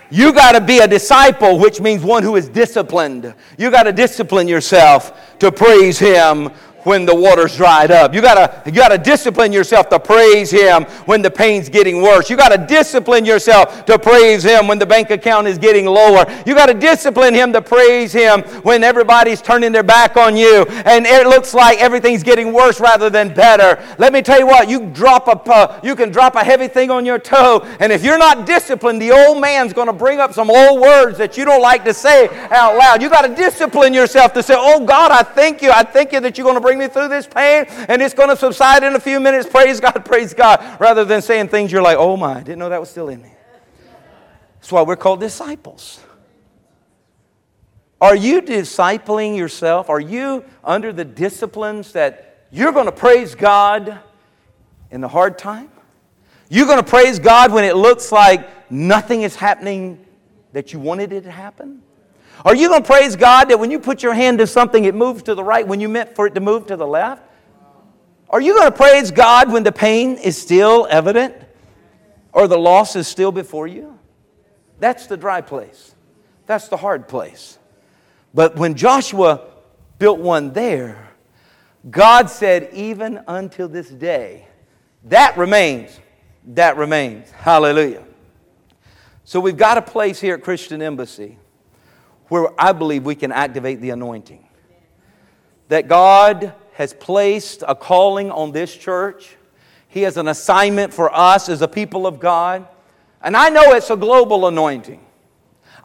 You 0.10 0.32
got 0.32 0.51
to 0.51 0.62
be 0.62 0.79
a 0.79 0.88
disciple, 0.88 1.58
which 1.58 1.82
means 1.82 2.03
one 2.03 2.23
who 2.23 2.36
is 2.36 2.47
disciplined. 2.47 3.34
You 3.58 3.71
got 3.71 3.84
to 3.84 3.91
discipline 3.91 4.47
yourself 4.47 5.38
to 5.39 5.51
praise 5.51 5.97
Him 5.97 6.51
when 6.84 7.06
the 7.06 7.15
water's 7.15 7.56
dried 7.56 7.91
up. 7.91 8.13
You 8.13 8.22
gotta, 8.22 8.62
you 8.65 8.74
gotta 8.74 8.98
discipline 8.98 9.52
yourself 9.54 9.89
to 9.89 10.00
praise 10.00 10.52
Him 10.52 10.84
when 11.06 11.22
the 11.22 11.32
pain's 11.32 11.69
getting 11.69 12.02
worse. 12.02 12.30
You 12.30 12.38
gotta 12.38 12.63
discipline 12.65 13.26
yourself 13.26 13.86
to 13.86 13.98
praise 13.98 14.43
Him 14.43 14.67
when 14.67 14.80
the 14.80 14.86
bank 14.86 15.10
account 15.10 15.48
is 15.48 15.58
getting 15.58 15.86
lower. 15.86 16.26
You 16.46 16.56
gotta 16.56 16.74
discipline 16.74 17.34
Him 17.34 17.54
to 17.54 17.62
praise 17.62 18.13
Him 18.13 18.41
when 18.63 18.84
everybody's 18.84 19.41
turning 19.41 19.72
their 19.72 19.84
back 19.84 20.17
on 20.17 20.36
you 20.36 20.63
and 20.86 21.06
it 21.06 21.28
looks 21.28 21.54
like 21.54 21.80
everything's 21.80 22.24
getting 22.24 22.54
worse 22.54 22.80
rather 22.80 23.10
than 23.10 23.34
better. 23.34 23.82
Let 23.98 24.13
me 24.13 24.22
tell 24.22 24.39
you 24.39 24.48
what, 24.48 24.69
you 24.69 24.88
drop 24.88 25.28
a, 25.28 25.52
uh, 25.52 25.80
you 25.84 25.96
can 25.96 26.12
drop 26.12 26.36
a 26.36 26.43
heavy 26.43 26.67
thing 26.67 26.91
on 26.91 27.06
your 27.06 27.19
toe 27.19 27.65
and 27.80 27.91
if 27.91 28.04
you're 28.04 28.17
not 28.17 28.46
disciplined, 28.46 29.02
the 29.02 29.12
old 29.12 29.39
man's 29.39 29.74
gonna 29.74 29.93
bring 29.93 30.19
up 30.19 30.34
some 30.34 30.50
old 30.50 30.82
words 30.82 31.17
that 31.17 31.38
you 31.38 31.46
don't 31.46 31.62
like 31.62 31.84
to 31.86 31.93
say 31.93 32.28
out 32.50 32.78
loud. 32.78 33.02
You 33.02 33.10
gotta 33.10 33.34
discipline 33.34 33.93
yourself 33.93 34.34
to 34.34 34.43
say, 34.43 34.56
oh 34.58 34.86
God, 34.86 35.12
I 35.12 35.24
thank 35.24 35.62
you. 35.62 35.72
I 35.72 35.84
thank 35.84 36.12
you 36.12 36.19
that 36.19 36.38
you're 36.38 36.46
gonna 36.46 36.62
bring 36.62 36.72
bring 36.73 36.88
me 36.88 36.91
through 36.91 37.07
this 37.07 37.27
pain 37.27 37.65
and 37.88 38.01
it's 38.01 38.13
going 38.13 38.29
to 38.29 38.36
subside 38.36 38.83
in 38.83 38.95
a 38.95 38.99
few 38.99 39.19
minutes. 39.19 39.47
Praise 39.47 39.79
God, 39.79 40.03
praise 40.05 40.33
God. 40.33 40.79
Rather 40.79 41.05
than 41.05 41.21
saying 41.21 41.49
things 41.49 41.71
you're 41.71 41.81
like, 41.81 41.97
oh 41.97 42.17
my, 42.17 42.36
I 42.36 42.39
didn't 42.39 42.59
know 42.59 42.69
that 42.69 42.79
was 42.79 42.89
still 42.89 43.09
in 43.09 43.21
me. 43.21 43.31
That's 44.55 44.71
why 44.71 44.81
we're 44.81 44.95
called 44.95 45.19
disciples. 45.19 45.99
Are 48.01 48.15
you 48.15 48.41
discipling 48.41 49.38
yourself? 49.38 49.89
Are 49.89 49.99
you 49.99 50.43
under 50.63 50.91
the 50.91 51.05
disciplines 51.05 51.93
that 51.93 52.47
you're 52.51 52.71
going 52.71 52.86
to 52.88 52.91
praise 52.91 53.36
God 53.36 53.99
in 54.89 55.01
the 55.01 55.07
hard 55.07 55.38
time? 55.38 55.69
You're 56.49 56.65
going 56.65 56.83
to 56.83 56.89
praise 56.89 57.19
God 57.19 57.51
when 57.51 57.63
it 57.63 57.75
looks 57.75 58.12
like 58.12 58.71
nothing 58.71 59.21
is 59.21 59.36
happening 59.36 60.03
that 60.53 60.73
you 60.73 60.79
wanted 60.79 61.13
it 61.13 61.21
to 61.21 61.31
happen? 61.31 61.81
Are 62.45 62.56
you 62.56 62.67
going 62.67 62.84
to 62.84 62.88
praise 62.88 63.15
God 63.15 63.49
that 63.49 63.60
when 63.60 63.71
you 63.71 63.79
put 63.79 64.03
your 64.03 64.13
hand 64.13 64.39
to 64.39 64.47
something, 64.47 64.84
it 64.84 64.93
moves 64.93 65.23
to 65.23 65.36
the 65.36 65.43
right 65.43 65.65
when 65.65 65.79
you 65.79 65.88
meant 65.88 66.15
for 66.15 66.27
it 66.27 66.36
to 66.36 66.41
move 66.41 66.67
to 66.67 66.75
the 66.75 66.88
left? 66.88 67.23
Are 68.29 68.41
you 68.41 68.56
going 68.56 68.69
to 68.69 68.77
praise 68.77 69.12
God 69.12 69.51
when 69.51 69.63
the 69.63 69.71
pain 69.71 70.17
is 70.17 70.38
still 70.38 70.88
evident 70.89 71.36
or 72.34 72.47
the 72.47 72.58
loss 72.58 72.95
is 72.95 73.08
still 73.08 73.32
before 73.32 73.67
you? 73.67 73.97
That's 74.79 75.08
the 75.08 75.15
dry 75.15 75.39
place. 75.39 75.95
That's 76.45 76.67
the 76.67 76.75
hard 76.77 77.08
place. 77.08 77.58
But 78.34 78.58
when 78.58 78.75
Joshua 78.75 79.47
built 79.97 80.19
one 80.19 80.51
there, 80.51 81.12
God 81.89 82.29
said, 82.29 82.69
even 82.73 83.21
until 83.27 83.67
this 83.67 83.88
day, 83.88 84.47
that 85.06 85.38
remains. 85.38 85.97
That 86.47 86.75
remains. 86.75 87.32
Hallelujah. 87.32 88.03
So 89.23 89.39
we've 89.39 89.56
got 89.56 89.77
a 89.77 89.82
place 89.82 90.19
here 90.19 90.36
at 90.36 90.43
Christian 90.43 90.82
Embassy 90.82 91.38
where 92.34 92.50
I 92.58 92.72
believe 92.72 93.06
we 93.06 93.13
can 93.13 93.32
activate 93.32 93.80
the 93.80 93.91
anointing. 93.91 94.43
That 95.67 95.88
God 95.88 96.56
has 96.74 96.91
placed 96.91 97.63
a 97.67 97.76
calling 97.76 98.32
on 98.32 98.52
this 98.52 98.76
church. 98.76 99.36
He 99.88 100.02
has 100.02 100.17
an 100.17 100.28
assignment 100.28 100.91
for 100.91 101.15
us 101.15 101.48
as 101.48 101.62
a 101.62 101.67
people 101.67 102.08
of 102.08 102.19
God. 102.19 102.67
And 103.22 103.38
I 103.38 103.50
know 103.50 103.74
it's 103.74 103.91
a 103.91 103.96
global 103.96 104.48
anointing. 104.48 105.00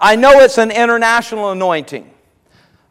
I 0.01 0.17
know 0.17 0.41
it's 0.41 0.57
an 0.57 0.71
international 0.71 1.53
anointing. 1.53 2.11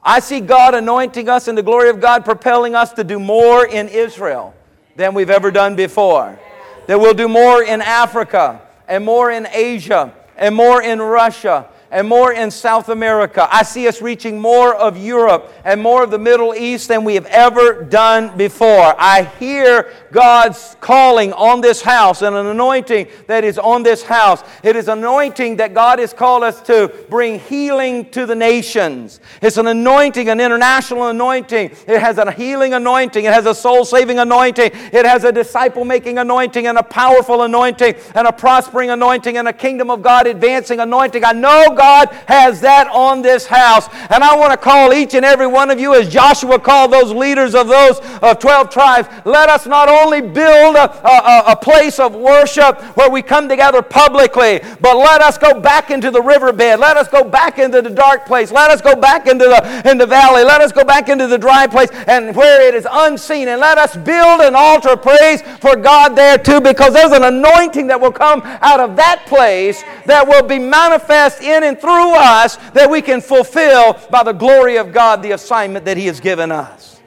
I 0.04 0.20
see 0.20 0.40
God 0.40 0.76
anointing 0.76 1.28
us 1.28 1.48
and 1.48 1.58
the 1.58 1.64
glory 1.64 1.90
of 1.90 2.00
God 2.00 2.26
propelling 2.26 2.76
us 2.76 2.94
to 2.94 3.04
do 3.04 3.18
more 3.18 3.66
in 3.66 3.88
Israel 3.90 4.54
than 4.98 5.16
we've 5.16 5.32
ever 5.32 5.50
done 5.50 5.76
before. 5.76 6.38
That 6.86 7.00
we'll 7.00 7.16
do 7.16 7.28
more 7.28 7.64
in 7.64 7.82
Africa 7.82 8.62
and 8.88 9.04
more 9.04 9.32
in 9.32 9.48
Asia 9.52 10.14
and 10.36 10.54
more 10.54 10.84
in 10.84 11.02
Russia 11.02 11.72
and 11.92 12.08
more 12.08 12.34
in 12.34 12.52
South 12.52 12.90
America. 12.90 13.48
I 13.52 13.64
see 13.64 13.88
us 13.88 14.02
reaching 14.02 14.40
more 14.40 14.76
of 14.76 14.98
Europe 14.98 15.54
and 15.64 15.82
more 15.82 16.04
of 16.04 16.12
the 16.12 16.20
Middle 16.20 16.54
East 16.54 16.88
than 16.88 17.04
we 17.04 17.16
have 17.16 17.26
ever 17.28 17.84
done 17.84 18.36
before. 18.38 18.96
I 18.98 19.24
hear 19.40 19.92
God's 20.12 20.76
calling 20.82 21.34
on 21.34 21.62
this 21.62 21.82
house 21.82 22.22
and 22.22 22.36
an 22.36 22.46
anointing 22.48 23.08
that 23.28 23.44
is 23.44 23.58
on 23.58 23.84
this 23.84 24.04
house. 24.04 24.44
It 24.64 24.76
is 24.76 24.88
anointing 24.88 25.58
that 25.58 25.74
God 25.74 26.00
has 26.00 26.14
called 26.14 26.44
us 26.44 26.62
to 26.64 26.94
bring 27.10 27.40
healing 27.40 28.10
to 28.12 28.26
the 28.26 28.36
nations. 28.36 29.20
It's 29.42 29.58
an 29.58 29.68
anointing, 29.68 30.30
an 30.30 30.40
international 30.40 31.08
anointing. 31.08 31.72
It 31.88 32.02
has 32.02 32.18
a 32.18 32.32
healing 32.32 32.74
anointing. 32.74 33.24
It 33.24 33.34
has 33.34 33.46
a 33.46 33.56
soul 33.56 33.86
saving 33.86 34.20
anointing. 34.20 34.72
It 34.74 35.06
has 35.06 35.24
a 35.24 35.32
disciple 35.32 35.86
making 35.86 36.18
anointing 36.18 36.68
and 36.68 36.78
a 36.78 36.84
powerful 36.84 37.44
anointing 37.44 37.96
and 38.16 38.28
a 38.28 38.34
prospering 38.34 38.90
anointing 38.90 39.38
and 39.38 39.48
a 39.48 39.54
kingdom 39.54 39.90
of 39.90 40.02
God 40.02 40.28
advancing 40.28 40.80
anointing. 40.80 41.24
I 41.24 41.32
know 41.32 41.74
God 41.76 41.87
God 41.88 42.10
has 42.28 42.60
that 42.62 42.88
on 42.92 43.22
this 43.22 43.46
house. 43.46 43.88
And 44.10 44.22
I 44.22 44.36
want 44.36 44.52
to 44.52 44.58
call 44.58 44.94
each 44.94 45.14
and 45.14 45.24
every 45.24 45.48
one 45.48 45.72
of 45.72 45.80
you, 45.80 45.96
as 45.96 46.10
Joshua 46.10 46.60
called 46.60 46.92
those 46.92 47.14
leaders 47.14 47.56
of 47.56 47.70
those 47.70 48.00
of 48.22 48.40
12 48.40 48.70
tribes, 48.70 49.08
let 49.24 49.48
us 49.48 49.66
not 49.66 49.88
only 49.88 50.20
build 50.20 50.76
a, 50.76 50.88
a, 51.08 51.54
a 51.54 51.56
place 51.56 51.98
of 51.98 52.14
worship 52.14 52.82
where 52.98 53.10
we 53.10 53.22
come 53.22 53.48
together 53.48 53.82
publicly, 53.82 54.60
but 54.82 54.98
let 54.98 55.22
us 55.22 55.38
go 55.38 55.62
back 55.62 55.90
into 55.90 56.12
the 56.12 56.22
riverbed. 56.22 56.78
Let 56.78 56.98
us 56.98 57.08
go 57.08 57.24
back 57.24 57.58
into 57.58 57.82
the 57.82 57.90
dark 57.90 58.26
place. 58.26 58.52
Let 58.52 58.70
us 58.70 58.82
go 58.82 58.94
back 58.94 59.26
into 59.26 59.46
the, 59.46 59.90
in 59.90 59.98
the 59.98 60.06
valley. 60.06 60.44
Let 60.44 60.60
us 60.60 60.74
go 60.74 60.84
back 60.84 61.08
into 61.08 61.28
the 61.28 61.38
dry 61.38 61.68
place 61.68 61.90
and 62.06 62.36
where 62.36 62.68
it 62.68 62.76
is 62.76 62.86
unseen. 62.92 63.48
And 63.48 63.62
let 63.62 63.78
us 63.78 63.96
build 63.96 64.42
an 64.42 64.56
altar 64.56 64.90
of 64.90 65.02
praise 65.02 65.42
for 65.62 65.78
God 65.78 66.18
there 66.18 66.38
too, 66.38 66.60
because 66.60 66.94
there's 66.94 67.14
an 67.14 67.24
anointing 67.24 67.88
that 67.88 68.02
will 68.02 68.12
come 68.12 68.42
out 68.44 68.82
of 68.82 68.98
that 68.98 69.26
place 69.26 69.84
that 70.06 70.28
will 70.28 70.44
be 70.44 70.60
manifest 70.60 71.42
in 71.42 71.64
and 71.68 71.80
through 71.80 72.16
us 72.16 72.56
that 72.74 72.90
we 72.90 73.02
can 73.02 73.22
fulfill 73.22 73.94
by 74.10 74.24
the 74.24 74.34
glory 74.34 74.78
of 74.78 74.92
God 74.92 75.22
the 75.22 75.32
assignment 75.32 75.86
that 75.86 75.98
He 75.98 76.08
has 76.08 76.20
given 76.20 76.52
us. 76.52 77.00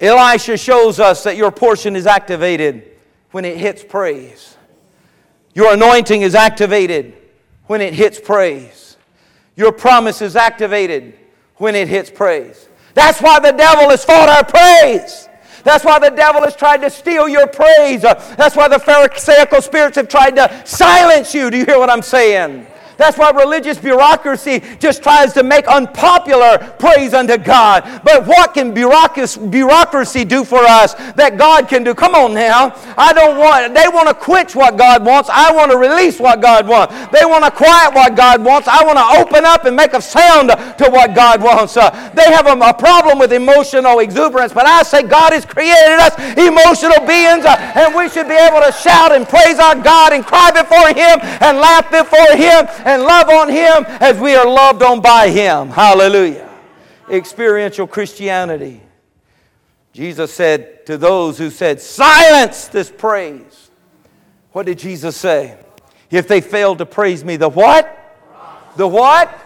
Elisha 0.00 0.56
shows 0.56 0.98
us 0.98 1.22
that 1.24 1.36
your 1.36 1.50
portion 1.50 1.94
is 1.96 2.06
activated 2.06 2.90
when 3.30 3.44
it 3.44 3.56
hits 3.56 3.84
praise. 3.84 4.56
Your 5.54 5.72
anointing 5.72 6.22
is 6.22 6.34
activated 6.34 7.14
when 7.66 7.80
it 7.80 7.94
hits 7.94 8.20
praise. 8.20 8.96
Your 9.56 9.72
promise 9.72 10.20
is 10.20 10.34
activated 10.34 11.16
when 11.56 11.74
it 11.74 11.88
hits 11.88 12.10
praise. 12.10 12.68
That's 12.94 13.20
why 13.20 13.38
the 13.40 13.52
devil 13.52 13.88
has 13.90 14.04
fought 14.04 14.28
our 14.28 14.44
praise. 14.44 15.28
That's 15.62 15.84
why 15.84 15.98
the 15.98 16.10
devil 16.10 16.42
has 16.42 16.54
tried 16.54 16.78
to 16.78 16.90
steal 16.90 17.28
your 17.28 17.46
praise. 17.46 18.02
That's 18.02 18.54
why 18.54 18.68
the 18.68 18.78
Pharisaical 18.78 19.62
spirits 19.62 19.96
have 19.96 20.08
tried 20.08 20.36
to 20.36 20.62
silence 20.66 21.34
you. 21.34 21.50
Do 21.50 21.56
you 21.56 21.64
hear 21.64 21.78
what 21.78 21.88
I'm 21.88 22.02
saying? 22.02 22.66
That's 22.96 23.18
why 23.18 23.30
religious 23.30 23.78
bureaucracy 23.78 24.62
just 24.78 25.02
tries 25.02 25.32
to 25.34 25.42
make 25.42 25.66
unpopular 25.66 26.58
praise 26.78 27.14
unto 27.14 27.36
God. 27.36 28.00
But 28.04 28.26
what 28.26 28.54
can 28.54 28.72
bureaucracy 28.72 30.24
do 30.24 30.44
for 30.44 30.60
us 30.60 30.94
that 31.14 31.36
God 31.36 31.68
can 31.68 31.84
do? 31.84 31.94
Come 31.94 32.14
on 32.14 32.34
now. 32.34 32.74
I 32.96 33.12
don't 33.12 33.38
want, 33.38 33.74
they 33.74 33.88
want 33.88 34.08
to 34.08 34.14
quench 34.14 34.54
what 34.54 34.76
God 34.76 35.04
wants. 35.04 35.28
I 35.32 35.52
want 35.52 35.70
to 35.70 35.76
release 35.76 36.20
what 36.20 36.40
God 36.40 36.68
wants. 36.68 36.94
They 37.10 37.24
want 37.24 37.44
to 37.44 37.50
quiet 37.50 37.94
what 37.94 38.16
God 38.16 38.44
wants. 38.44 38.68
I 38.68 38.84
want 38.84 38.98
to 38.98 39.20
open 39.20 39.44
up 39.44 39.64
and 39.64 39.74
make 39.76 39.92
a 39.92 40.02
sound 40.02 40.50
to 40.50 40.90
what 40.90 41.14
God 41.14 41.42
wants. 41.42 41.76
Uh, 41.76 41.90
they 42.14 42.30
have 42.32 42.46
a, 42.46 42.52
a, 42.52 42.74
problem 42.74 43.18
with 43.18 43.32
emotional 43.32 44.00
exuberance, 44.00 44.52
but 44.52 44.66
I 44.66 44.82
say 44.82 45.02
God 45.02 45.32
has 45.32 45.46
created 45.46 45.98
us 45.98 46.14
emotional 46.36 47.00
beings, 47.06 47.44
uh, 47.44 47.56
and 47.74 47.94
we 47.94 48.08
should 48.08 48.28
be 48.28 48.34
able 48.34 48.60
to 48.60 48.72
shout 48.72 49.12
and 49.12 49.26
praise 49.26 49.58
our 49.58 49.74
God 49.74 50.12
and 50.12 50.24
cry 50.24 50.50
before 50.50 50.88
Him 50.88 51.18
and 51.40 51.58
laugh 51.58 51.90
before 51.90 52.36
Him 52.36 52.66
and 52.84 53.02
love 53.02 53.28
on 53.28 53.48
Him 53.48 53.84
as 54.00 54.18
we 54.18 54.34
are 54.34 54.46
loved 54.46 54.82
on 54.82 55.00
by 55.00 55.30
Him. 55.30 55.68
Hallelujah. 55.68 56.50
Experiential 57.10 57.86
Christianity. 57.86 58.80
Jesus 59.92 60.32
said 60.32 60.86
to 60.86 60.98
those 60.98 61.38
who 61.38 61.50
said, 61.50 61.80
Silence 61.80 62.68
this 62.68 62.90
praise. 62.90 63.70
What 64.52 64.66
did 64.66 64.78
Jesus 64.78 65.16
say? 65.16 65.56
If 66.10 66.28
they 66.28 66.40
failed 66.40 66.78
to 66.78 66.86
praise 66.86 67.24
me, 67.24 67.36
the 67.36 67.48
what? 67.48 68.00
The 68.76 68.86
what? 68.86 69.43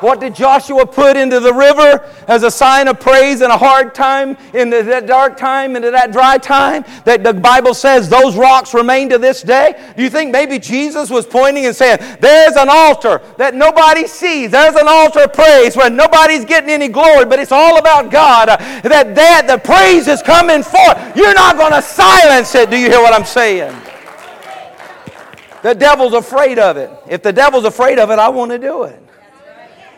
What 0.00 0.20
did 0.20 0.34
Joshua 0.34 0.86
put 0.86 1.16
into 1.16 1.40
the 1.40 1.52
river 1.52 2.04
as 2.26 2.42
a 2.42 2.50
sign 2.50 2.88
of 2.88 2.98
praise 2.98 3.42
in 3.42 3.50
a 3.50 3.58
hard 3.58 3.94
time, 3.94 4.36
in 4.54 4.70
that 4.70 5.06
dark 5.06 5.36
time, 5.36 5.76
into 5.76 5.90
that 5.90 6.12
dry 6.12 6.38
time? 6.38 6.84
That 7.04 7.22
the 7.22 7.34
Bible 7.34 7.74
says 7.74 8.08
those 8.08 8.36
rocks 8.36 8.72
remain 8.72 9.10
to 9.10 9.18
this 9.18 9.42
day. 9.42 9.92
Do 9.96 10.02
you 10.02 10.10
think 10.10 10.32
maybe 10.32 10.58
Jesus 10.58 11.10
was 11.10 11.26
pointing 11.26 11.66
and 11.66 11.76
saying, 11.76 11.98
There's 12.20 12.56
an 12.56 12.68
altar 12.70 13.20
that 13.36 13.54
nobody 13.54 14.06
sees. 14.06 14.50
There's 14.50 14.76
an 14.76 14.88
altar 14.88 15.20
of 15.20 15.32
praise 15.32 15.76
where 15.76 15.90
nobody's 15.90 16.44
getting 16.44 16.70
any 16.70 16.88
glory, 16.88 17.26
but 17.26 17.38
it's 17.38 17.52
all 17.52 17.78
about 17.78 18.10
God. 18.10 18.48
That, 18.48 19.14
that 19.14 19.46
the 19.46 19.58
praise 19.58 20.08
is 20.08 20.22
coming 20.22 20.62
forth. 20.62 21.16
You're 21.16 21.34
not 21.34 21.56
going 21.56 21.72
to 21.72 21.82
silence 21.82 22.54
it. 22.54 22.70
Do 22.70 22.78
you 22.78 22.88
hear 22.88 23.00
what 23.00 23.12
I'm 23.12 23.26
saying? 23.26 23.74
The 25.62 25.74
devil's 25.74 26.14
afraid 26.14 26.58
of 26.58 26.76
it. 26.76 26.90
If 27.08 27.22
the 27.22 27.32
devil's 27.32 27.64
afraid 27.64 27.98
of 27.98 28.10
it, 28.10 28.18
I 28.18 28.28
want 28.30 28.50
to 28.52 28.58
do 28.58 28.84
it. 28.84 29.09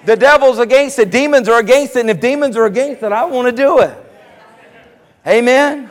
The 0.04 0.16
devil's 0.16 0.58
against 0.58 0.98
it, 0.98 1.10
demons 1.10 1.48
are 1.48 1.60
against 1.60 1.96
it, 1.96 2.00
and 2.00 2.10
if 2.10 2.20
demons 2.20 2.56
are 2.56 2.66
against 2.66 3.02
it, 3.02 3.12
I 3.12 3.24
want 3.24 3.48
to 3.48 3.52
do 3.52 3.80
it. 3.80 3.96
Amen. 5.26 5.90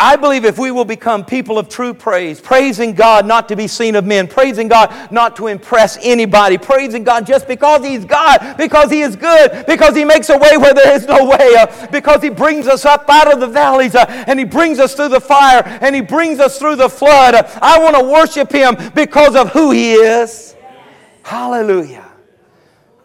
I 0.00 0.14
believe 0.14 0.44
if 0.44 0.58
we 0.58 0.70
will 0.70 0.84
become 0.84 1.24
people 1.24 1.58
of 1.58 1.68
true 1.68 1.92
praise, 1.92 2.40
praising 2.40 2.94
God 2.94 3.26
not 3.26 3.48
to 3.48 3.56
be 3.56 3.66
seen 3.66 3.96
of 3.96 4.04
men, 4.04 4.28
praising 4.28 4.68
God 4.68 5.10
not 5.10 5.34
to 5.36 5.48
impress 5.48 5.98
anybody, 6.00 6.56
praising 6.56 7.02
God 7.02 7.26
just 7.26 7.48
because 7.48 7.84
He's 7.84 8.04
God, 8.04 8.56
because 8.56 8.92
He 8.92 9.00
is 9.00 9.16
good, 9.16 9.66
because 9.66 9.96
He 9.96 10.04
makes 10.04 10.30
a 10.30 10.38
way 10.38 10.56
where 10.56 10.72
there 10.72 10.94
is 10.94 11.04
no 11.06 11.24
way, 11.28 11.56
uh, 11.56 11.86
because 11.90 12.22
He 12.22 12.28
brings 12.28 12.68
us 12.68 12.84
up 12.84 13.06
out 13.08 13.32
of 13.32 13.40
the 13.40 13.48
valleys 13.48 13.96
uh, 13.96 14.04
and 14.28 14.38
He 14.38 14.44
brings 14.44 14.78
us 14.78 14.94
through 14.94 15.08
the 15.08 15.20
fire 15.20 15.64
and 15.64 15.96
He 15.96 16.00
brings 16.00 16.38
us 16.38 16.60
through 16.60 16.76
the 16.76 16.88
flood. 16.88 17.34
Uh, 17.34 17.58
I 17.60 17.80
want 17.80 17.96
to 17.96 18.04
worship 18.04 18.52
Him 18.52 18.76
because 18.94 19.34
of 19.34 19.50
who 19.50 19.72
He 19.72 19.94
is. 19.94 20.54
Hallelujah. 21.24 22.07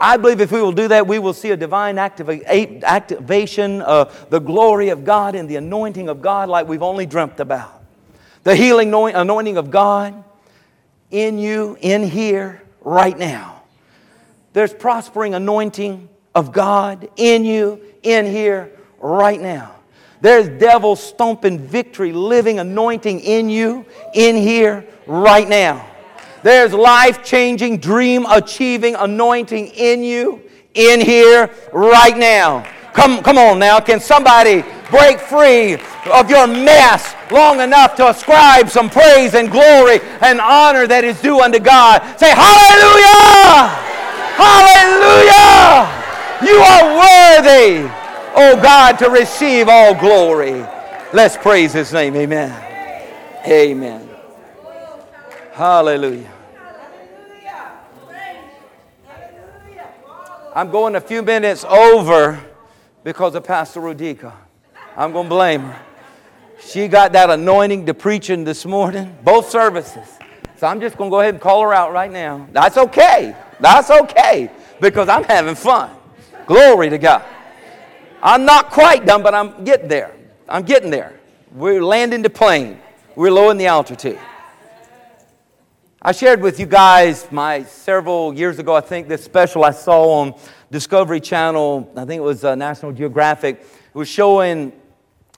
I 0.03 0.17
believe 0.17 0.41
if 0.41 0.51
we 0.51 0.61
will 0.61 0.73
do 0.73 0.89
that, 0.89 1.07
we 1.07 1.17
will 1.17 1.33
see 1.33 1.51
a 1.51 1.55
divine 1.55 1.95
activa- 1.95 2.83
activation 2.83 3.81
of 3.81 4.29
the 4.29 4.39
glory 4.39 4.89
of 4.89 5.05
God 5.05 5.33
and 5.33 5.49
the 5.49 5.55
anointing 5.55 6.09
of 6.09 6.21
God 6.21 6.49
like 6.49 6.67
we've 6.67 6.83
only 6.83 7.05
dreamt 7.05 7.39
about. 7.39 7.81
The 8.43 8.53
healing 8.53 8.93
anointing 8.93 9.55
of 9.55 9.71
God 9.71 10.21
in 11.09 11.39
you, 11.39 11.77
in 11.79 12.03
here, 12.03 12.61
right 12.81 13.17
now. 13.17 13.61
There's 14.51 14.73
prospering 14.73 15.35
anointing 15.35 16.09
of 16.35 16.51
God 16.51 17.07
in 17.15 17.45
you, 17.45 17.79
in 18.03 18.25
here, 18.25 18.71
right 18.99 19.39
now. 19.39 19.73
There's 20.19 20.49
devil 20.49 20.97
stomping 20.97 21.59
victory, 21.59 22.11
living 22.11 22.59
anointing 22.59 23.21
in 23.21 23.49
you, 23.49 23.85
in 24.13 24.35
here, 24.35 24.85
right 25.07 25.47
now. 25.47 25.92
There's 26.43 26.73
life 26.73 27.23
changing, 27.23 27.77
dream 27.77 28.25
achieving 28.25 28.95
anointing 28.95 29.67
in 29.67 30.03
you, 30.03 30.41
in 30.73 30.99
here, 30.99 31.49
right 31.71 32.17
now. 32.17 32.67
Come, 32.93 33.23
come 33.23 33.37
on 33.37 33.59
now. 33.59 33.79
Can 33.79 33.99
somebody 33.99 34.63
break 34.91 35.19
free 35.19 35.75
of 36.11 36.29
your 36.29 36.45
mess 36.45 37.15
long 37.31 37.61
enough 37.61 37.95
to 37.95 38.09
ascribe 38.09 38.69
some 38.69 38.89
praise 38.89 39.33
and 39.33 39.49
glory 39.49 39.99
and 40.21 40.39
honor 40.39 40.85
that 40.85 41.03
is 41.03 41.19
due 41.21 41.41
unto 41.41 41.59
God? 41.59 42.01
Say, 42.19 42.29
Hallelujah! 42.29 43.71
Hallelujah! 44.35 46.03
You 46.43 46.59
are 46.59 46.85
worthy, 46.99 47.89
oh 48.35 48.59
God, 48.61 48.99
to 48.99 49.09
receive 49.09 49.69
all 49.69 49.95
glory. 49.95 50.65
Let's 51.13 51.37
praise 51.37 51.71
His 51.71 51.93
name. 51.93 52.15
Amen. 52.15 52.51
Amen. 53.47 54.09
Hallelujah. 55.53 56.32
I'm 60.55 60.69
going 60.69 60.95
a 60.95 61.01
few 61.01 61.23
minutes 61.23 61.63
over 61.63 62.39
because 63.03 63.33
of 63.33 63.43
Pastor 63.43 63.79
Rodica. 63.79 64.33
I'm 64.95 65.11
going 65.11 65.25
to 65.25 65.29
blame 65.29 65.61
her. 65.61 65.81
She 66.59 66.87
got 66.87 67.11
that 67.13 67.31
anointing 67.31 67.87
to 67.87 67.95
preaching 67.95 68.43
this 68.43 68.63
morning, 68.63 69.17
both 69.23 69.49
services. 69.49 70.07
So 70.57 70.67
I'm 70.67 70.79
just 70.79 70.95
going 70.95 71.09
to 71.09 71.11
go 71.11 71.21
ahead 71.21 71.33
and 71.33 71.41
call 71.41 71.63
her 71.63 71.73
out 71.73 71.91
right 71.91 72.11
now. 72.11 72.47
That's 72.51 72.77
okay. 72.77 73.35
That's 73.59 73.89
okay 73.89 74.51
because 74.79 75.09
I'm 75.09 75.23
having 75.23 75.55
fun. 75.55 75.89
Glory 76.45 76.91
to 76.91 76.99
God. 76.99 77.25
I'm 78.21 78.45
not 78.45 78.69
quite 78.69 79.07
done, 79.07 79.23
but 79.23 79.33
I'm 79.33 79.63
getting 79.63 79.87
there. 79.87 80.15
I'm 80.47 80.61
getting 80.61 80.91
there. 80.91 81.19
We're 81.51 81.83
landing 81.83 82.21
the 82.21 82.29
plane. 82.29 82.79
We're 83.15 83.31
low 83.31 83.49
in 83.49 83.57
the 83.57 83.65
altitude. 83.65 84.19
I 86.05 86.11
shared 86.11 86.41
with 86.41 86.59
you 86.59 86.65
guys 86.65 87.31
my 87.31 87.63
several 87.63 88.33
years 88.33 88.59
ago, 88.59 88.75
I 88.75 88.81
think, 88.81 89.07
this 89.07 89.23
special 89.23 89.63
I 89.63 89.71
saw 89.71 90.19
on 90.19 90.37
Discovery 90.69 91.21
Channel. 91.21 91.93
I 91.95 92.03
think 92.03 92.19
it 92.19 92.23
was 92.23 92.43
uh, 92.43 92.55
National 92.55 92.91
Geographic. 92.91 93.61
It 93.61 93.97
was 93.97 94.09
showing 94.09 94.73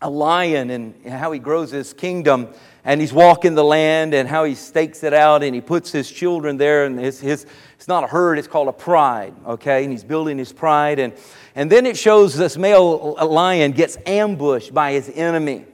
a 0.01 0.09
lion 0.09 0.72
and 0.72 1.05
how 1.05 1.32
he 1.34 1.38
grows 1.38 1.70
his 1.70 1.93
kingdom. 1.93 2.47
And 2.84 2.99
he's 2.99 3.13
walking 3.13 3.53
the 3.53 3.63
land 3.63 4.16
and 4.16 4.28
how 4.28 4.43
he 4.43 4.55
stakes 4.55 5.03
it 5.03 5.13
out 5.13 5.43
and 5.43 5.53
he 5.53 5.61
puts 5.61 5.91
his 5.91 6.09
children 6.09 6.57
there. 6.57 6.86
And 6.86 6.97
his, 6.97 7.20
his, 7.20 7.45
it's 7.76 7.88
not 7.88 8.03
a 8.03 8.07
herd, 8.07 8.39
it's 8.39 8.47
called 8.47 8.68
a 8.68 8.74
pride, 8.74 9.36
okay? 9.45 9.84
And 9.84 9.91
he's 9.91 10.03
building 10.03 10.39
his 10.39 10.51
pride. 10.51 10.97
And, 10.97 11.13
and 11.53 11.72
then 11.72 11.86
it 11.86 11.95
shows 11.95 12.36
this 12.36 12.57
male 12.57 13.13
lion 13.24 13.72
gets 13.72 13.99
ambushed 14.07 14.74
by 14.74 14.93
his 14.93 15.11
enemy. 15.13 15.66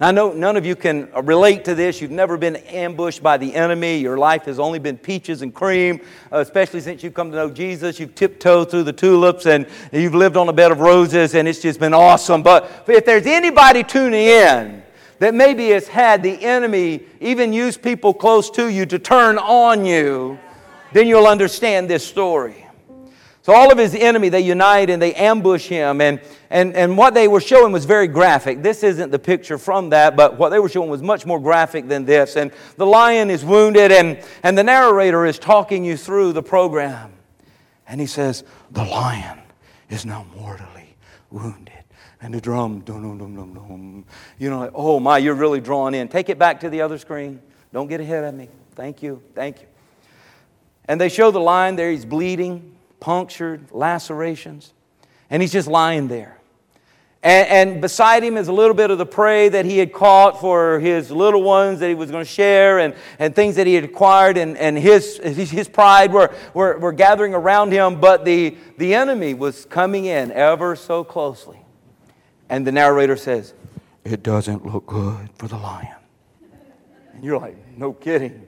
Now, 0.00 0.08
I 0.08 0.12
know 0.12 0.32
none 0.32 0.56
of 0.56 0.64
you 0.64 0.76
can 0.76 1.08
relate 1.24 1.64
to 1.64 1.74
this. 1.74 2.00
You've 2.00 2.12
never 2.12 2.36
been 2.36 2.56
ambushed 2.56 3.20
by 3.20 3.36
the 3.36 3.52
enemy. 3.52 3.98
Your 3.98 4.16
life 4.16 4.44
has 4.44 4.60
only 4.60 4.78
been 4.78 4.96
peaches 4.96 5.42
and 5.42 5.52
cream, 5.52 6.00
uh, 6.32 6.38
especially 6.38 6.80
since 6.80 7.02
you've 7.02 7.14
come 7.14 7.32
to 7.32 7.36
know 7.36 7.50
Jesus. 7.50 7.98
You've 7.98 8.14
tiptoed 8.14 8.70
through 8.70 8.84
the 8.84 8.92
tulips 8.92 9.46
and 9.46 9.66
you've 9.90 10.14
lived 10.14 10.36
on 10.36 10.48
a 10.48 10.52
bed 10.52 10.70
of 10.70 10.78
roses, 10.78 11.34
and 11.34 11.48
it's 11.48 11.60
just 11.60 11.80
been 11.80 11.94
awesome. 11.94 12.44
But 12.44 12.84
if 12.86 13.04
there's 13.04 13.26
anybody 13.26 13.82
tuning 13.82 14.26
in, 14.26 14.84
that 15.18 15.34
maybe 15.34 15.70
has 15.70 15.88
had 15.88 16.22
the 16.22 16.44
enemy 16.44 17.00
even 17.20 17.52
use 17.52 17.76
people 17.76 18.14
close 18.14 18.50
to 18.50 18.68
you 18.68 18.86
to 18.86 19.00
turn 19.00 19.36
on 19.36 19.84
you, 19.84 20.38
then 20.92 21.08
you'll 21.08 21.26
understand 21.26 21.90
this 21.90 22.06
story. 22.06 22.67
So 23.48 23.54
all 23.54 23.72
of 23.72 23.78
his 23.78 23.94
enemy, 23.94 24.28
they 24.28 24.42
unite 24.42 24.90
and 24.90 25.00
they 25.00 25.14
ambush 25.14 25.68
him. 25.68 26.02
And, 26.02 26.20
and, 26.50 26.76
and 26.76 26.98
what 26.98 27.14
they 27.14 27.28
were 27.28 27.40
showing 27.40 27.72
was 27.72 27.86
very 27.86 28.06
graphic. 28.06 28.62
This 28.62 28.82
isn't 28.82 29.10
the 29.10 29.18
picture 29.18 29.56
from 29.56 29.88
that, 29.88 30.16
but 30.16 30.36
what 30.36 30.50
they 30.50 30.58
were 30.58 30.68
showing 30.68 30.90
was 30.90 31.00
much 31.00 31.24
more 31.24 31.40
graphic 31.40 31.88
than 31.88 32.04
this. 32.04 32.36
And 32.36 32.52
the 32.76 32.84
lion 32.84 33.30
is 33.30 33.46
wounded, 33.46 33.90
and, 33.90 34.22
and 34.42 34.58
the 34.58 34.62
narrator 34.62 35.24
is 35.24 35.38
talking 35.38 35.82
you 35.82 35.96
through 35.96 36.34
the 36.34 36.42
program. 36.42 37.10
And 37.86 38.02
he 38.02 38.06
says, 38.06 38.44
The 38.70 38.84
lion 38.84 39.38
is 39.88 40.04
now 40.04 40.26
mortally 40.36 40.94
wounded. 41.30 41.72
And 42.20 42.34
the 42.34 42.42
drum, 42.42 42.80
dum, 42.80 43.00
dum, 43.00 43.16
dum, 43.16 43.34
dum, 43.34 43.54
dum. 43.54 44.04
You 44.38 44.50
know, 44.50 44.58
like, 44.58 44.72
oh 44.74 45.00
my, 45.00 45.16
you're 45.16 45.32
really 45.32 45.62
drawn 45.62 45.94
in. 45.94 46.08
Take 46.08 46.28
it 46.28 46.38
back 46.38 46.60
to 46.60 46.68
the 46.68 46.82
other 46.82 46.98
screen. 46.98 47.40
Don't 47.72 47.88
get 47.88 48.02
ahead 48.02 48.24
of 48.24 48.34
me. 48.34 48.50
Thank 48.74 49.02
you. 49.02 49.22
Thank 49.34 49.62
you. 49.62 49.68
And 50.84 51.00
they 51.00 51.08
show 51.08 51.30
the 51.30 51.40
lion 51.40 51.76
there. 51.76 51.90
He's 51.90 52.04
bleeding 52.04 52.74
punctured, 53.00 53.70
lacerations, 53.72 54.72
and 55.30 55.42
he's 55.42 55.52
just 55.52 55.68
lying 55.68 56.08
there. 56.08 56.38
And, 57.22 57.70
and, 57.72 57.80
beside 57.80 58.22
him 58.22 58.36
is 58.36 58.46
a 58.46 58.52
little 58.52 58.74
bit 58.74 58.92
of 58.92 58.98
the 58.98 59.06
prey 59.06 59.48
that 59.48 59.64
he 59.64 59.78
had 59.78 59.92
caught 59.92 60.40
for 60.40 60.78
his 60.78 61.10
little 61.10 61.42
ones 61.42 61.80
that 61.80 61.88
he 61.88 61.94
was 61.96 62.12
going 62.12 62.24
to 62.24 62.30
share 62.30 62.78
and, 62.78 62.94
and 63.18 63.34
things 63.34 63.56
that 63.56 63.66
he 63.66 63.74
had 63.74 63.82
acquired, 63.82 64.36
and, 64.36 64.56
and 64.56 64.78
his, 64.78 65.16
his 65.18 65.68
pride 65.68 66.12
were, 66.12 66.32
were, 66.54 66.78
were 66.78 66.92
gathering 66.92 67.34
around 67.34 67.72
him. 67.72 68.00
But 68.00 68.24
the, 68.24 68.56
the 68.78 68.94
enemy 68.94 69.34
was 69.34 69.64
coming 69.64 70.04
in 70.04 70.30
ever 70.30 70.76
so 70.76 71.02
closely. 71.02 71.58
And 72.48 72.66
the 72.66 72.72
narrator 72.72 73.16
says, 73.16 73.52
It 74.04 74.22
doesn't 74.22 74.64
look 74.64 74.86
good 74.86 75.28
for 75.34 75.48
the 75.48 75.58
lion. 75.58 75.96
And 77.12 77.24
you're 77.24 77.38
like, 77.38 77.56
No 77.76 77.92
kidding. 77.92 78.47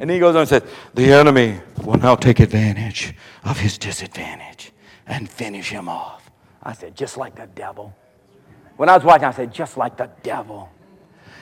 And 0.00 0.10
he 0.10 0.18
goes 0.18 0.34
on 0.34 0.42
and 0.42 0.48
says, 0.48 0.62
The 0.94 1.12
enemy 1.12 1.60
will 1.84 1.96
now 1.96 2.16
take 2.16 2.40
advantage 2.40 3.14
of 3.44 3.58
his 3.58 3.78
disadvantage 3.78 4.72
and 5.06 5.28
finish 5.28 5.70
him 5.70 5.88
off. 5.88 6.30
I 6.62 6.72
said, 6.72 6.96
Just 6.96 7.16
like 7.16 7.36
the 7.36 7.46
devil. 7.46 7.94
When 8.76 8.88
I 8.88 8.96
was 8.96 9.04
watching, 9.04 9.26
I 9.26 9.30
said, 9.30 9.52
Just 9.52 9.76
like 9.76 9.96
the 9.96 10.10
devil. 10.22 10.70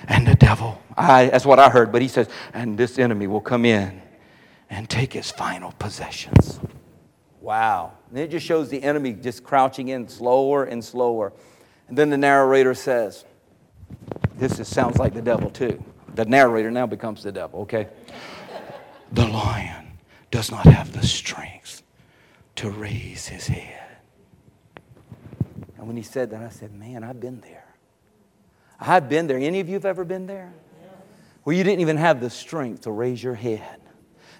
And 0.08 0.26
the 0.26 0.34
devil, 0.34 0.82
I, 0.96 1.26
that's 1.26 1.46
what 1.46 1.60
I 1.60 1.70
heard, 1.70 1.92
but 1.92 2.02
he 2.02 2.08
says, 2.08 2.28
And 2.52 2.76
this 2.76 2.98
enemy 2.98 3.26
will 3.26 3.40
come 3.40 3.64
in 3.64 4.02
and 4.68 4.88
take 4.88 5.12
his 5.12 5.30
final 5.30 5.72
possessions. 5.72 6.60
Wow. 7.40 7.92
And 8.10 8.18
it 8.18 8.30
just 8.30 8.46
shows 8.46 8.68
the 8.68 8.82
enemy 8.82 9.12
just 9.12 9.44
crouching 9.44 9.88
in 9.88 10.08
slower 10.08 10.64
and 10.64 10.84
slower. 10.84 11.32
And 11.88 11.96
then 11.96 12.10
the 12.10 12.18
narrator 12.18 12.74
says, 12.74 13.24
This 14.36 14.58
is, 14.58 14.68
sounds 14.68 14.98
like 14.98 15.14
the 15.14 15.22
devil 15.22 15.50
too. 15.50 15.82
The 16.14 16.24
narrator 16.24 16.70
now 16.70 16.86
becomes 16.86 17.22
the 17.22 17.32
devil, 17.32 17.60
okay? 17.62 17.88
the 19.12 19.26
lion 19.26 19.98
does 20.30 20.50
not 20.50 20.64
have 20.66 20.92
the 20.92 21.06
strength 21.06 21.82
to 22.56 22.70
raise 22.70 23.28
his 23.28 23.46
head. 23.46 23.78
And 25.76 25.86
when 25.86 25.96
he 25.96 26.02
said 26.02 26.30
that, 26.30 26.42
I 26.42 26.48
said, 26.48 26.72
Man, 26.74 27.04
I've 27.04 27.20
been 27.20 27.40
there. 27.40 27.66
I've 28.80 29.08
been 29.08 29.26
there. 29.26 29.38
Any 29.38 29.60
of 29.60 29.68
you 29.68 29.74
have 29.74 29.84
ever 29.84 30.04
been 30.04 30.26
there? 30.26 30.52
Where 31.44 31.54
you 31.54 31.64
didn't 31.64 31.80
even 31.80 31.96
have 31.96 32.20
the 32.20 32.30
strength 32.30 32.82
to 32.82 32.92
raise 32.92 33.22
your 33.22 33.34
head. 33.34 33.80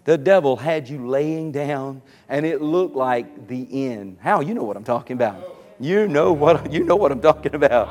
The 0.04 0.18
devil 0.18 0.56
had 0.56 0.88
you 0.88 1.06
laying 1.08 1.52
down, 1.52 2.02
and 2.28 2.46
it 2.46 2.60
looked 2.60 2.96
like 2.96 3.48
the 3.48 3.88
end. 3.88 4.18
How? 4.20 4.40
You 4.40 4.54
know 4.54 4.64
what 4.64 4.76
I'm 4.76 4.84
talking 4.84 5.14
about. 5.14 5.58
You 5.78 6.08
know 6.08 6.32
what 6.32 6.72
you 6.72 6.84
know 6.84 6.96
what 6.96 7.12
I'm 7.12 7.20
talking 7.20 7.54
about. 7.54 7.88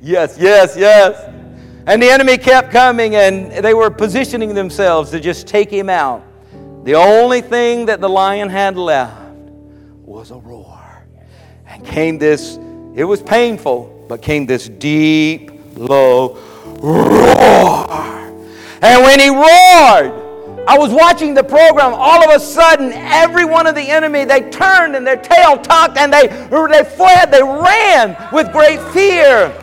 Yes, 0.00 0.38
yes, 0.40 0.76
yes. 0.76 1.37
And 1.88 2.02
the 2.02 2.10
enemy 2.10 2.36
kept 2.36 2.70
coming 2.70 3.14
and 3.14 3.50
they 3.50 3.72
were 3.72 3.88
positioning 3.88 4.54
themselves 4.54 5.10
to 5.12 5.20
just 5.20 5.46
take 5.46 5.70
him 5.70 5.88
out. 5.88 6.22
The 6.84 6.94
only 6.94 7.40
thing 7.40 7.86
that 7.86 8.02
the 8.02 8.08
lion 8.10 8.50
had 8.50 8.76
left 8.76 9.16
was 10.04 10.30
a 10.30 10.36
roar. 10.36 10.78
And 11.66 11.82
came 11.86 12.18
this, 12.18 12.58
it 12.94 13.04
was 13.04 13.22
painful, 13.22 14.04
but 14.06 14.20
came 14.20 14.44
this 14.44 14.68
deep, 14.68 15.50
low 15.76 16.36
roar. 16.78 17.86
And 18.82 19.02
when 19.02 19.18
he 19.18 19.30
roared, 19.30 20.12
I 20.68 20.76
was 20.76 20.92
watching 20.92 21.32
the 21.32 21.42
program. 21.42 21.94
All 21.94 22.22
of 22.22 22.36
a 22.36 22.38
sudden, 22.38 22.92
every 22.92 23.46
one 23.46 23.66
of 23.66 23.74
the 23.74 23.88
enemy, 23.88 24.26
they 24.26 24.50
turned 24.50 24.94
and 24.94 25.06
their 25.06 25.16
tail 25.16 25.56
tucked 25.56 25.96
and 25.96 26.12
they, 26.12 26.26
they 26.26 26.84
fled, 26.84 27.30
they 27.30 27.42
ran 27.42 28.14
with 28.30 28.52
great 28.52 28.78
fear. 28.92 29.54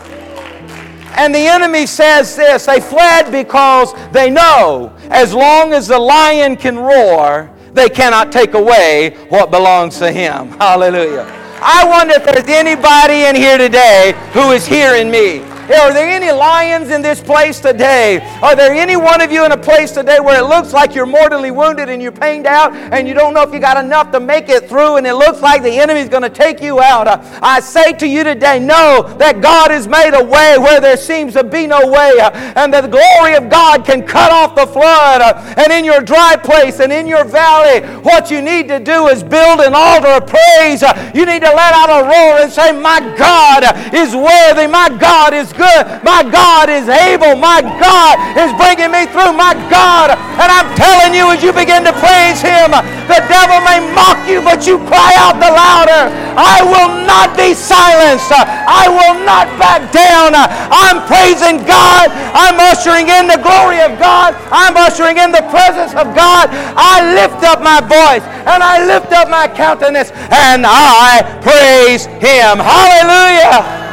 And 1.18 1.34
the 1.34 1.48
enemy 1.48 1.86
says 1.86 2.36
this 2.36 2.66
they 2.66 2.80
fled 2.80 3.32
because 3.32 3.94
they 4.12 4.30
know 4.30 4.94
as 5.10 5.34
long 5.34 5.74
as 5.74 5.88
the 5.88 6.00
lion 6.00 6.56
can 6.56 6.78
roar, 6.78 7.52
they 7.74 7.90
cannot 7.90 8.32
take 8.32 8.54
away 8.54 9.18
what 9.30 9.52
belongs 9.52 9.98
to 10.00 10.12
him. 10.12 10.50
Hallelujah. 10.60 11.26
I 11.62 11.86
wonder 11.88 12.16
if 12.16 12.26
there's 12.26 12.48
anybody 12.48 13.24
in 13.24 13.36
here 13.36 13.58
today 13.58 14.14
who 14.34 14.52
is 14.52 14.66
hearing 14.66 15.10
me. 15.10 15.40
Are 15.66 15.92
there 15.92 16.08
any 16.08 16.32
lions 16.32 16.92
in 16.92 17.02
this 17.02 17.20
place 17.20 17.60
today? 17.60 18.20
Are 18.44 18.56
there 18.56 18.74
any 18.74 18.96
one 18.96 19.20
of 19.20 19.32
you 19.32 19.46
in 19.46 19.52
a 19.52 19.58
place 19.58 19.92
today 19.92 20.20
where 20.20 20.40
it 20.40 20.46
looks 20.46 20.74
like 20.74 20.94
you're 20.94 21.08
mortally 21.08 21.50
wounded 21.50 21.90
and 21.90 22.02
you're 22.02 22.12
pained 22.12 22.46
out 22.46 22.74
and 22.74 23.08
you 23.08 23.16
don't 23.16 23.34
know 23.34 23.42
if 23.42 23.52
you 23.52 23.60
got 23.60 23.84
enough 23.84 24.12
to 24.12 24.20
make 24.20 24.48
it 24.48 24.70
through 24.70 24.98
and 24.98 25.08
it 25.08 25.16
looks 25.16 25.42
like 25.42 25.64
the 25.64 25.80
enemy's 25.80 26.08
going 26.08 26.22
to 26.22 26.30
take 26.30 26.62
you 26.62 26.82
out? 26.82 27.08
Uh, 27.08 27.18
I 27.42 27.60
say 27.62 27.94
to 27.94 28.08
you 28.08 28.24
today, 28.24 28.60
know 28.60 29.12
that 29.18 29.42
God 29.42 29.72
has 29.72 29.88
made 29.88 30.14
a 30.14 30.24
way 30.24 30.58
where 30.60 30.80
there 30.80 30.98
seems 30.98 31.34
to 31.34 31.44
be 31.44 31.66
no 31.66 31.88
way 31.88 32.20
uh, 32.20 32.30
and 32.56 32.72
that 32.72 32.82
the 32.82 32.88
glory 32.88 33.36
of 33.36 33.50
God 33.50 33.86
can 33.86 34.06
cut 34.06 34.32
off 34.32 34.54
the 34.56 34.68
flood. 34.68 35.22
Uh, 35.22 35.56
and 35.58 35.74
in 35.74 35.84
your 35.84 36.02
dry 36.02 36.36
place 36.36 36.80
and 36.80 36.94
in 36.94 37.08
your 37.08 37.26
valley, 37.26 37.82
what 38.02 38.30
you 38.30 38.42
need 38.42 38.68
to 38.68 38.80
do 38.80 39.08
is 39.08 39.24
build 39.24 39.62
an 39.62 39.74
altar 39.74 40.10
of 40.10 40.28
praise. 40.28 40.84
You 41.16 41.26
need 41.26 41.42
to 41.42 41.50
let 41.50 41.74
out 41.74 41.90
a 41.90 42.04
roar 42.04 42.42
and 42.44 42.52
say, 42.52 42.72
My 42.72 43.00
God 43.18 43.64
is 43.96 44.16
worthy. 44.16 44.68
My 44.68 44.90
God 44.90 45.34
is 45.34 45.55
good. 45.58 46.04
My 46.04 46.22
God 46.22 46.70
is 46.70 46.88
able. 46.88 47.36
My 47.36 47.64
God 47.80 48.16
is 48.38 48.52
bringing 48.60 48.92
me 48.92 49.08
through. 49.10 49.34
My 49.34 49.56
God. 49.72 50.14
And 50.40 50.50
I'm 50.52 50.70
telling 50.76 51.16
you, 51.16 51.32
as 51.32 51.42
you 51.42 51.52
begin 51.56 51.84
to 51.88 51.96
praise 51.98 52.44
Him, 52.44 52.76
the 53.08 53.20
devil 53.32 53.60
may 53.64 53.80
mock 53.96 54.20
you, 54.28 54.44
but 54.44 54.68
you 54.68 54.78
cry 54.86 55.16
out 55.18 55.40
the 55.40 55.52
louder. 55.52 56.12
I 56.36 56.60
will 56.62 57.08
not 57.08 57.34
be 57.40 57.56
silenced. 57.56 58.32
I 58.32 58.92
will 58.92 59.24
not 59.24 59.48
back 59.56 59.88
down. 59.96 60.36
I'm 60.36 61.00
praising 61.08 61.64
God. 61.64 62.12
I'm 62.36 62.60
ushering 62.60 63.08
in 63.08 63.28
the 63.32 63.40
glory 63.40 63.80
of 63.82 63.98
God. 63.98 64.36
I'm 64.52 64.76
ushering 64.76 65.18
in 65.18 65.32
the 65.32 65.46
presence 65.50 65.96
of 65.96 66.12
God. 66.16 66.52
I 66.76 67.16
lift 67.16 67.44
up 67.48 67.64
my 67.64 67.80
voice 67.80 68.24
and 68.46 68.62
I 68.62 68.86
lift 68.86 69.12
up 69.14 69.30
my 69.30 69.48
countenance 69.48 70.12
and 70.12 70.66
I 70.66 71.24
praise 71.42 72.06
Him. 72.20 72.60
Hallelujah. 72.60 73.85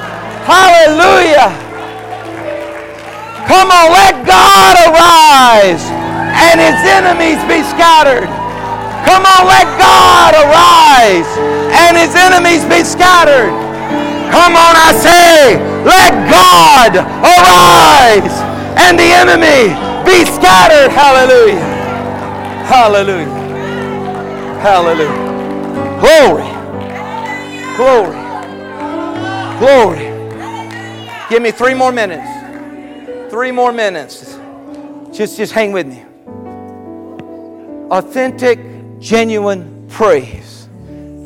Hallelujah. 0.43 1.55
Come 3.47 3.71
on, 3.71 3.93
let 3.93 4.27
God 4.27 4.75
arise 4.91 5.85
and 6.35 6.59
his 6.59 6.79
enemies 6.83 7.39
be 7.47 7.63
scattered. 7.63 8.27
Come 9.07 9.23
on, 9.27 9.47
let 9.47 9.67
God 9.79 10.35
arise 10.35 11.31
and 11.79 11.97
his 11.97 12.15
enemies 12.15 12.65
be 12.65 12.83
scattered. 12.83 13.51
Come 14.31 14.57
on, 14.57 14.75
I 14.75 14.91
say, 14.97 15.61
let 15.85 16.13
God 16.31 16.97
arise 17.23 18.37
and 18.79 18.99
the 18.99 19.11
enemy 19.13 19.75
be 20.05 20.25
scattered. 20.25 20.91
Hallelujah. 20.91 21.61
Hallelujah. 22.67 23.27
Hallelujah. 24.63 25.33
Glory. 26.01 26.49
Glory. 27.77 28.19
Glory. 29.59 30.12
Give 31.33 31.41
me 31.41 31.51
three 31.51 31.73
more 31.73 31.93
minutes. 31.93 33.31
Three 33.31 33.53
more 33.53 33.73
minutes. 33.73 34.39
Just, 35.15 35.39
just 35.39 35.55
hang 35.55 35.73
with 35.73 35.87
me. 35.87 36.05
Authentic, 37.91 38.61
genuine 38.99 39.87
praise 39.89 40.69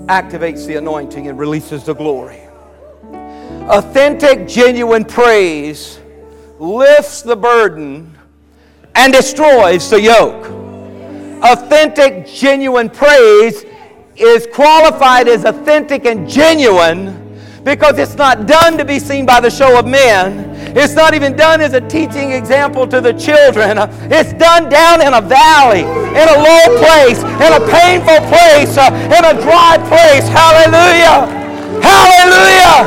activates 0.07 0.65
the 0.65 0.77
anointing 0.77 1.27
and 1.27 1.37
releases 1.37 1.83
the 1.83 1.93
glory. 1.93 2.41
Authentic, 3.69 4.47
genuine 4.47 5.05
praise 5.05 5.99
lifts 6.61 7.23
the 7.23 7.35
burden 7.35 8.17
and 8.95 9.13
destroys 9.13 9.91
the 9.91 10.01
yoke. 10.01 10.47
Authentic, 11.43 12.29
genuine 12.29 12.91
praise 12.91 13.65
is 14.15 14.47
qualified 14.55 15.27
as 15.27 15.45
authentic 15.45 16.05
and 16.05 16.31
genuine 16.31 17.26
because 17.67 17.99
it's 17.99 18.14
not 18.14 18.47
done 18.47 18.79
to 18.79 18.85
be 18.85 19.01
seen 19.01 19.27
by 19.27 19.41
the 19.41 19.51
show 19.51 19.77
of 19.77 19.85
men. 19.85 20.55
It's 20.79 20.95
not 20.95 21.14
even 21.14 21.35
done 21.35 21.61
as 21.61 21.75
a 21.75 21.81
teaching 21.81 22.31
example 22.31 22.87
to 22.87 23.01
the 23.01 23.12
children. 23.12 23.75
It's 24.07 24.33
done 24.35 24.71
down 24.71 25.03
in 25.03 25.12
a 25.12 25.21
valley, 25.21 25.83
in 25.83 26.27
a 26.31 26.39
low 26.39 26.79
place, 26.79 27.19
in 27.19 27.51
a 27.51 27.62
painful 27.67 28.23
place, 28.31 28.79
uh, 28.79 28.95
in 29.11 29.23
a 29.27 29.35
dry 29.43 29.83
place. 29.91 30.23
Hallelujah. 30.31 31.27
Hallelujah. 31.83 32.87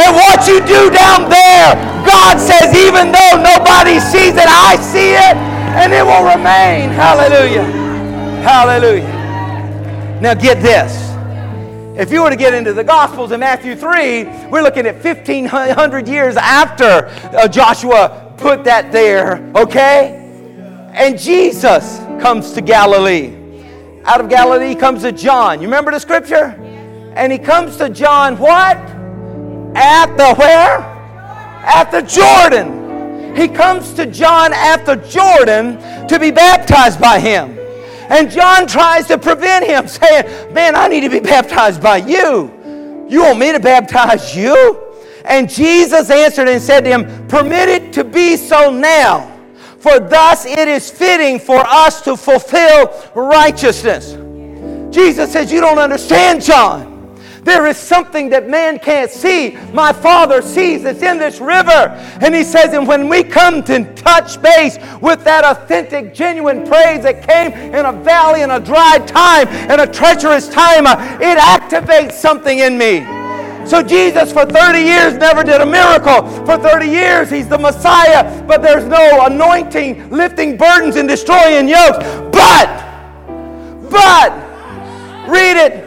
And 0.00 0.16
what 0.16 0.48
you 0.48 0.64
do 0.64 0.88
down 0.88 1.28
there, 1.28 1.76
God 2.08 2.40
says, 2.40 2.72
even 2.72 3.12
though 3.12 3.36
nobody 3.36 4.00
sees 4.00 4.32
it, 4.32 4.48
I 4.48 4.80
see 4.80 5.12
it, 5.12 5.36
and 5.76 5.92
it 5.92 6.04
will 6.04 6.24
remain. 6.24 6.88
Hallelujah. 6.88 7.64
Hallelujah. 8.40 9.12
Now 10.22 10.32
get 10.32 10.62
this. 10.62 11.05
If 11.96 12.12
you 12.12 12.22
were 12.22 12.28
to 12.28 12.36
get 12.36 12.52
into 12.52 12.74
the 12.74 12.84
Gospels 12.84 13.32
in 13.32 13.40
Matthew 13.40 13.74
3, 13.74 14.24
we're 14.50 14.60
looking 14.60 14.86
at 14.86 15.02
1,500 15.02 16.06
years 16.06 16.36
after 16.36 17.06
uh, 17.34 17.48
Joshua 17.48 18.34
put 18.36 18.64
that 18.64 18.92
there, 18.92 19.50
okay? 19.56 20.22
And 20.92 21.18
Jesus 21.18 21.96
comes 22.20 22.52
to 22.52 22.60
Galilee. 22.60 23.34
Out 24.04 24.20
of 24.20 24.28
Galilee 24.28 24.74
comes 24.74 25.02
to 25.02 25.12
John. 25.12 25.62
You 25.62 25.68
remember 25.68 25.90
the 25.90 25.98
scripture? 25.98 26.54
And 27.14 27.32
he 27.32 27.38
comes 27.38 27.78
to 27.78 27.88
John 27.88 28.36
what? 28.36 28.76
At 29.74 30.16
the 30.18 30.34
where? 30.34 30.80
At 31.64 31.90
the 31.90 32.02
Jordan. 32.02 33.34
He 33.34 33.48
comes 33.48 33.94
to 33.94 34.04
John 34.04 34.52
at 34.52 34.84
the 34.84 34.96
Jordan 34.96 36.08
to 36.08 36.18
be 36.18 36.30
baptized 36.30 37.00
by 37.00 37.20
him. 37.20 37.56
And 38.08 38.30
John 38.30 38.66
tries 38.66 39.06
to 39.08 39.18
prevent 39.18 39.66
him, 39.66 39.88
saying, 39.88 40.52
Man, 40.52 40.76
I 40.76 40.88
need 40.88 41.00
to 41.00 41.10
be 41.10 41.20
baptized 41.20 41.82
by 41.82 41.98
you. 41.98 43.06
You 43.08 43.22
want 43.22 43.38
me 43.38 43.52
to 43.52 43.60
baptize 43.60 44.36
you? 44.36 44.82
And 45.24 45.50
Jesus 45.50 46.10
answered 46.10 46.48
and 46.48 46.62
said 46.62 46.82
to 46.82 46.90
him, 46.90 47.28
Permit 47.28 47.68
it 47.68 47.92
to 47.94 48.04
be 48.04 48.36
so 48.36 48.70
now, 48.70 49.36
for 49.78 49.98
thus 49.98 50.46
it 50.46 50.68
is 50.68 50.90
fitting 50.90 51.38
for 51.38 51.58
us 51.58 52.00
to 52.02 52.16
fulfill 52.16 52.92
righteousness. 53.14 54.16
Jesus 54.94 55.32
says, 55.32 55.52
You 55.52 55.60
don't 55.60 55.78
understand, 55.78 56.42
John. 56.42 56.95
There 57.46 57.68
is 57.68 57.76
something 57.76 58.28
that 58.30 58.48
man 58.48 58.80
can't 58.80 59.08
see. 59.08 59.56
My 59.72 59.92
Father 59.92 60.42
sees. 60.42 60.84
It's 60.84 61.00
in 61.00 61.16
this 61.16 61.38
river. 61.38 61.94
And 62.20 62.34
He 62.34 62.42
says, 62.42 62.74
and 62.74 62.88
when 62.88 63.08
we 63.08 63.22
come 63.22 63.62
to 63.64 63.84
touch 63.94 64.42
base 64.42 64.78
with 65.00 65.22
that 65.22 65.44
authentic, 65.44 66.12
genuine 66.12 66.66
praise 66.66 67.04
that 67.04 67.22
came 67.22 67.52
in 67.72 67.86
a 67.86 67.92
valley, 67.92 68.42
in 68.42 68.50
a 68.50 68.58
dry 68.58 68.98
time, 69.06 69.46
in 69.70 69.78
a 69.78 69.86
treacherous 69.86 70.48
time, 70.48 70.88
uh, 70.88 70.96
it 71.20 71.38
activates 71.38 72.14
something 72.14 72.58
in 72.58 72.76
me. 72.76 73.06
So 73.64 73.80
Jesus 73.80 74.32
for 74.32 74.44
30 74.44 74.80
years 74.80 75.14
never 75.14 75.44
did 75.44 75.60
a 75.60 75.66
miracle. 75.66 76.28
For 76.44 76.58
30 76.58 76.88
years 76.88 77.30
he's 77.30 77.46
the 77.46 77.58
Messiah, 77.58 78.42
but 78.42 78.60
there's 78.60 78.86
no 78.86 79.24
anointing, 79.24 80.10
lifting 80.10 80.56
burdens 80.56 80.96
and 80.96 81.08
destroying 81.08 81.68
yokes. 81.68 81.98
But 82.32 82.82
but 83.88 84.32
read 85.28 85.56
it 85.56 85.85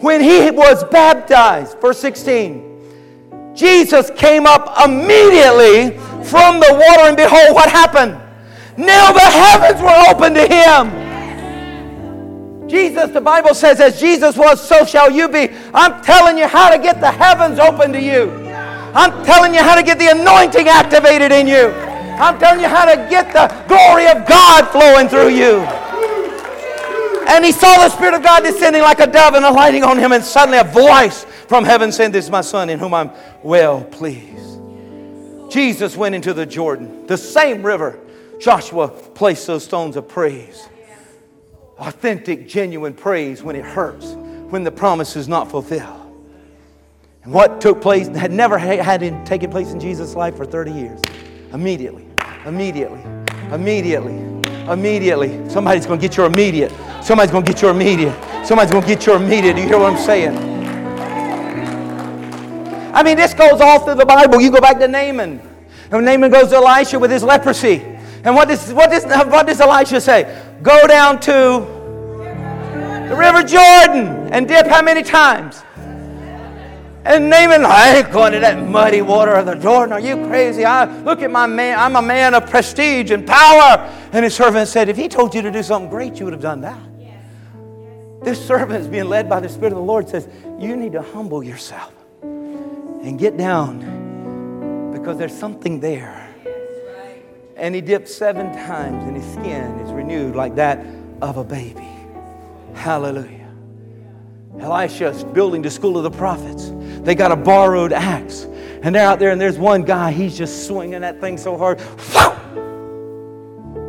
when 0.00 0.20
he 0.20 0.50
was 0.50 0.84
baptized, 0.84 1.78
verse 1.80 1.98
16, 1.98 3.54
Jesus 3.54 4.10
came 4.16 4.46
up 4.46 4.80
immediately 4.84 5.98
from 6.24 6.60
the 6.60 6.72
water, 6.72 7.08
and 7.08 7.16
behold, 7.16 7.54
what 7.54 7.70
happened? 7.70 8.18
Now 8.76 9.12
the 9.12 9.20
heavens 9.20 9.82
were 9.82 10.04
opened 10.08 10.36
to 10.36 10.46
him. 10.46 11.00
Jesus, 12.68 13.10
the 13.10 13.20
Bible 13.20 13.54
says, 13.54 13.80
as 13.80 14.00
Jesus 14.00 14.36
was, 14.36 14.66
so 14.66 14.84
shall 14.84 15.10
you 15.10 15.28
be. 15.28 15.50
I'm 15.74 16.02
telling 16.02 16.38
you 16.38 16.46
how 16.46 16.70
to 16.70 16.78
get 16.78 17.00
the 17.00 17.10
heavens 17.10 17.58
open 17.58 17.92
to 17.92 18.00
you. 18.00 18.30
I'm 18.94 19.24
telling 19.24 19.52
you 19.54 19.60
how 19.60 19.74
to 19.74 19.82
get 19.82 19.98
the 19.98 20.08
anointing 20.08 20.68
activated 20.68 21.32
in 21.32 21.46
you. 21.46 21.68
I'm 22.20 22.38
telling 22.38 22.60
you 22.60 22.68
how 22.68 22.84
to 22.84 22.96
get 23.10 23.32
the 23.32 23.48
glory 23.66 24.06
of 24.06 24.26
God 24.26 24.68
flowing 24.68 25.08
through 25.08 25.30
you. 25.30 25.66
And 27.30 27.44
he 27.44 27.52
saw 27.52 27.76
the 27.76 27.90
Spirit 27.90 28.14
of 28.14 28.24
God 28.24 28.42
descending 28.42 28.82
like 28.82 28.98
a 28.98 29.06
dove 29.06 29.34
and 29.34 29.44
alighting 29.44 29.84
on 29.84 29.98
him, 29.98 30.10
and 30.10 30.24
suddenly 30.24 30.58
a 30.58 30.64
voice 30.64 31.22
from 31.46 31.64
heaven 31.64 31.92
said, 31.92 32.12
This 32.12 32.24
is 32.24 32.30
my 32.30 32.40
Son 32.40 32.68
in 32.68 32.80
whom 32.80 32.92
I'm 32.92 33.12
well 33.44 33.84
pleased. 33.84 34.58
Jesus 35.48 35.96
went 35.96 36.16
into 36.16 36.34
the 36.34 36.44
Jordan, 36.44 37.06
the 37.06 37.16
same 37.16 37.62
river. 37.62 38.00
Joshua 38.40 38.88
placed 38.88 39.46
those 39.46 39.64
stones 39.64 39.94
of 39.94 40.08
praise. 40.08 40.68
Authentic, 41.78 42.48
genuine 42.48 42.94
praise 42.94 43.44
when 43.44 43.54
it 43.54 43.64
hurts, 43.64 44.12
when 44.50 44.64
the 44.64 44.72
promise 44.72 45.14
is 45.14 45.28
not 45.28 45.48
fulfilled. 45.48 45.96
And 47.22 47.32
what 47.32 47.60
took 47.60 47.80
place 47.80 48.08
had 48.08 48.32
never 48.32 48.58
had 48.58 49.24
taken 49.24 49.50
place 49.50 49.70
in 49.70 49.78
Jesus' 49.78 50.16
life 50.16 50.36
for 50.36 50.44
30 50.44 50.72
years. 50.72 51.00
Immediately, 51.52 52.06
immediately, 52.44 53.02
immediately 53.52 54.40
Immediately. 54.70 55.50
Somebody's 55.50 55.84
going 55.84 55.98
to 55.98 56.06
get 56.06 56.16
your 56.16 56.26
immediate. 56.26 56.72
Somebody's 57.10 57.32
going 57.32 57.44
to 57.44 57.52
get 57.52 57.60
your 57.60 57.72
immediate. 57.72 58.14
Somebody's 58.46 58.70
going 58.70 58.84
to 58.84 58.88
get 58.88 59.04
your 59.04 59.16
immediate. 59.16 59.56
Do 59.56 59.62
you 59.62 59.66
hear 59.66 59.80
what 59.80 59.94
I'm 59.94 59.98
saying? 59.98 60.36
I 62.94 63.02
mean, 63.02 63.16
this 63.16 63.34
goes 63.34 63.60
all 63.60 63.80
through 63.80 63.96
the 63.96 64.06
Bible. 64.06 64.40
You 64.40 64.52
go 64.52 64.60
back 64.60 64.78
to 64.78 64.86
Naaman. 64.86 65.40
And 65.90 66.04
Naaman 66.04 66.30
goes 66.30 66.50
to 66.50 66.58
Elisha 66.58 67.00
with 67.00 67.10
his 67.10 67.24
leprosy. 67.24 67.82
And 68.22 68.36
what 68.36 68.46
does, 68.46 68.72
what 68.72 68.90
does, 68.90 69.04
what 69.06 69.48
does 69.48 69.60
Elisha 69.60 70.00
say? 70.00 70.40
Go 70.62 70.86
down 70.86 71.18
to 71.22 71.32
the 73.08 73.16
River 73.18 73.42
Jordan 73.42 74.32
and 74.32 74.46
dip 74.46 74.68
how 74.68 74.80
many 74.80 75.02
times? 75.02 75.64
And 77.04 77.28
Naaman, 77.28 77.64
I 77.64 77.96
ain't 77.96 78.12
going 78.12 78.34
to 78.34 78.38
that 78.38 78.68
muddy 78.68 79.02
water 79.02 79.32
of 79.32 79.46
the 79.46 79.56
Jordan. 79.56 79.94
Are 79.94 80.00
you 80.00 80.28
crazy? 80.28 80.64
I 80.64 80.84
look 81.00 81.22
at 81.22 81.32
my 81.32 81.48
man. 81.48 81.76
I'm 81.76 81.96
a 81.96 82.02
man 82.02 82.34
of 82.34 82.48
prestige 82.48 83.10
and 83.10 83.26
power. 83.26 83.78
And 84.12 84.22
his 84.22 84.36
servant 84.36 84.68
said, 84.68 84.88
If 84.88 84.96
he 84.96 85.08
told 85.08 85.34
you 85.34 85.42
to 85.42 85.50
do 85.50 85.64
something 85.64 85.90
great, 85.90 86.20
you 86.20 86.24
would 86.24 86.34
have 86.34 86.40
done 86.40 86.60
that. 86.60 86.89
This 88.22 88.44
servant 88.44 88.80
is 88.80 88.88
being 88.88 89.08
led 89.08 89.28
by 89.28 89.40
the 89.40 89.48
Spirit 89.48 89.72
of 89.72 89.78
the 89.78 89.84
Lord 89.84 90.08
says, 90.08 90.28
You 90.58 90.76
need 90.76 90.92
to 90.92 91.02
humble 91.02 91.42
yourself 91.42 91.92
and 92.22 93.18
get 93.18 93.36
down 93.36 94.92
because 94.92 95.16
there's 95.16 95.36
something 95.36 95.80
there. 95.80 96.26
And 97.56 97.74
he 97.74 97.80
dips 97.80 98.14
seven 98.14 98.52
times, 98.52 99.04
and 99.04 99.16
his 99.16 99.32
skin 99.32 99.78
is 99.80 99.92
renewed 99.92 100.34
like 100.34 100.54
that 100.54 100.84
of 101.20 101.36
a 101.36 101.44
baby. 101.44 101.88
Hallelujah. 102.74 103.48
Elisha's 104.58 105.24
building 105.24 105.62
the 105.62 105.70
school 105.70 105.96
of 105.96 106.02
the 106.02 106.10
prophets. 106.10 106.72
They 107.02 107.14
got 107.14 107.32
a 107.32 107.36
borrowed 107.36 107.92
axe. 107.92 108.46
And 108.82 108.94
they're 108.94 109.06
out 109.06 109.18
there, 109.18 109.30
and 109.30 109.38
there's 109.40 109.58
one 109.58 109.82
guy, 109.82 110.10
he's 110.10 110.38
just 110.38 110.66
swinging 110.66 111.02
that 111.02 111.20
thing 111.20 111.36
so 111.36 111.58
hard. 111.58 111.78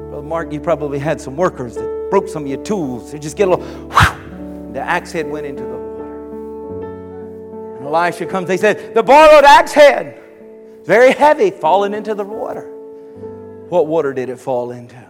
Brother 0.09 0.21
Mark, 0.21 0.51
you 0.51 0.59
probably 0.59 0.99
had 0.99 1.21
some 1.21 1.37
workers 1.37 1.75
that 1.75 2.07
broke 2.09 2.27
some 2.27 2.43
of 2.43 2.49
your 2.49 2.61
tools. 2.63 3.13
They 3.13 3.19
just 3.19 3.37
get 3.37 3.47
a 3.47 3.51
little, 3.55 3.65
the 4.73 4.81
axe 4.81 5.11
head 5.11 5.29
went 5.29 5.45
into 5.45 5.63
the 5.63 5.77
water. 5.77 6.01
And 7.77 7.85
Elisha 7.85 8.25
comes, 8.25 8.47
they 8.47 8.57
said, 8.57 8.93
The 8.93 9.03
borrowed 9.03 9.43
axe 9.43 9.73
head, 9.73 10.21
very 10.83 11.11
heavy, 11.11 11.51
fallen 11.51 11.93
into 11.93 12.15
the 12.15 12.23
water. 12.23 12.67
What 13.69 13.87
water 13.87 14.13
did 14.13 14.29
it 14.29 14.39
fall 14.39 14.71
into? 14.71 15.01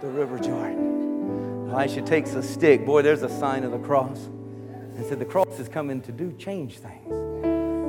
The 0.00 0.08
River 0.08 0.38
Jordan. 0.38 1.70
Elisha 1.70 2.02
takes 2.02 2.34
a 2.34 2.42
stick. 2.42 2.86
Boy, 2.86 3.02
there's 3.02 3.22
a 3.22 3.28
sign 3.28 3.64
of 3.64 3.72
the 3.72 3.78
cross 3.78 4.28
and 4.96 5.04
said 5.06 5.18
the 5.18 5.24
cross 5.24 5.58
is 5.58 5.68
coming 5.68 6.00
to 6.02 6.12
do 6.12 6.32
change 6.38 6.78
things. 6.78 7.10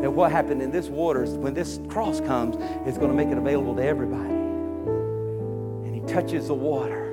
That 0.02 0.12
what 0.12 0.32
happened 0.32 0.62
in 0.62 0.72
this 0.72 0.88
water, 0.88 1.26
when 1.26 1.54
this 1.54 1.80
cross 1.88 2.20
comes, 2.20 2.56
it's 2.88 2.98
going 2.98 3.12
to 3.12 3.16
make 3.16 3.30
it 3.30 3.38
available 3.38 3.76
to 3.76 3.84
everybody. 3.84 4.34
And 4.34 5.96
he 5.96 6.02
touches 6.12 6.48
the 6.48 6.54
water, 6.54 7.12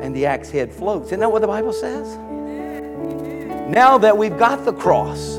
and 0.00 0.14
the 0.14 0.26
axe 0.26 0.50
head 0.50 0.72
floats. 0.72 1.06
Isn't 1.08 1.20
that 1.20 1.30
what 1.30 1.42
the 1.42 1.48
Bible 1.48 1.72
says? 1.72 2.16
Now 3.68 3.98
that 3.98 4.16
we've 4.16 4.36
got 4.38 4.64
the 4.64 4.72
cross, 4.72 5.38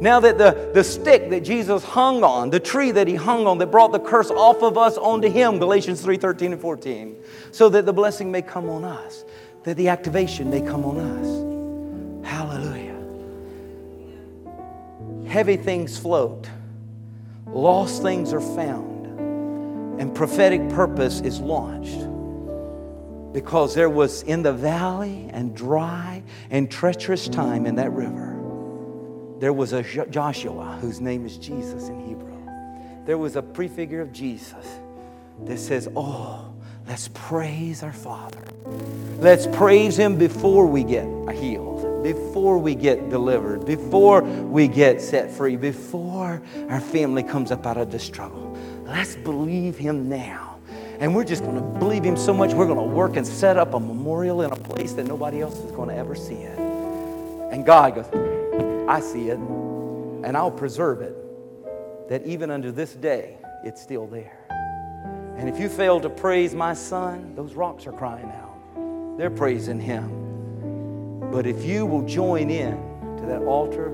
now 0.00 0.18
that 0.20 0.38
the, 0.38 0.70
the 0.72 0.82
stick 0.82 1.28
that 1.28 1.44
Jesus 1.44 1.84
hung 1.84 2.24
on, 2.24 2.48
the 2.48 2.58
tree 2.58 2.90
that 2.90 3.06
he 3.06 3.14
hung 3.14 3.46
on 3.46 3.58
that 3.58 3.70
brought 3.70 3.92
the 3.92 4.00
curse 4.00 4.30
off 4.30 4.62
of 4.62 4.78
us 4.78 4.96
onto 4.96 5.28
him, 5.30 5.58
Galatians 5.58 6.00
3 6.00 6.16
13 6.16 6.52
and 6.52 6.60
14, 6.60 7.16
so 7.52 7.68
that 7.68 7.84
the 7.84 7.92
blessing 7.92 8.32
may 8.32 8.40
come 8.40 8.70
on 8.70 8.82
us, 8.82 9.24
that 9.64 9.76
the 9.76 9.88
activation 9.88 10.50
may 10.50 10.62
come 10.62 10.84
on 10.84 10.98
us. 10.98 12.26
Hallelujah. 12.26 12.96
Heavy 15.28 15.56
things 15.56 15.98
float, 15.98 16.48
lost 17.46 18.02
things 18.02 18.32
are 18.32 18.40
found, 18.40 19.06
and 20.00 20.14
prophetic 20.14 20.66
purpose 20.70 21.20
is 21.20 21.40
launched. 21.40 22.09
Because 23.32 23.74
there 23.74 23.90
was 23.90 24.22
in 24.22 24.42
the 24.42 24.52
valley 24.52 25.28
and 25.32 25.54
dry 25.54 26.22
and 26.50 26.70
treacherous 26.70 27.28
time 27.28 27.66
in 27.66 27.76
that 27.76 27.92
river, 27.92 28.36
there 29.38 29.52
was 29.52 29.72
a 29.72 29.82
Joshua 30.06 30.78
whose 30.80 31.00
name 31.00 31.24
is 31.24 31.38
Jesus 31.38 31.88
in 31.88 32.00
Hebrew. 32.06 32.36
There 33.06 33.18
was 33.18 33.36
a 33.36 33.42
prefigure 33.42 34.00
of 34.00 34.12
Jesus 34.12 34.80
that 35.44 35.58
says, 35.58 35.88
Oh, 35.96 36.52
let's 36.86 37.08
praise 37.14 37.82
our 37.82 37.92
Father. 37.92 38.42
Let's 39.18 39.46
praise 39.46 39.96
Him 39.96 40.16
before 40.16 40.66
we 40.66 40.84
get 40.84 41.06
healed 41.32 41.70
before 42.02 42.58
we 42.58 42.74
get 42.74 43.10
delivered, 43.10 43.64
before 43.66 44.22
we 44.22 44.68
get 44.68 45.00
set 45.00 45.30
free, 45.30 45.56
before 45.56 46.42
our 46.68 46.80
family 46.80 47.22
comes 47.22 47.50
up 47.50 47.66
out 47.66 47.76
of 47.76 47.90
the 47.90 47.98
struggle. 47.98 48.56
Let's 48.84 49.16
believe 49.16 49.76
Him 49.76 50.08
now. 50.08 50.49
And 51.00 51.14
we're 51.14 51.24
just 51.24 51.42
going 51.42 51.56
to 51.56 51.62
believe 51.78 52.04
Him 52.04 52.16
so 52.18 52.34
much, 52.34 52.52
we're 52.52 52.66
going 52.66 52.76
to 52.76 52.94
work 52.94 53.16
and 53.16 53.26
set 53.26 53.56
up 53.56 53.72
a 53.72 53.80
memorial 53.80 54.42
in 54.42 54.52
a 54.52 54.56
place 54.56 54.92
that 54.92 55.06
nobody 55.06 55.40
else 55.40 55.58
is 55.58 55.72
going 55.72 55.88
to 55.88 55.94
ever 55.96 56.14
see 56.14 56.34
it. 56.34 56.58
And 56.58 57.64
God 57.64 57.94
goes, 57.94 58.04
I 58.86 59.00
see 59.00 59.30
it, 59.30 59.38
and 59.38 60.36
I'll 60.36 60.50
preserve 60.50 61.00
it, 61.00 61.16
that 62.10 62.26
even 62.26 62.50
under 62.50 62.70
this 62.70 62.92
day, 62.92 63.38
it's 63.64 63.80
still 63.80 64.06
there. 64.06 64.46
And 65.38 65.48
if 65.48 65.58
you 65.58 65.70
fail 65.70 66.00
to 66.00 66.10
praise 66.10 66.54
my 66.54 66.74
son, 66.74 67.34
those 67.34 67.54
rocks 67.54 67.86
are 67.86 67.92
crying 67.92 68.30
out. 68.30 69.16
they're 69.16 69.30
praising 69.30 69.80
Him. 69.80 71.30
But 71.30 71.46
if 71.46 71.64
you 71.64 71.86
will 71.86 72.02
join 72.06 72.50
in 72.50 72.76
to 73.16 73.26
that 73.26 73.40
altar 73.40 73.86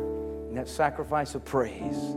and 0.48 0.56
that 0.56 0.68
sacrifice 0.68 1.36
of 1.36 1.44
praise, 1.44 2.16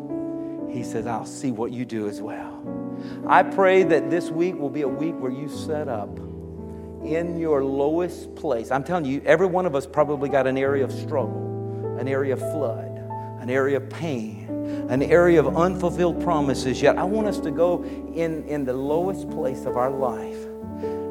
He 0.71 0.83
says, 0.83 1.05
I'll 1.05 1.27
see 1.27 1.51
what 1.51 1.71
you 1.71 1.85
do 1.85 2.09
as 2.09 2.23
well. 2.23 2.88
I 3.27 3.43
pray 3.43 3.83
that 3.83 4.09
this 4.09 4.29
week 4.29 4.55
will 4.57 4.69
be 4.69 4.81
a 4.81 4.87
week 4.87 5.15
where 5.19 5.31
you 5.31 5.49
set 5.49 5.87
up 5.87 6.17
in 7.03 7.39
your 7.39 7.63
lowest 7.63 8.35
place. 8.35 8.71
I'm 8.71 8.83
telling 8.83 9.05
you, 9.05 9.21
every 9.25 9.47
one 9.47 9.65
of 9.65 9.75
us 9.75 9.85
probably 9.85 10.29
got 10.29 10.47
an 10.47 10.57
area 10.57 10.83
of 10.83 10.91
struggle, 10.91 11.97
an 11.97 12.07
area 12.07 12.33
of 12.33 12.39
flood, 12.39 12.97
an 13.39 13.49
area 13.49 13.77
of 13.77 13.89
pain, 13.89 14.47
an 14.89 15.01
area 15.01 15.39
of 15.39 15.55
unfulfilled 15.57 16.21
promises. 16.21 16.81
Yet 16.81 16.97
I 16.97 17.03
want 17.03 17.27
us 17.27 17.39
to 17.39 17.51
go 17.51 17.83
in, 17.83 18.43
in 18.47 18.65
the 18.65 18.73
lowest 18.73 19.29
place 19.29 19.65
of 19.65 19.77
our 19.77 19.91
life 19.91 20.37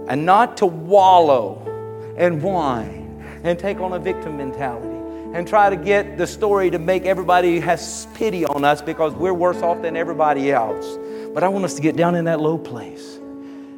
and 0.08 0.24
not 0.24 0.56
to 0.58 0.66
wallow 0.66 2.14
and 2.16 2.42
whine 2.42 3.40
and 3.44 3.58
take 3.58 3.78
on 3.80 3.92
a 3.92 3.98
victim 3.98 4.36
mentality 4.36 4.98
and 5.34 5.46
try 5.46 5.68
to 5.68 5.76
get 5.76 6.16
the 6.16 6.26
story 6.26 6.70
to 6.70 6.78
make 6.78 7.04
everybody 7.04 7.60
has 7.60 8.06
pity 8.14 8.44
on 8.44 8.64
us 8.64 8.80
because 8.80 9.12
we're 9.14 9.34
worse 9.34 9.60
off 9.62 9.82
than 9.82 9.96
everybody 9.96 10.50
else. 10.50 10.98
But 11.38 11.44
I 11.44 11.48
want 11.50 11.64
us 11.64 11.74
to 11.74 11.82
get 11.82 11.94
down 11.94 12.16
in 12.16 12.24
that 12.24 12.40
low 12.40 12.58
place 12.58 13.20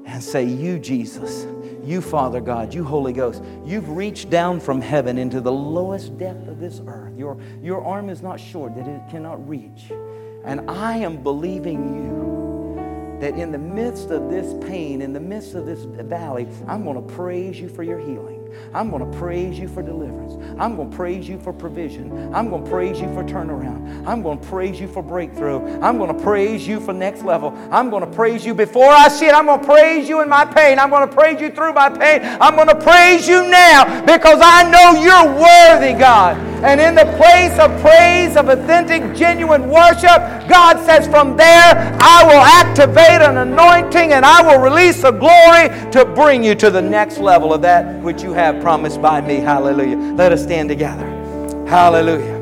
and 0.06 0.24
say, 0.24 0.44
You, 0.44 0.78
Jesus, 0.78 1.46
you, 1.84 2.00
Father 2.00 2.40
God, 2.40 2.72
you, 2.72 2.82
Holy 2.82 3.12
Ghost, 3.12 3.42
you've 3.66 3.90
reached 3.90 4.30
down 4.30 4.60
from 4.60 4.80
heaven 4.80 5.18
into 5.18 5.42
the 5.42 5.52
lowest 5.52 6.16
depth 6.16 6.48
of 6.48 6.58
this 6.58 6.80
earth. 6.86 7.14
Your, 7.18 7.36
your 7.62 7.84
arm 7.84 8.08
is 8.08 8.22
not 8.22 8.40
short 8.40 8.74
that 8.76 8.86
it 8.86 9.02
cannot 9.10 9.46
reach. 9.46 9.92
And 10.42 10.70
I 10.70 10.96
am 10.96 11.22
believing 11.22 11.96
you 11.96 13.18
that 13.20 13.34
in 13.34 13.52
the 13.52 13.58
midst 13.58 14.08
of 14.08 14.30
this 14.30 14.54
pain, 14.66 15.02
in 15.02 15.12
the 15.12 15.20
midst 15.20 15.54
of 15.54 15.66
this 15.66 15.80
valley, 15.84 16.48
I'm 16.66 16.82
going 16.82 16.96
to 16.96 17.14
praise 17.14 17.60
you 17.60 17.68
for 17.68 17.82
your 17.82 17.98
healing. 17.98 18.39
I'm 18.74 18.90
going 18.90 19.10
to 19.10 19.18
praise 19.18 19.58
you 19.58 19.68
for 19.68 19.82
deliverance. 19.82 20.34
I'm 20.58 20.76
going 20.76 20.90
to 20.90 20.96
praise 20.96 21.28
you 21.28 21.38
for 21.38 21.52
provision. 21.52 22.34
I'm 22.34 22.50
going 22.50 22.64
to 22.64 22.70
praise 22.70 23.00
you 23.00 23.12
for 23.14 23.22
turnaround. 23.24 24.06
I'm 24.06 24.22
going 24.22 24.38
to 24.38 24.46
praise 24.46 24.80
you 24.80 24.88
for 24.88 25.02
breakthrough. 25.02 25.80
I'm 25.80 25.98
going 25.98 26.16
to 26.16 26.22
praise 26.22 26.66
you 26.66 26.80
for 26.80 26.92
next 26.92 27.22
level. 27.22 27.52
I'm 27.70 27.90
going 27.90 28.04
to 28.04 28.10
praise 28.10 28.44
you 28.44 28.54
before 28.54 28.90
I 28.90 29.08
see 29.08 29.26
it. 29.26 29.34
I'm 29.34 29.46
going 29.46 29.60
to 29.60 29.66
praise 29.66 30.08
you 30.08 30.20
in 30.20 30.28
my 30.28 30.44
pain. 30.44 30.78
I'm 30.78 30.90
going 30.90 31.08
to 31.08 31.14
praise 31.14 31.40
you 31.40 31.50
through 31.50 31.72
my 31.72 31.88
pain. 31.88 32.20
I'm 32.40 32.56
going 32.56 32.68
to 32.68 32.80
praise 32.80 33.28
you 33.28 33.48
now 33.48 34.04
because 34.04 34.40
I 34.42 34.68
know 34.70 35.00
you're 35.00 35.40
worthy, 35.40 35.98
God. 35.98 36.49
And 36.62 36.80
in 36.80 36.94
the 36.94 37.06
place 37.16 37.58
of 37.58 37.70
praise, 37.80 38.36
of 38.36 38.48
authentic, 38.48 39.16
genuine 39.16 39.68
worship, 39.68 40.18
God 40.48 40.78
says, 40.84 41.06
from 41.08 41.36
there 41.36 41.98
I 42.00 42.24
will 42.24 42.42
activate 42.42 43.22
an 43.22 43.38
anointing 43.38 44.12
and 44.12 44.24
I 44.24 44.42
will 44.42 44.62
release 44.62 45.02
a 45.04 45.12
glory 45.12 45.68
to 45.92 46.04
bring 46.04 46.44
you 46.44 46.54
to 46.56 46.70
the 46.70 46.82
next 46.82 47.18
level 47.18 47.54
of 47.54 47.62
that 47.62 48.02
which 48.02 48.22
you 48.22 48.32
have 48.32 48.60
promised 48.62 49.00
by 49.00 49.20
me. 49.20 49.36
Hallelujah. 49.36 49.96
Let 49.96 50.32
us 50.32 50.42
stand 50.42 50.68
together. 50.68 51.06
Hallelujah. 51.66 52.39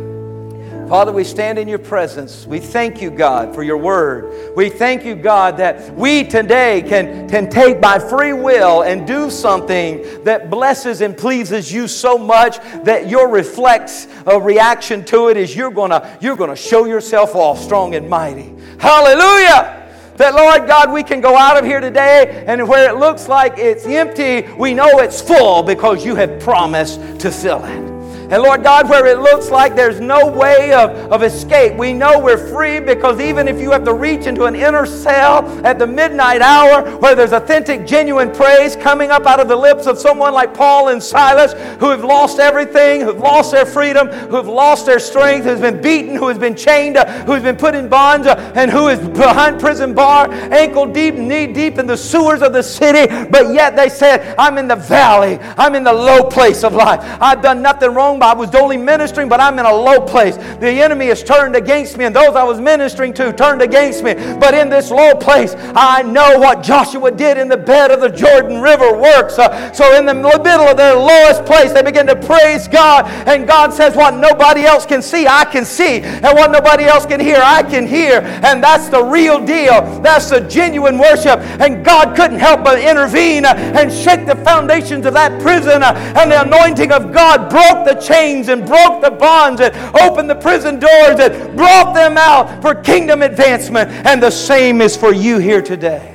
Father, 0.89 1.12
we 1.12 1.22
stand 1.22 1.59
in 1.59 1.68
your 1.68 1.78
presence. 1.78 2.47
We 2.47 2.61
thank 2.61 3.03
you, 3.03 3.11
God, 3.11 3.55
for 3.55 3.62
your 3.62 3.76
word. 3.76 4.57
We 4.57 4.70
thank 4.70 5.05
you, 5.05 5.14
God, 5.14 5.59
that 5.59 5.95
we 5.95 6.24
today 6.24 6.82
can, 6.89 7.28
can 7.28 7.51
take 7.51 7.78
by 7.78 7.99
free 7.99 8.32
will 8.32 8.80
and 8.84 9.07
do 9.07 9.28
something 9.28 10.24
that 10.24 10.49
blesses 10.49 11.03
and 11.03 11.14
pleases 11.14 11.70
you 11.70 11.89
so 11.89 12.16
much 12.16 12.57
that 12.84 13.07
your 13.07 13.28
reflex 13.28 14.09
a 14.24 14.41
reaction 14.41 15.05
to 15.05 15.28
it 15.28 15.36
is 15.36 15.55
you're 15.55 15.70
gonna, 15.70 16.16
you're 16.22 16.36
gonna 16.36 16.57
show 16.57 16.86
yourself 16.86 17.34
off 17.34 17.61
strong 17.61 17.95
and 17.95 18.09
mighty. 18.09 18.55
Hallelujah! 18.78 19.74
That, 20.16 20.34
Lord 20.34 20.66
God, 20.66 20.91
we 20.91 21.03
can 21.03 21.20
go 21.20 21.36
out 21.36 21.59
of 21.59 21.66
here 21.66 21.80
today 21.80 22.45
and 22.47 22.66
where 22.66 22.91
it 22.91 22.99
looks 22.99 23.28
like 23.28 23.59
it's 23.59 23.84
empty, 23.84 24.51
we 24.55 24.72
know 24.72 25.01
it's 25.01 25.20
full 25.20 25.62
because 25.62 26.03
you 26.03 26.14
have 26.14 26.41
promised 26.41 27.20
to 27.20 27.30
fill 27.30 27.62
it. 27.66 27.97
And 28.31 28.43
Lord 28.43 28.62
God, 28.62 28.91
where 28.91 29.07
it 29.07 29.20
looks 29.20 29.49
like 29.49 29.74
there's 29.74 30.01
no 30.01 30.26
way 30.26 30.72
of, 30.72 30.91
of 31.11 31.22
escape, 31.22 31.74
we 31.79 31.95
know 31.95 32.18
we're 32.18 32.49
free 32.53 32.79
because 32.79 33.20
even 33.20 33.49
if 33.49 33.59
you 33.59 33.70
have 33.70 33.85
to 33.85 33.95
reach 33.95 34.26
into 34.26 34.45
an 34.45 34.55
inner 34.55 34.85
cell 34.85 35.49
at 35.64 35.79
the 35.79 35.87
midnight 35.87 36.43
hour 36.43 36.99
where 36.99 37.14
there's 37.14 37.33
authentic, 37.33 37.87
genuine 37.87 38.31
praise 38.31 38.76
coming 38.76 39.11
up 39.11 39.24
out 39.24 39.41
of 39.41 39.49
the 39.49 39.57
lips 39.57 39.87
of 39.87 39.99
someone 39.99 40.35
like 40.35 40.53
Paul 40.53 40.89
and 40.89 41.03
Silas 41.03 41.55
who 41.81 41.89
have 41.89 42.05
lost 42.05 42.39
everything, 42.39 43.01
who've 43.01 43.18
lost 43.18 43.51
their 43.53 43.64
freedom, 43.64 44.09
who've 44.09 44.47
lost 44.47 44.85
their 44.85 45.01
strength, 45.01 45.45
who's 45.45 45.61
been 45.61 45.81
beaten, 45.81 46.14
who 46.14 46.29
has 46.29 46.39
been 46.39 46.55
chained, 46.55 46.99
who's 47.26 47.43
been 47.43 47.57
put 47.57 47.74
in 47.74 47.89
bonds, 47.89 48.26
and 48.26 48.70
who 48.70 48.89
is 48.89 48.99
behind 49.09 49.59
prison 49.59 49.95
bar, 49.95 50.31
ankle 50.31 50.85
deep, 50.85 51.14
knee 51.14 51.47
deep 51.47 51.79
in 51.79 51.87
the 51.87 51.97
sewers 51.97 52.43
of 52.43 52.53
the 52.53 52.62
city, 52.62 53.07
but 53.31 53.55
yet 53.55 53.74
they 53.74 53.89
said, 53.89 54.35
I'm 54.39 54.59
in 54.59 54.68
the 54.68 54.76
valley, 54.76 55.39
I'm 55.57 55.74
in 55.74 55.85
the 55.85 55.93
low 55.93 56.24
place 56.24 56.62
of 56.62 56.74
life. 56.74 57.01
I've 57.22 57.41
done 57.41 57.62
nothing 57.62 57.95
wrong 57.95 58.18
I 58.23 58.35
was 58.35 58.55
only 58.55 58.77
ministering, 58.77 59.29
but 59.29 59.41
I'm 59.41 59.59
in 59.59 59.66
a 59.66 59.75
low 59.75 60.01
place. 60.01 60.37
The 60.37 60.71
enemy 60.71 61.07
has 61.07 61.23
turned 61.23 61.57
against 61.57 61.97
me, 61.97 62.05
and 62.05 62.14
those 62.14 62.37
I 62.37 62.45
was 62.45 62.61
ministering 62.61 63.12
to 63.14 63.33
turned 63.33 63.62
against 63.62 64.03
me. 64.03 64.14
But 64.14 64.55
in 64.55 64.69
this 64.69 64.91
low 64.91 65.14
place, 65.14 65.55
I 65.57 66.03
know 66.03 66.39
what 66.39 66.62
Joshua 66.62 67.11
did 67.11 67.39
in 67.39 67.49
the 67.49 67.57
bed 67.57 67.91
of 67.91 68.01
the 68.01 68.09
Jordan 68.09 68.61
River 68.61 68.97
works. 68.97 69.39
Uh, 69.39 69.73
so 69.73 69.97
in 69.97 70.05
the 70.05 70.14
middle 70.14 70.66
of 70.66 70.77
their 70.77 70.95
lowest 70.95 71.45
place, 71.45 71.73
they 71.73 71.83
begin 71.83 72.07
to 72.07 72.16
praise 72.16 72.69
God, 72.69 73.07
and 73.27 73.47
God 73.47 73.73
says, 73.73 73.95
What 73.95 74.14
nobody 74.14 74.64
else 74.64 74.87
can 74.87 75.03
see, 75.03 75.27
I 75.27 75.45
can 75.45 75.64
see, 75.64 76.01
and 76.01 76.37
what 76.37 76.51
nobody 76.51 76.85
else 76.85 77.07
can 77.07 77.21
hear, 77.21 77.41
I 77.43 77.62
can 77.62 77.87
hear. 77.87 78.21
And 78.45 78.62
that's 78.62 78.89
the 78.89 79.03
real 79.03 79.45
deal. 79.45 80.01
That's 80.01 80.31
the 80.31 80.41
genuine 80.41 80.99
worship. 80.99 81.41
And 81.61 81.85
God 81.85 82.16
couldn't 82.16 82.39
help 82.39 82.64
but 82.64 82.79
intervene 82.81 83.45
uh, 83.45 83.55
and 83.55 83.93
shake 83.93 84.27
the 84.27 84.37
foundations 84.37 85.07
of 85.07 85.14
that 85.14 85.41
prison, 85.41 85.83
uh, 85.83 85.93
and 86.16 86.31
the 86.31 86.43
anointing 86.43 86.93
of 86.93 87.12
God 87.12 87.51
broke 87.51 87.87
the 87.87 88.01
chains 88.09 88.49
and 88.49 88.67
broke 88.67 89.03
the 89.03 89.11
bonds 89.11 89.61
and 89.61 89.75
opened 89.97 90.31
the 90.31 90.35
prison 90.35 90.79
doors 90.79 91.21
and 91.21 91.57
brought 91.57 91.95
them 91.95 92.17
out 92.17 92.63
for 92.63 92.75
kingdom 92.75 93.23
advancement. 93.23 93.91
And 94.07 94.23
the 94.23 94.31
same 94.31 94.81
is 94.81 94.97
for 94.97 95.13
you 95.13 95.39
here 95.39 95.63
today. 95.63 96.15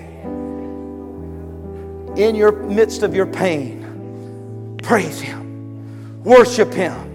In 2.18 2.36
your 2.36 2.52
midst 2.52 3.04
of 3.04 3.16
your 3.16 3.26
pain, 3.26 4.78
praise 4.84 5.20
Him, 5.20 6.24
worship 6.24 6.74
Him. 6.74 7.12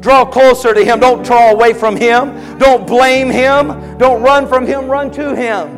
Draw 0.00 0.24
closer 0.26 0.72
to 0.72 0.82
Him. 0.82 0.98
Don't 0.98 1.22
draw 1.22 1.50
away 1.50 1.74
from 1.74 1.94
Him. 1.94 2.58
Don't 2.58 2.86
blame 2.86 3.28
Him. 3.28 3.98
Don't 3.98 4.22
run 4.22 4.48
from 4.48 4.66
Him. 4.66 4.86
Run 4.86 5.10
to 5.12 5.36
Him. 5.36 5.68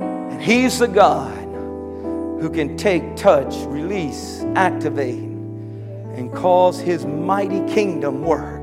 And 0.00 0.42
He's 0.42 0.78
the 0.78 0.88
God 0.88 1.34
who 2.40 2.48
can 2.48 2.76
take, 2.76 3.16
touch, 3.16 3.54
release, 3.66 4.42
activate, 4.54 5.27
and 6.18 6.32
cause 6.32 6.80
His 6.80 7.06
mighty 7.06 7.60
kingdom 7.72 8.22
work 8.24 8.62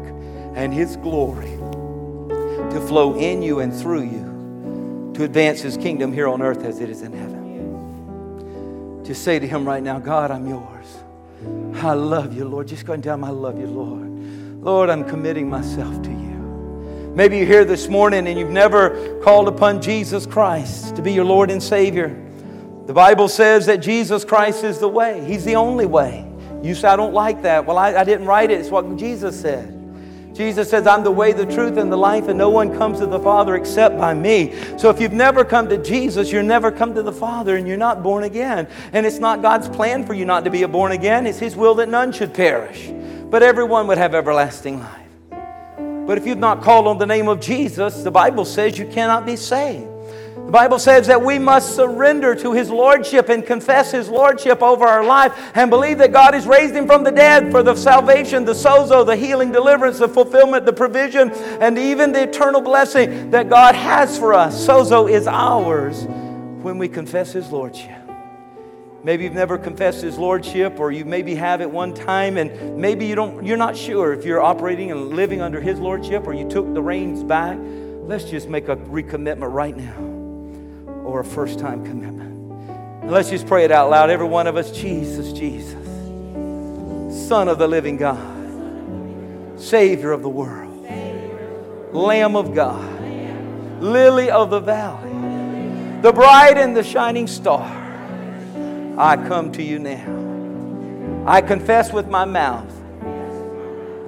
and 0.55 0.73
His 0.73 0.97
glory 0.97 1.51
to 2.71 2.85
flow 2.85 3.15
in 3.15 3.41
you 3.41 3.61
and 3.61 3.73
through 3.73 4.03
you 4.03 5.11
to 5.15 5.23
advance 5.23 5.61
His 5.61 5.77
kingdom 5.77 6.11
here 6.11 6.27
on 6.27 6.41
earth 6.41 6.65
as 6.65 6.81
it 6.81 6.89
is 6.89 7.01
in 7.01 7.13
heaven. 7.13 9.03
Just 9.05 9.23
say 9.23 9.39
to 9.39 9.47
Him 9.47 9.65
right 9.65 9.81
now, 9.81 9.99
God, 9.99 10.31
I'm 10.31 10.47
yours. 10.47 10.97
I 11.81 11.93
love 11.93 12.35
you, 12.35 12.45
Lord. 12.45 12.67
Just 12.67 12.85
go 12.85 12.91
and 12.93 13.01
tell 13.03 13.13
Him, 13.13 13.23
I 13.23 13.29
love 13.29 13.57
you, 13.57 13.67
Lord. 13.67 14.09
Lord, 14.61 14.89
I'm 14.89 15.05
committing 15.05 15.49
myself 15.49 16.01
to 16.03 16.09
you. 16.09 17.13
Maybe 17.15 17.37
you're 17.37 17.47
here 17.47 17.63
this 17.63 17.87
morning 17.87 18.27
and 18.27 18.37
you've 18.37 18.49
never 18.49 19.21
called 19.21 19.47
upon 19.47 19.81
Jesus 19.81 20.25
Christ 20.25 20.97
to 20.97 21.01
be 21.01 21.13
your 21.13 21.23
Lord 21.23 21.49
and 21.49 21.63
Savior. 21.63 22.21
The 22.87 22.93
Bible 22.93 23.29
says 23.29 23.67
that 23.67 23.77
Jesus 23.77 24.25
Christ 24.25 24.65
is 24.65 24.79
the 24.79 24.89
way, 24.89 25.23
He's 25.25 25.45
the 25.45 25.55
only 25.55 25.85
way. 25.85 26.29
You 26.65 26.75
say, 26.75 26.87
I 26.87 26.95
don't 26.95 27.13
like 27.13 27.41
that. 27.43 27.65
Well, 27.65 27.77
I, 27.77 27.93
I 27.95 28.03
didn't 28.03 28.25
write 28.25 28.51
it. 28.51 28.59
It's 28.59 28.71
what 28.71 28.97
Jesus 28.97 29.39
said. 29.39 29.71
Jesus 30.35 30.69
says, 30.69 30.85
I'm 30.85 31.03
the 31.03 31.11
way, 31.11 31.31
the 31.31 31.45
truth, 31.45 31.77
and 31.77 31.89
the 31.89 31.97
life, 31.97 32.27
and 32.27 32.37
no 32.37 32.49
one 32.49 32.75
comes 32.77 32.99
to 32.99 33.05
the 33.05 33.19
Father 33.19 33.55
except 33.55 33.97
by 33.97 34.13
me. 34.13 34.53
So 34.77 34.89
if 34.89 34.99
you've 34.99 35.13
never 35.13 35.45
come 35.45 35.69
to 35.69 35.77
Jesus, 35.77 36.29
you're 36.29 36.43
never 36.43 36.71
come 36.71 36.93
to 36.95 37.01
the 37.01 37.11
Father, 37.11 37.55
and 37.55 37.65
you're 37.65 37.77
not 37.77 38.03
born 38.03 38.23
again. 38.23 38.67
And 38.91 39.05
it's 39.05 39.19
not 39.19 39.41
God's 39.41 39.69
plan 39.69 40.05
for 40.05 40.13
you 40.13 40.25
not 40.25 40.43
to 40.43 40.49
be 40.49 40.63
a 40.63 40.67
born 40.67 40.91
again, 40.91 41.25
it's 41.25 41.39
His 41.39 41.55
will 41.55 41.75
that 41.75 41.87
none 41.87 42.11
should 42.11 42.33
perish, 42.33 42.91
but 43.29 43.43
everyone 43.43 43.87
would 43.87 43.97
have 43.97 44.13
everlasting 44.13 44.79
life. 44.79 45.07
But 46.05 46.17
if 46.17 46.27
you've 46.27 46.37
not 46.37 46.61
called 46.61 46.85
on 46.87 46.97
the 46.97 47.05
name 47.05 47.29
of 47.29 47.39
Jesus, 47.39 48.03
the 48.03 48.11
Bible 48.11 48.43
says 48.43 48.77
you 48.77 48.87
cannot 48.87 49.25
be 49.25 49.37
saved. 49.37 49.94
The 50.45 50.51
Bible 50.51 50.77
says 50.77 51.07
that 51.07 51.23
we 51.23 51.39
must 51.39 51.75
surrender 51.75 52.35
to 52.35 52.53
His 52.53 52.69
Lordship 52.69 53.29
and 53.29 53.43
confess 53.43 53.91
His 53.91 54.09
Lordship 54.09 54.61
over 54.61 54.85
our 54.85 55.03
life 55.03 55.33
and 55.55 55.71
believe 55.71 55.97
that 55.97 56.11
God 56.11 56.35
has 56.35 56.45
raised 56.45 56.75
Him 56.75 56.85
from 56.85 57.03
the 57.03 57.11
dead 57.11 57.49
for 57.49 57.63
the 57.63 57.75
salvation, 57.75 58.45
the 58.45 58.53
sozo, 58.53 59.03
the 59.03 59.15
healing, 59.15 59.51
deliverance, 59.51 59.97
the 59.97 60.07
fulfillment, 60.07 60.67
the 60.67 60.71
provision, 60.71 61.31
and 61.31 61.79
even 61.79 62.11
the 62.11 62.29
eternal 62.29 62.61
blessing 62.61 63.31
that 63.31 63.49
God 63.49 63.73
has 63.73 64.19
for 64.19 64.35
us. 64.35 64.55
Sozo 64.67 65.09
is 65.09 65.25
ours 65.25 66.03
when 66.61 66.77
we 66.77 66.87
confess 66.87 67.33
His 67.33 67.51
Lordship. 67.51 67.99
Maybe 69.03 69.23
you've 69.23 69.33
never 69.33 69.57
confessed 69.57 70.03
His 70.03 70.19
Lordship, 70.19 70.79
or 70.79 70.91
you 70.91 71.05
maybe 71.05 71.33
have 71.33 71.59
at 71.59 71.71
one 71.71 71.91
time, 71.95 72.37
and 72.37 72.77
maybe 72.77 73.07
you 73.07 73.15
don't, 73.15 73.43
you're 73.43 73.57
not 73.57 73.75
sure 73.75 74.13
if 74.13 74.23
you're 74.23 74.41
operating 74.41 74.91
and 74.91 75.09
living 75.09 75.41
under 75.41 75.59
His 75.59 75.79
Lordship 75.79 76.27
or 76.27 76.33
you 76.33 76.47
took 76.47 76.71
the 76.71 76.83
reins 76.83 77.23
back. 77.23 77.57
Let's 78.03 78.25
just 78.25 78.47
make 78.47 78.67
a 78.67 78.75
recommitment 78.75 79.51
right 79.51 79.75
now 79.75 80.14
or 81.05 81.19
a 81.19 81.23
first 81.23 81.59
time 81.59 81.85
commitment. 81.85 82.31
And 83.03 83.11
let's 83.11 83.29
just 83.29 83.45
pray 83.45 83.63
it 83.63 83.71
out 83.71 83.89
loud. 83.89 84.09
Every 84.09 84.27
one 84.27 84.47
of 84.47 84.57
us, 84.57 84.71
Jesus, 84.71 85.31
Jesus. 85.31 85.85
Son 87.27 87.47
of 87.47 87.57
the 87.59 87.67
living 87.67 87.97
God, 87.97 89.59
Savior 89.59 90.11
of 90.11 90.21
the 90.21 90.29
world, 90.29 90.87
Lamb 91.93 92.35
of 92.35 92.53
God, 92.53 93.01
Lily 93.81 94.29
of 94.29 94.49
the 94.49 94.59
valley, 94.59 96.01
the 96.01 96.11
bright 96.11 96.57
and 96.57 96.75
the 96.75 96.83
shining 96.83 97.27
star. 97.27 97.83
I 98.97 99.17
come 99.17 99.51
to 99.53 99.63
you 99.63 99.79
now. 99.79 101.25
I 101.27 101.41
confess 101.41 101.91
with 101.91 102.07
my 102.07 102.25
mouth, 102.25 102.71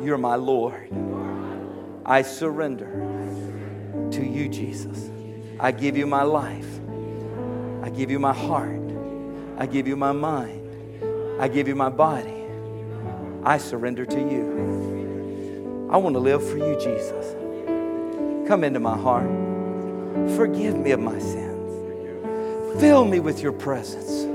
You're 0.02 0.18
my 0.18 0.36
Lord. 0.36 0.90
I 2.06 2.22
surrender 2.22 2.88
to 4.12 4.26
you, 4.26 4.48
Jesus. 4.48 5.10
I 5.60 5.72
give 5.72 5.98
you 5.98 6.08
my 6.08 6.24
life. 6.24 6.77
I 7.88 7.90
give 7.90 8.12
you 8.12 8.20
my 8.20 8.34
heart. 8.34 8.82
I 9.58 9.66
give 9.66 9.88
you 9.88 9.96
my 9.96 10.12
mind. 10.12 11.40
I 11.40 11.48
give 11.48 11.70
you 11.70 11.74
my 11.74 11.88
body. 11.88 12.44
I 13.46 13.58
surrender 13.58 14.06
to 14.06 14.20
you. 14.20 15.88
I 15.90 15.96
want 15.96 16.14
to 16.16 16.20
live 16.20 16.46
for 16.46 16.58
you, 16.58 16.78
Jesus. 16.82 17.34
Come 18.46 18.66
into 18.66 18.82
my 18.82 18.98
heart. 18.98 19.30
Forgive 20.36 20.76
me 20.76 20.92
of 20.92 21.00
my 21.00 21.18
sins. 21.18 22.82
Fill 22.82 23.06
me 23.06 23.22
with 23.22 23.42
your 23.42 23.54
presence. 23.54 24.26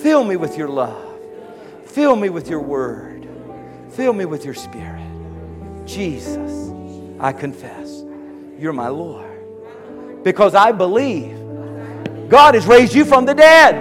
Fill 0.00 0.22
me 0.22 0.36
with 0.36 0.56
your 0.56 0.68
love. 0.68 1.18
Fill 1.86 2.14
me 2.14 2.28
with 2.28 2.48
your 2.48 2.60
word. 2.60 3.26
Fill 3.90 4.12
me 4.12 4.24
with 4.24 4.44
your 4.44 4.54
spirit. 4.54 5.02
Jesus, 5.84 6.72
I 7.18 7.32
confess, 7.32 8.04
you're 8.56 8.72
my 8.72 8.86
Lord. 8.86 10.22
Because 10.22 10.54
I 10.54 10.70
believe 10.70 11.43
God 12.34 12.56
has 12.56 12.66
raised 12.66 12.92
you 12.96 13.04
from 13.04 13.26
the 13.26 13.32
dead. 13.32 13.76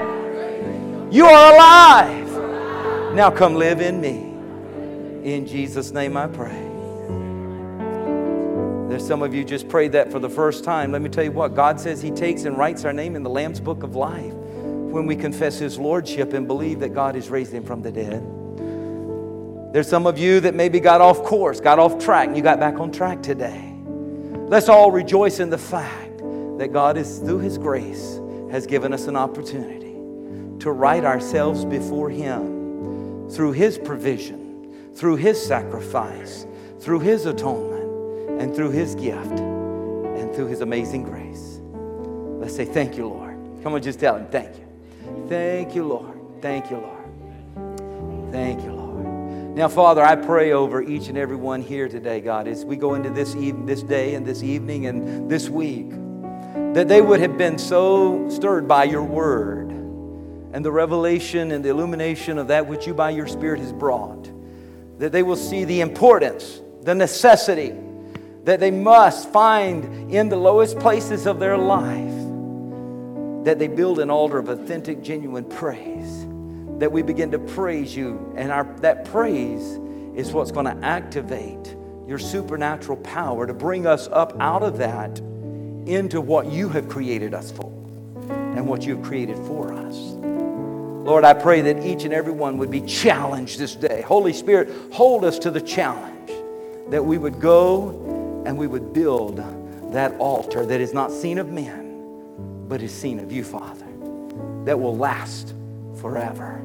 You 1.11 1.25
are 1.25 1.55
alive. 1.55 3.15
Now 3.15 3.31
come 3.31 3.55
live 3.55 3.81
in 3.81 3.99
me. 3.99 4.31
In 5.27 5.47
Jesus' 5.47 5.89
name 5.89 6.15
I 6.15 6.27
pray. 6.27 6.69
There's 8.89 9.07
some 9.07 9.23
of 9.23 9.33
you 9.33 9.43
just 9.43 9.67
prayed 9.67 9.93
that 9.93 10.11
for 10.11 10.19
the 10.19 10.29
first 10.29 10.63
time. 10.63 10.91
Let 10.91 11.01
me 11.01 11.09
tell 11.09 11.23
you 11.23 11.31
what, 11.31 11.55
God 11.55 11.79
says 11.79 11.99
He 11.99 12.11
takes 12.11 12.43
and 12.43 12.55
writes 12.55 12.85
our 12.85 12.93
name 12.93 13.15
in 13.15 13.23
the 13.23 13.29
Lamb's 13.31 13.59
book 13.59 13.81
of 13.81 13.95
life 13.95 14.33
when 14.33 15.07
we 15.07 15.15
confess 15.15 15.57
His 15.57 15.79
Lordship 15.79 16.33
and 16.33 16.47
believe 16.47 16.79
that 16.81 16.93
God 16.93 17.15
has 17.15 17.31
raised 17.31 17.51
Him 17.51 17.65
from 17.65 17.81
the 17.81 17.91
dead. 17.91 18.21
There's 19.73 19.89
some 19.89 20.05
of 20.05 20.19
you 20.19 20.39
that 20.41 20.53
maybe 20.53 20.79
got 20.79 21.01
off 21.01 21.23
course, 21.23 21.59
got 21.59 21.79
off 21.79 21.97
track, 21.97 22.27
and 22.27 22.37
you 22.37 22.43
got 22.43 22.59
back 22.59 22.75
on 22.75 22.91
track 22.91 23.23
today. 23.23 23.73
Let's 24.47 24.69
all 24.69 24.91
rejoice 24.91 25.39
in 25.39 25.49
the 25.49 25.57
fact 25.57 26.19
that 26.59 26.71
God 26.71 26.97
is, 26.97 27.17
through 27.17 27.39
His 27.39 27.57
grace, 27.57 28.19
has 28.53 28.67
given 28.67 28.93
us 28.93 29.07
an 29.07 29.15
opportunity 29.15 29.93
to 30.59 30.71
right 30.71 31.03
ourselves 31.03 31.65
before 31.65 32.11
Him 32.11 33.27
through 33.31 33.53
His 33.53 33.79
provision, 33.79 34.93
through 34.93 35.15
His 35.15 35.43
sacrifice, 35.43 36.45
through 36.79 36.99
His 36.99 37.25
atonement, 37.25 38.39
and 38.39 38.55
through 38.55 38.69
His 38.69 38.93
gift, 38.93 39.39
and 39.39 40.33
through 40.35 40.45
His 40.45 40.61
amazing 40.61 41.01
grace. 41.01 41.61
Let's 42.39 42.55
say, 42.55 42.63
Thank 42.63 42.95
you, 42.95 43.07
Lord. 43.07 43.35
Come 43.63 43.73
on, 43.73 43.81
just 43.81 43.99
tell 43.99 44.17
Him, 44.17 44.27
Thank 44.27 44.55
you. 44.55 45.25
Thank 45.27 45.73
you, 45.73 45.85
Lord. 45.85 46.15
Thank 46.39 46.69
you, 46.69 46.77
Lord. 46.77 48.31
Thank 48.31 48.63
you, 48.63 48.71
Lord. 48.71 49.03
Now, 49.55 49.67
Father, 49.67 50.03
I 50.03 50.15
pray 50.15 50.51
over 50.51 50.83
each 50.83 51.07
and 51.07 51.17
every 51.17 51.37
one 51.37 51.63
here 51.63 51.89
today, 51.89 52.21
God, 52.21 52.47
as 52.47 52.65
we 52.65 52.75
go 52.75 52.93
into 52.93 53.09
this, 53.09 53.35
even, 53.35 53.65
this 53.65 53.81
day 53.81 54.13
and 54.13 54.23
this 54.23 54.43
evening 54.43 54.85
and 54.85 55.27
this 55.27 55.49
week, 55.49 55.91
that 56.73 56.87
they 56.87 57.01
would 57.01 57.19
have 57.19 57.37
been 57.37 57.57
so 57.57 58.27
stirred 58.29 58.67
by 58.67 58.83
your 58.83 59.03
word 59.03 59.69
and 60.53 60.65
the 60.65 60.71
revelation 60.71 61.51
and 61.51 61.63
the 61.63 61.69
illumination 61.69 62.37
of 62.37 62.47
that 62.47 62.67
which 62.67 62.87
you 62.87 62.93
by 62.93 63.11
your 63.11 63.27
Spirit 63.27 63.59
has 63.59 63.71
brought, 63.71 64.29
that 64.99 65.11
they 65.11 65.23
will 65.23 65.35
see 65.35 65.65
the 65.65 65.81
importance, 65.81 66.61
the 66.81 66.95
necessity 66.95 67.73
that 68.43 68.59
they 68.59 68.71
must 68.71 69.29
find 69.29 70.11
in 70.11 70.29
the 70.29 70.35
lowest 70.35 70.77
places 70.79 71.25
of 71.27 71.39
their 71.39 71.57
life, 71.57 73.45
that 73.45 73.59
they 73.59 73.67
build 73.67 73.99
an 73.99 74.09
altar 74.09 74.39
of 74.39 74.49
authentic, 74.49 75.01
genuine 75.01 75.45
praise 75.45 76.25
that 76.79 76.91
we 76.91 77.01
begin 77.01 77.31
to 77.31 77.39
praise 77.39 77.95
you. 77.95 78.33
And 78.35 78.51
our, 78.51 78.63
that 78.81 79.05
praise 79.05 79.79
is 80.15 80.31
what's 80.33 80.51
going 80.51 80.65
to 80.65 80.85
activate 80.85 81.75
your 82.07 82.19
supernatural 82.19 82.97
power 82.97 83.47
to 83.47 83.53
bring 83.53 83.87
us 83.87 84.07
up 84.07 84.35
out 84.39 84.63
of 84.63 84.77
that 84.79 85.21
into 85.87 86.21
what 86.21 86.47
you 86.47 86.69
have 86.69 86.89
created 86.89 87.33
us 87.33 87.51
for 87.51 87.71
and 88.29 88.67
what 88.67 88.83
you 88.83 88.95
have 88.95 89.05
created 89.05 89.37
for 89.47 89.73
us. 89.73 89.95
Lord, 89.95 91.25
I 91.25 91.33
pray 91.33 91.61
that 91.61 91.85
each 91.85 92.05
and 92.05 92.13
every 92.13 92.31
one 92.31 92.57
would 92.57 92.71
be 92.71 92.81
challenged 92.81 93.59
this 93.59 93.75
day. 93.75 94.01
Holy 94.01 94.31
Spirit, 94.31 94.69
hold 94.93 95.25
us 95.25 95.37
to 95.39 95.51
the 95.51 95.61
challenge 95.61 96.31
that 96.89 97.03
we 97.03 97.17
would 97.17 97.39
go 97.39 98.43
and 98.45 98.57
we 98.57 98.67
would 98.67 98.93
build 98.93 99.43
that 99.91 100.13
altar 100.17 100.65
that 100.65 100.79
is 100.79 100.93
not 100.93 101.11
seen 101.11 101.37
of 101.37 101.49
men, 101.49 102.65
but 102.67 102.81
is 102.81 102.93
seen 102.93 103.19
of 103.19 103.31
you, 103.31 103.43
Father, 103.43 103.85
that 104.65 104.79
will 104.79 104.95
last 104.95 105.53
forever. 105.99 106.61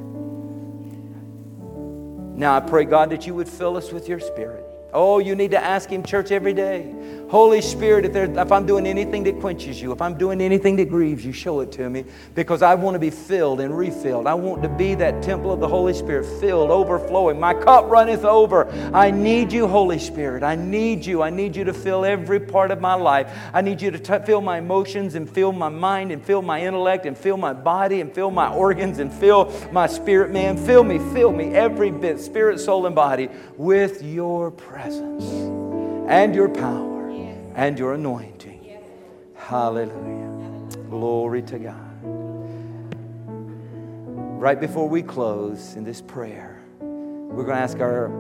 Now 2.34 2.56
I 2.56 2.60
pray, 2.60 2.84
God, 2.84 3.10
that 3.10 3.26
you 3.26 3.34
would 3.34 3.48
fill 3.48 3.76
us 3.76 3.90
with 3.90 4.08
your 4.08 4.20
spirit. 4.20 4.64
Oh, 4.92 5.18
you 5.18 5.34
need 5.34 5.50
to 5.50 5.62
ask 5.62 5.90
Him, 5.90 6.04
church, 6.04 6.30
every 6.30 6.54
day. 6.54 6.94
Holy 7.28 7.60
Spirit, 7.60 8.06
if, 8.06 8.16
if, 8.16 8.52
I'm 8.52 8.64
doing 8.64 8.86
anything 8.86 9.22
that 9.24 9.38
quenches 9.38 9.82
you, 9.82 9.92
if 9.92 10.00
I'm 10.00 10.16
doing 10.16 10.40
anything 10.40 10.76
that 10.76 10.88
grieves 10.88 11.26
you, 11.26 11.32
show 11.32 11.60
it 11.60 11.70
to 11.72 11.90
me 11.90 12.06
because 12.34 12.62
I 12.62 12.74
want 12.74 12.94
to 12.94 12.98
be 12.98 13.10
filled 13.10 13.60
and 13.60 13.76
refilled. 13.76 14.26
I 14.26 14.32
want 14.32 14.62
to 14.62 14.68
be 14.70 14.94
that 14.94 15.22
temple 15.22 15.52
of 15.52 15.60
the 15.60 15.68
Holy 15.68 15.92
Spirit, 15.92 16.24
filled, 16.40 16.70
overflowing. 16.70 17.38
My 17.38 17.52
cup 17.52 17.90
runneth 17.90 18.24
over. 18.24 18.70
I 18.94 19.10
need 19.10 19.52
you, 19.52 19.66
Holy 19.66 19.98
Spirit. 19.98 20.42
I 20.42 20.54
need 20.54 21.04
you. 21.04 21.20
I 21.20 21.28
need 21.28 21.54
you 21.54 21.64
to 21.64 21.74
fill 21.74 22.06
every 22.06 22.40
part 22.40 22.70
of 22.70 22.80
my 22.80 22.94
life. 22.94 23.30
I 23.52 23.60
need 23.60 23.82
you 23.82 23.90
to 23.90 23.98
t- 23.98 24.24
fill 24.24 24.40
my 24.40 24.56
emotions 24.56 25.14
and 25.14 25.28
fill 25.28 25.52
my 25.52 25.68
mind 25.68 26.12
and 26.12 26.24
fill 26.24 26.40
my 26.40 26.62
intellect 26.62 27.04
and 27.04 27.16
fill 27.16 27.36
my 27.36 27.52
body 27.52 28.00
and 28.00 28.10
fill 28.10 28.30
my 28.30 28.48
organs 28.48 29.00
and 29.00 29.12
fill 29.12 29.52
my 29.70 29.86
spirit, 29.86 30.30
man. 30.30 30.56
Fill 30.56 30.82
me, 30.82 30.98
fill 31.12 31.32
me, 31.32 31.54
every 31.54 31.90
bit, 31.90 32.20
spirit, 32.20 32.58
soul, 32.58 32.86
and 32.86 32.94
body, 32.94 33.28
with 33.58 34.02
your 34.02 34.50
presence 34.50 35.24
and 36.08 36.34
your 36.34 36.48
power 36.48 36.97
and 37.58 37.76
your 37.76 37.94
anointing. 37.94 38.78
Hallelujah. 39.34 40.68
Glory 40.88 41.42
to 41.42 41.58
God. 41.58 41.74
Right 44.40 44.60
before 44.60 44.88
we 44.88 45.02
close 45.02 45.74
in 45.74 45.82
this 45.82 46.00
prayer, 46.00 46.62
we're 46.78 47.42
going 47.42 47.56
to 47.56 47.62
ask 47.62 47.80
our 47.80 48.10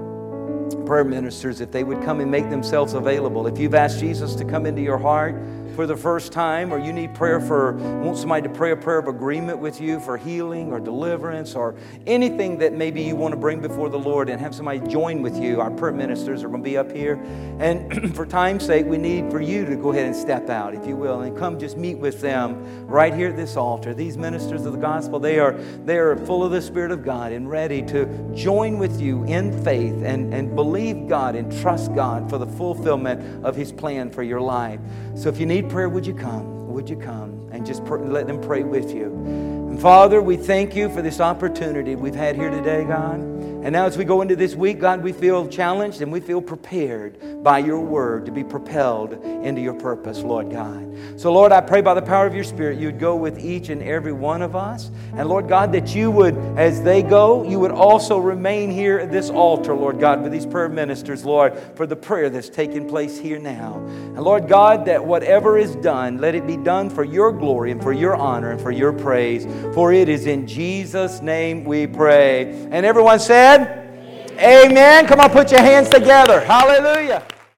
prayer 0.84 1.04
ministers 1.04 1.60
if 1.60 1.70
they 1.70 1.84
would 1.84 2.02
come 2.02 2.18
and 2.18 2.28
make 2.28 2.50
themselves 2.50 2.94
available. 2.94 3.46
If 3.46 3.60
you've 3.60 3.76
asked 3.76 4.00
Jesus 4.00 4.34
to 4.34 4.44
come 4.44 4.66
into 4.66 4.82
your 4.82 4.98
heart, 4.98 5.36
for 5.78 5.86
the 5.86 5.96
first 5.96 6.32
time, 6.32 6.72
or 6.72 6.78
you 6.80 6.92
need 6.92 7.14
prayer 7.14 7.40
for, 7.40 7.74
want 8.02 8.18
somebody 8.18 8.42
to 8.42 8.52
pray 8.52 8.72
a 8.72 8.76
prayer 8.76 8.98
of 8.98 9.06
agreement 9.06 9.60
with 9.60 9.80
you 9.80 10.00
for 10.00 10.16
healing 10.16 10.72
or 10.72 10.80
deliverance 10.80 11.54
or 11.54 11.76
anything 12.04 12.58
that 12.58 12.72
maybe 12.72 13.00
you 13.00 13.14
want 13.14 13.30
to 13.30 13.38
bring 13.38 13.60
before 13.60 13.88
the 13.88 13.96
Lord 13.96 14.28
and 14.28 14.40
have 14.40 14.52
somebody 14.52 14.80
join 14.80 15.22
with 15.22 15.40
you, 15.40 15.60
our 15.60 15.70
prayer 15.70 15.92
ministers 15.92 16.42
are 16.42 16.48
going 16.48 16.64
to 16.64 16.68
be 16.68 16.76
up 16.76 16.90
here. 16.90 17.14
And 17.60 18.12
for 18.16 18.26
time's 18.26 18.66
sake, 18.66 18.86
we 18.86 18.98
need 18.98 19.30
for 19.30 19.40
you 19.40 19.64
to 19.66 19.76
go 19.76 19.92
ahead 19.92 20.06
and 20.06 20.16
step 20.16 20.50
out, 20.50 20.74
if 20.74 20.84
you 20.84 20.96
will, 20.96 21.20
and 21.20 21.38
come 21.38 21.60
just 21.60 21.76
meet 21.76 21.96
with 21.96 22.20
them 22.20 22.88
right 22.88 23.14
here 23.14 23.28
at 23.28 23.36
this 23.36 23.56
altar. 23.56 23.94
These 23.94 24.18
ministers 24.18 24.66
of 24.66 24.72
the 24.72 24.80
gospel, 24.80 25.20
they 25.20 25.38
are, 25.38 25.52
they 25.84 25.98
are 25.98 26.16
full 26.26 26.42
of 26.42 26.50
the 26.50 26.60
Spirit 26.60 26.90
of 26.90 27.04
God 27.04 27.30
and 27.30 27.48
ready 27.48 27.82
to 27.82 28.06
join 28.34 28.78
with 28.78 29.00
you 29.00 29.22
in 29.26 29.52
faith 29.62 30.02
and, 30.02 30.34
and 30.34 30.56
believe 30.56 31.06
God 31.06 31.36
and 31.36 31.56
trust 31.60 31.94
God 31.94 32.28
for 32.28 32.38
the 32.38 32.48
fulfillment 32.48 33.44
of 33.44 33.54
His 33.54 33.70
plan 33.70 34.10
for 34.10 34.24
your 34.24 34.40
life. 34.40 34.80
So 35.14 35.28
if 35.28 35.38
you 35.38 35.46
need 35.46 35.67
prayer, 35.68 35.88
would 35.88 36.06
you 36.06 36.14
come? 36.14 36.66
Would 36.68 36.88
you 36.88 36.96
come 36.96 37.48
and 37.52 37.66
just 37.66 37.84
pr- 37.84 37.98
let 37.98 38.26
them 38.26 38.40
pray 38.40 38.62
with 38.62 38.94
you? 38.94 39.06
And 39.06 39.80
Father, 39.80 40.22
we 40.22 40.36
thank 40.36 40.74
you 40.74 40.88
for 40.88 41.02
this 41.02 41.20
opportunity 41.20 41.94
we've 41.94 42.14
had 42.14 42.36
here 42.36 42.50
today, 42.50 42.84
God. 42.84 43.37
And 43.68 43.74
now, 43.74 43.84
as 43.84 43.98
we 43.98 44.06
go 44.06 44.22
into 44.22 44.34
this 44.34 44.54
week, 44.54 44.80
God, 44.80 45.02
we 45.02 45.12
feel 45.12 45.46
challenged 45.46 46.00
and 46.00 46.10
we 46.10 46.20
feel 46.20 46.40
prepared 46.40 47.42
by 47.44 47.58
your 47.58 47.80
word 47.80 48.24
to 48.24 48.32
be 48.32 48.42
propelled 48.42 49.12
into 49.22 49.60
your 49.60 49.74
purpose, 49.74 50.20
Lord 50.20 50.50
God. 50.50 50.86
So, 51.16 51.30
Lord, 51.30 51.52
I 51.52 51.60
pray 51.60 51.82
by 51.82 51.92
the 51.92 52.00
power 52.00 52.26
of 52.26 52.34
your 52.34 52.44
Spirit, 52.44 52.78
you'd 52.78 52.98
go 52.98 53.14
with 53.14 53.38
each 53.38 53.68
and 53.68 53.82
every 53.82 54.14
one 54.14 54.40
of 54.40 54.56
us. 54.56 54.90
And, 55.14 55.28
Lord 55.28 55.48
God, 55.48 55.72
that 55.72 55.94
you 55.94 56.10
would, 56.10 56.34
as 56.56 56.82
they 56.82 57.02
go, 57.02 57.42
you 57.42 57.60
would 57.60 57.70
also 57.70 58.16
remain 58.16 58.70
here 58.70 59.00
at 59.00 59.12
this 59.12 59.28
altar, 59.28 59.74
Lord 59.74 60.00
God, 60.00 60.22
with 60.22 60.32
these 60.32 60.46
prayer 60.46 60.70
ministers, 60.70 61.26
Lord, 61.26 61.52
for 61.74 61.86
the 61.86 61.94
prayer 61.94 62.30
that's 62.30 62.48
taking 62.48 62.88
place 62.88 63.18
here 63.18 63.38
now. 63.38 63.76
And, 63.76 64.22
Lord 64.22 64.48
God, 64.48 64.86
that 64.86 65.04
whatever 65.04 65.58
is 65.58 65.76
done, 65.76 66.16
let 66.16 66.34
it 66.34 66.46
be 66.46 66.56
done 66.56 66.88
for 66.88 67.04
your 67.04 67.32
glory 67.32 67.70
and 67.70 67.82
for 67.82 67.92
your 67.92 68.16
honor 68.16 68.52
and 68.52 68.60
for 68.62 68.70
your 68.70 68.94
praise. 68.94 69.46
For 69.74 69.92
it 69.92 70.08
is 70.08 70.26
in 70.26 70.46
Jesus' 70.46 71.20
name 71.20 71.64
we 71.64 71.86
pray. 71.86 72.50
And 72.70 72.86
everyone 72.86 73.20
said, 73.20 73.57
Amen. 74.38 75.06
Come 75.06 75.20
on, 75.20 75.30
put 75.30 75.50
your 75.50 75.60
hands 75.60 75.88
together. 75.88 76.40
Hallelujah. 76.40 77.22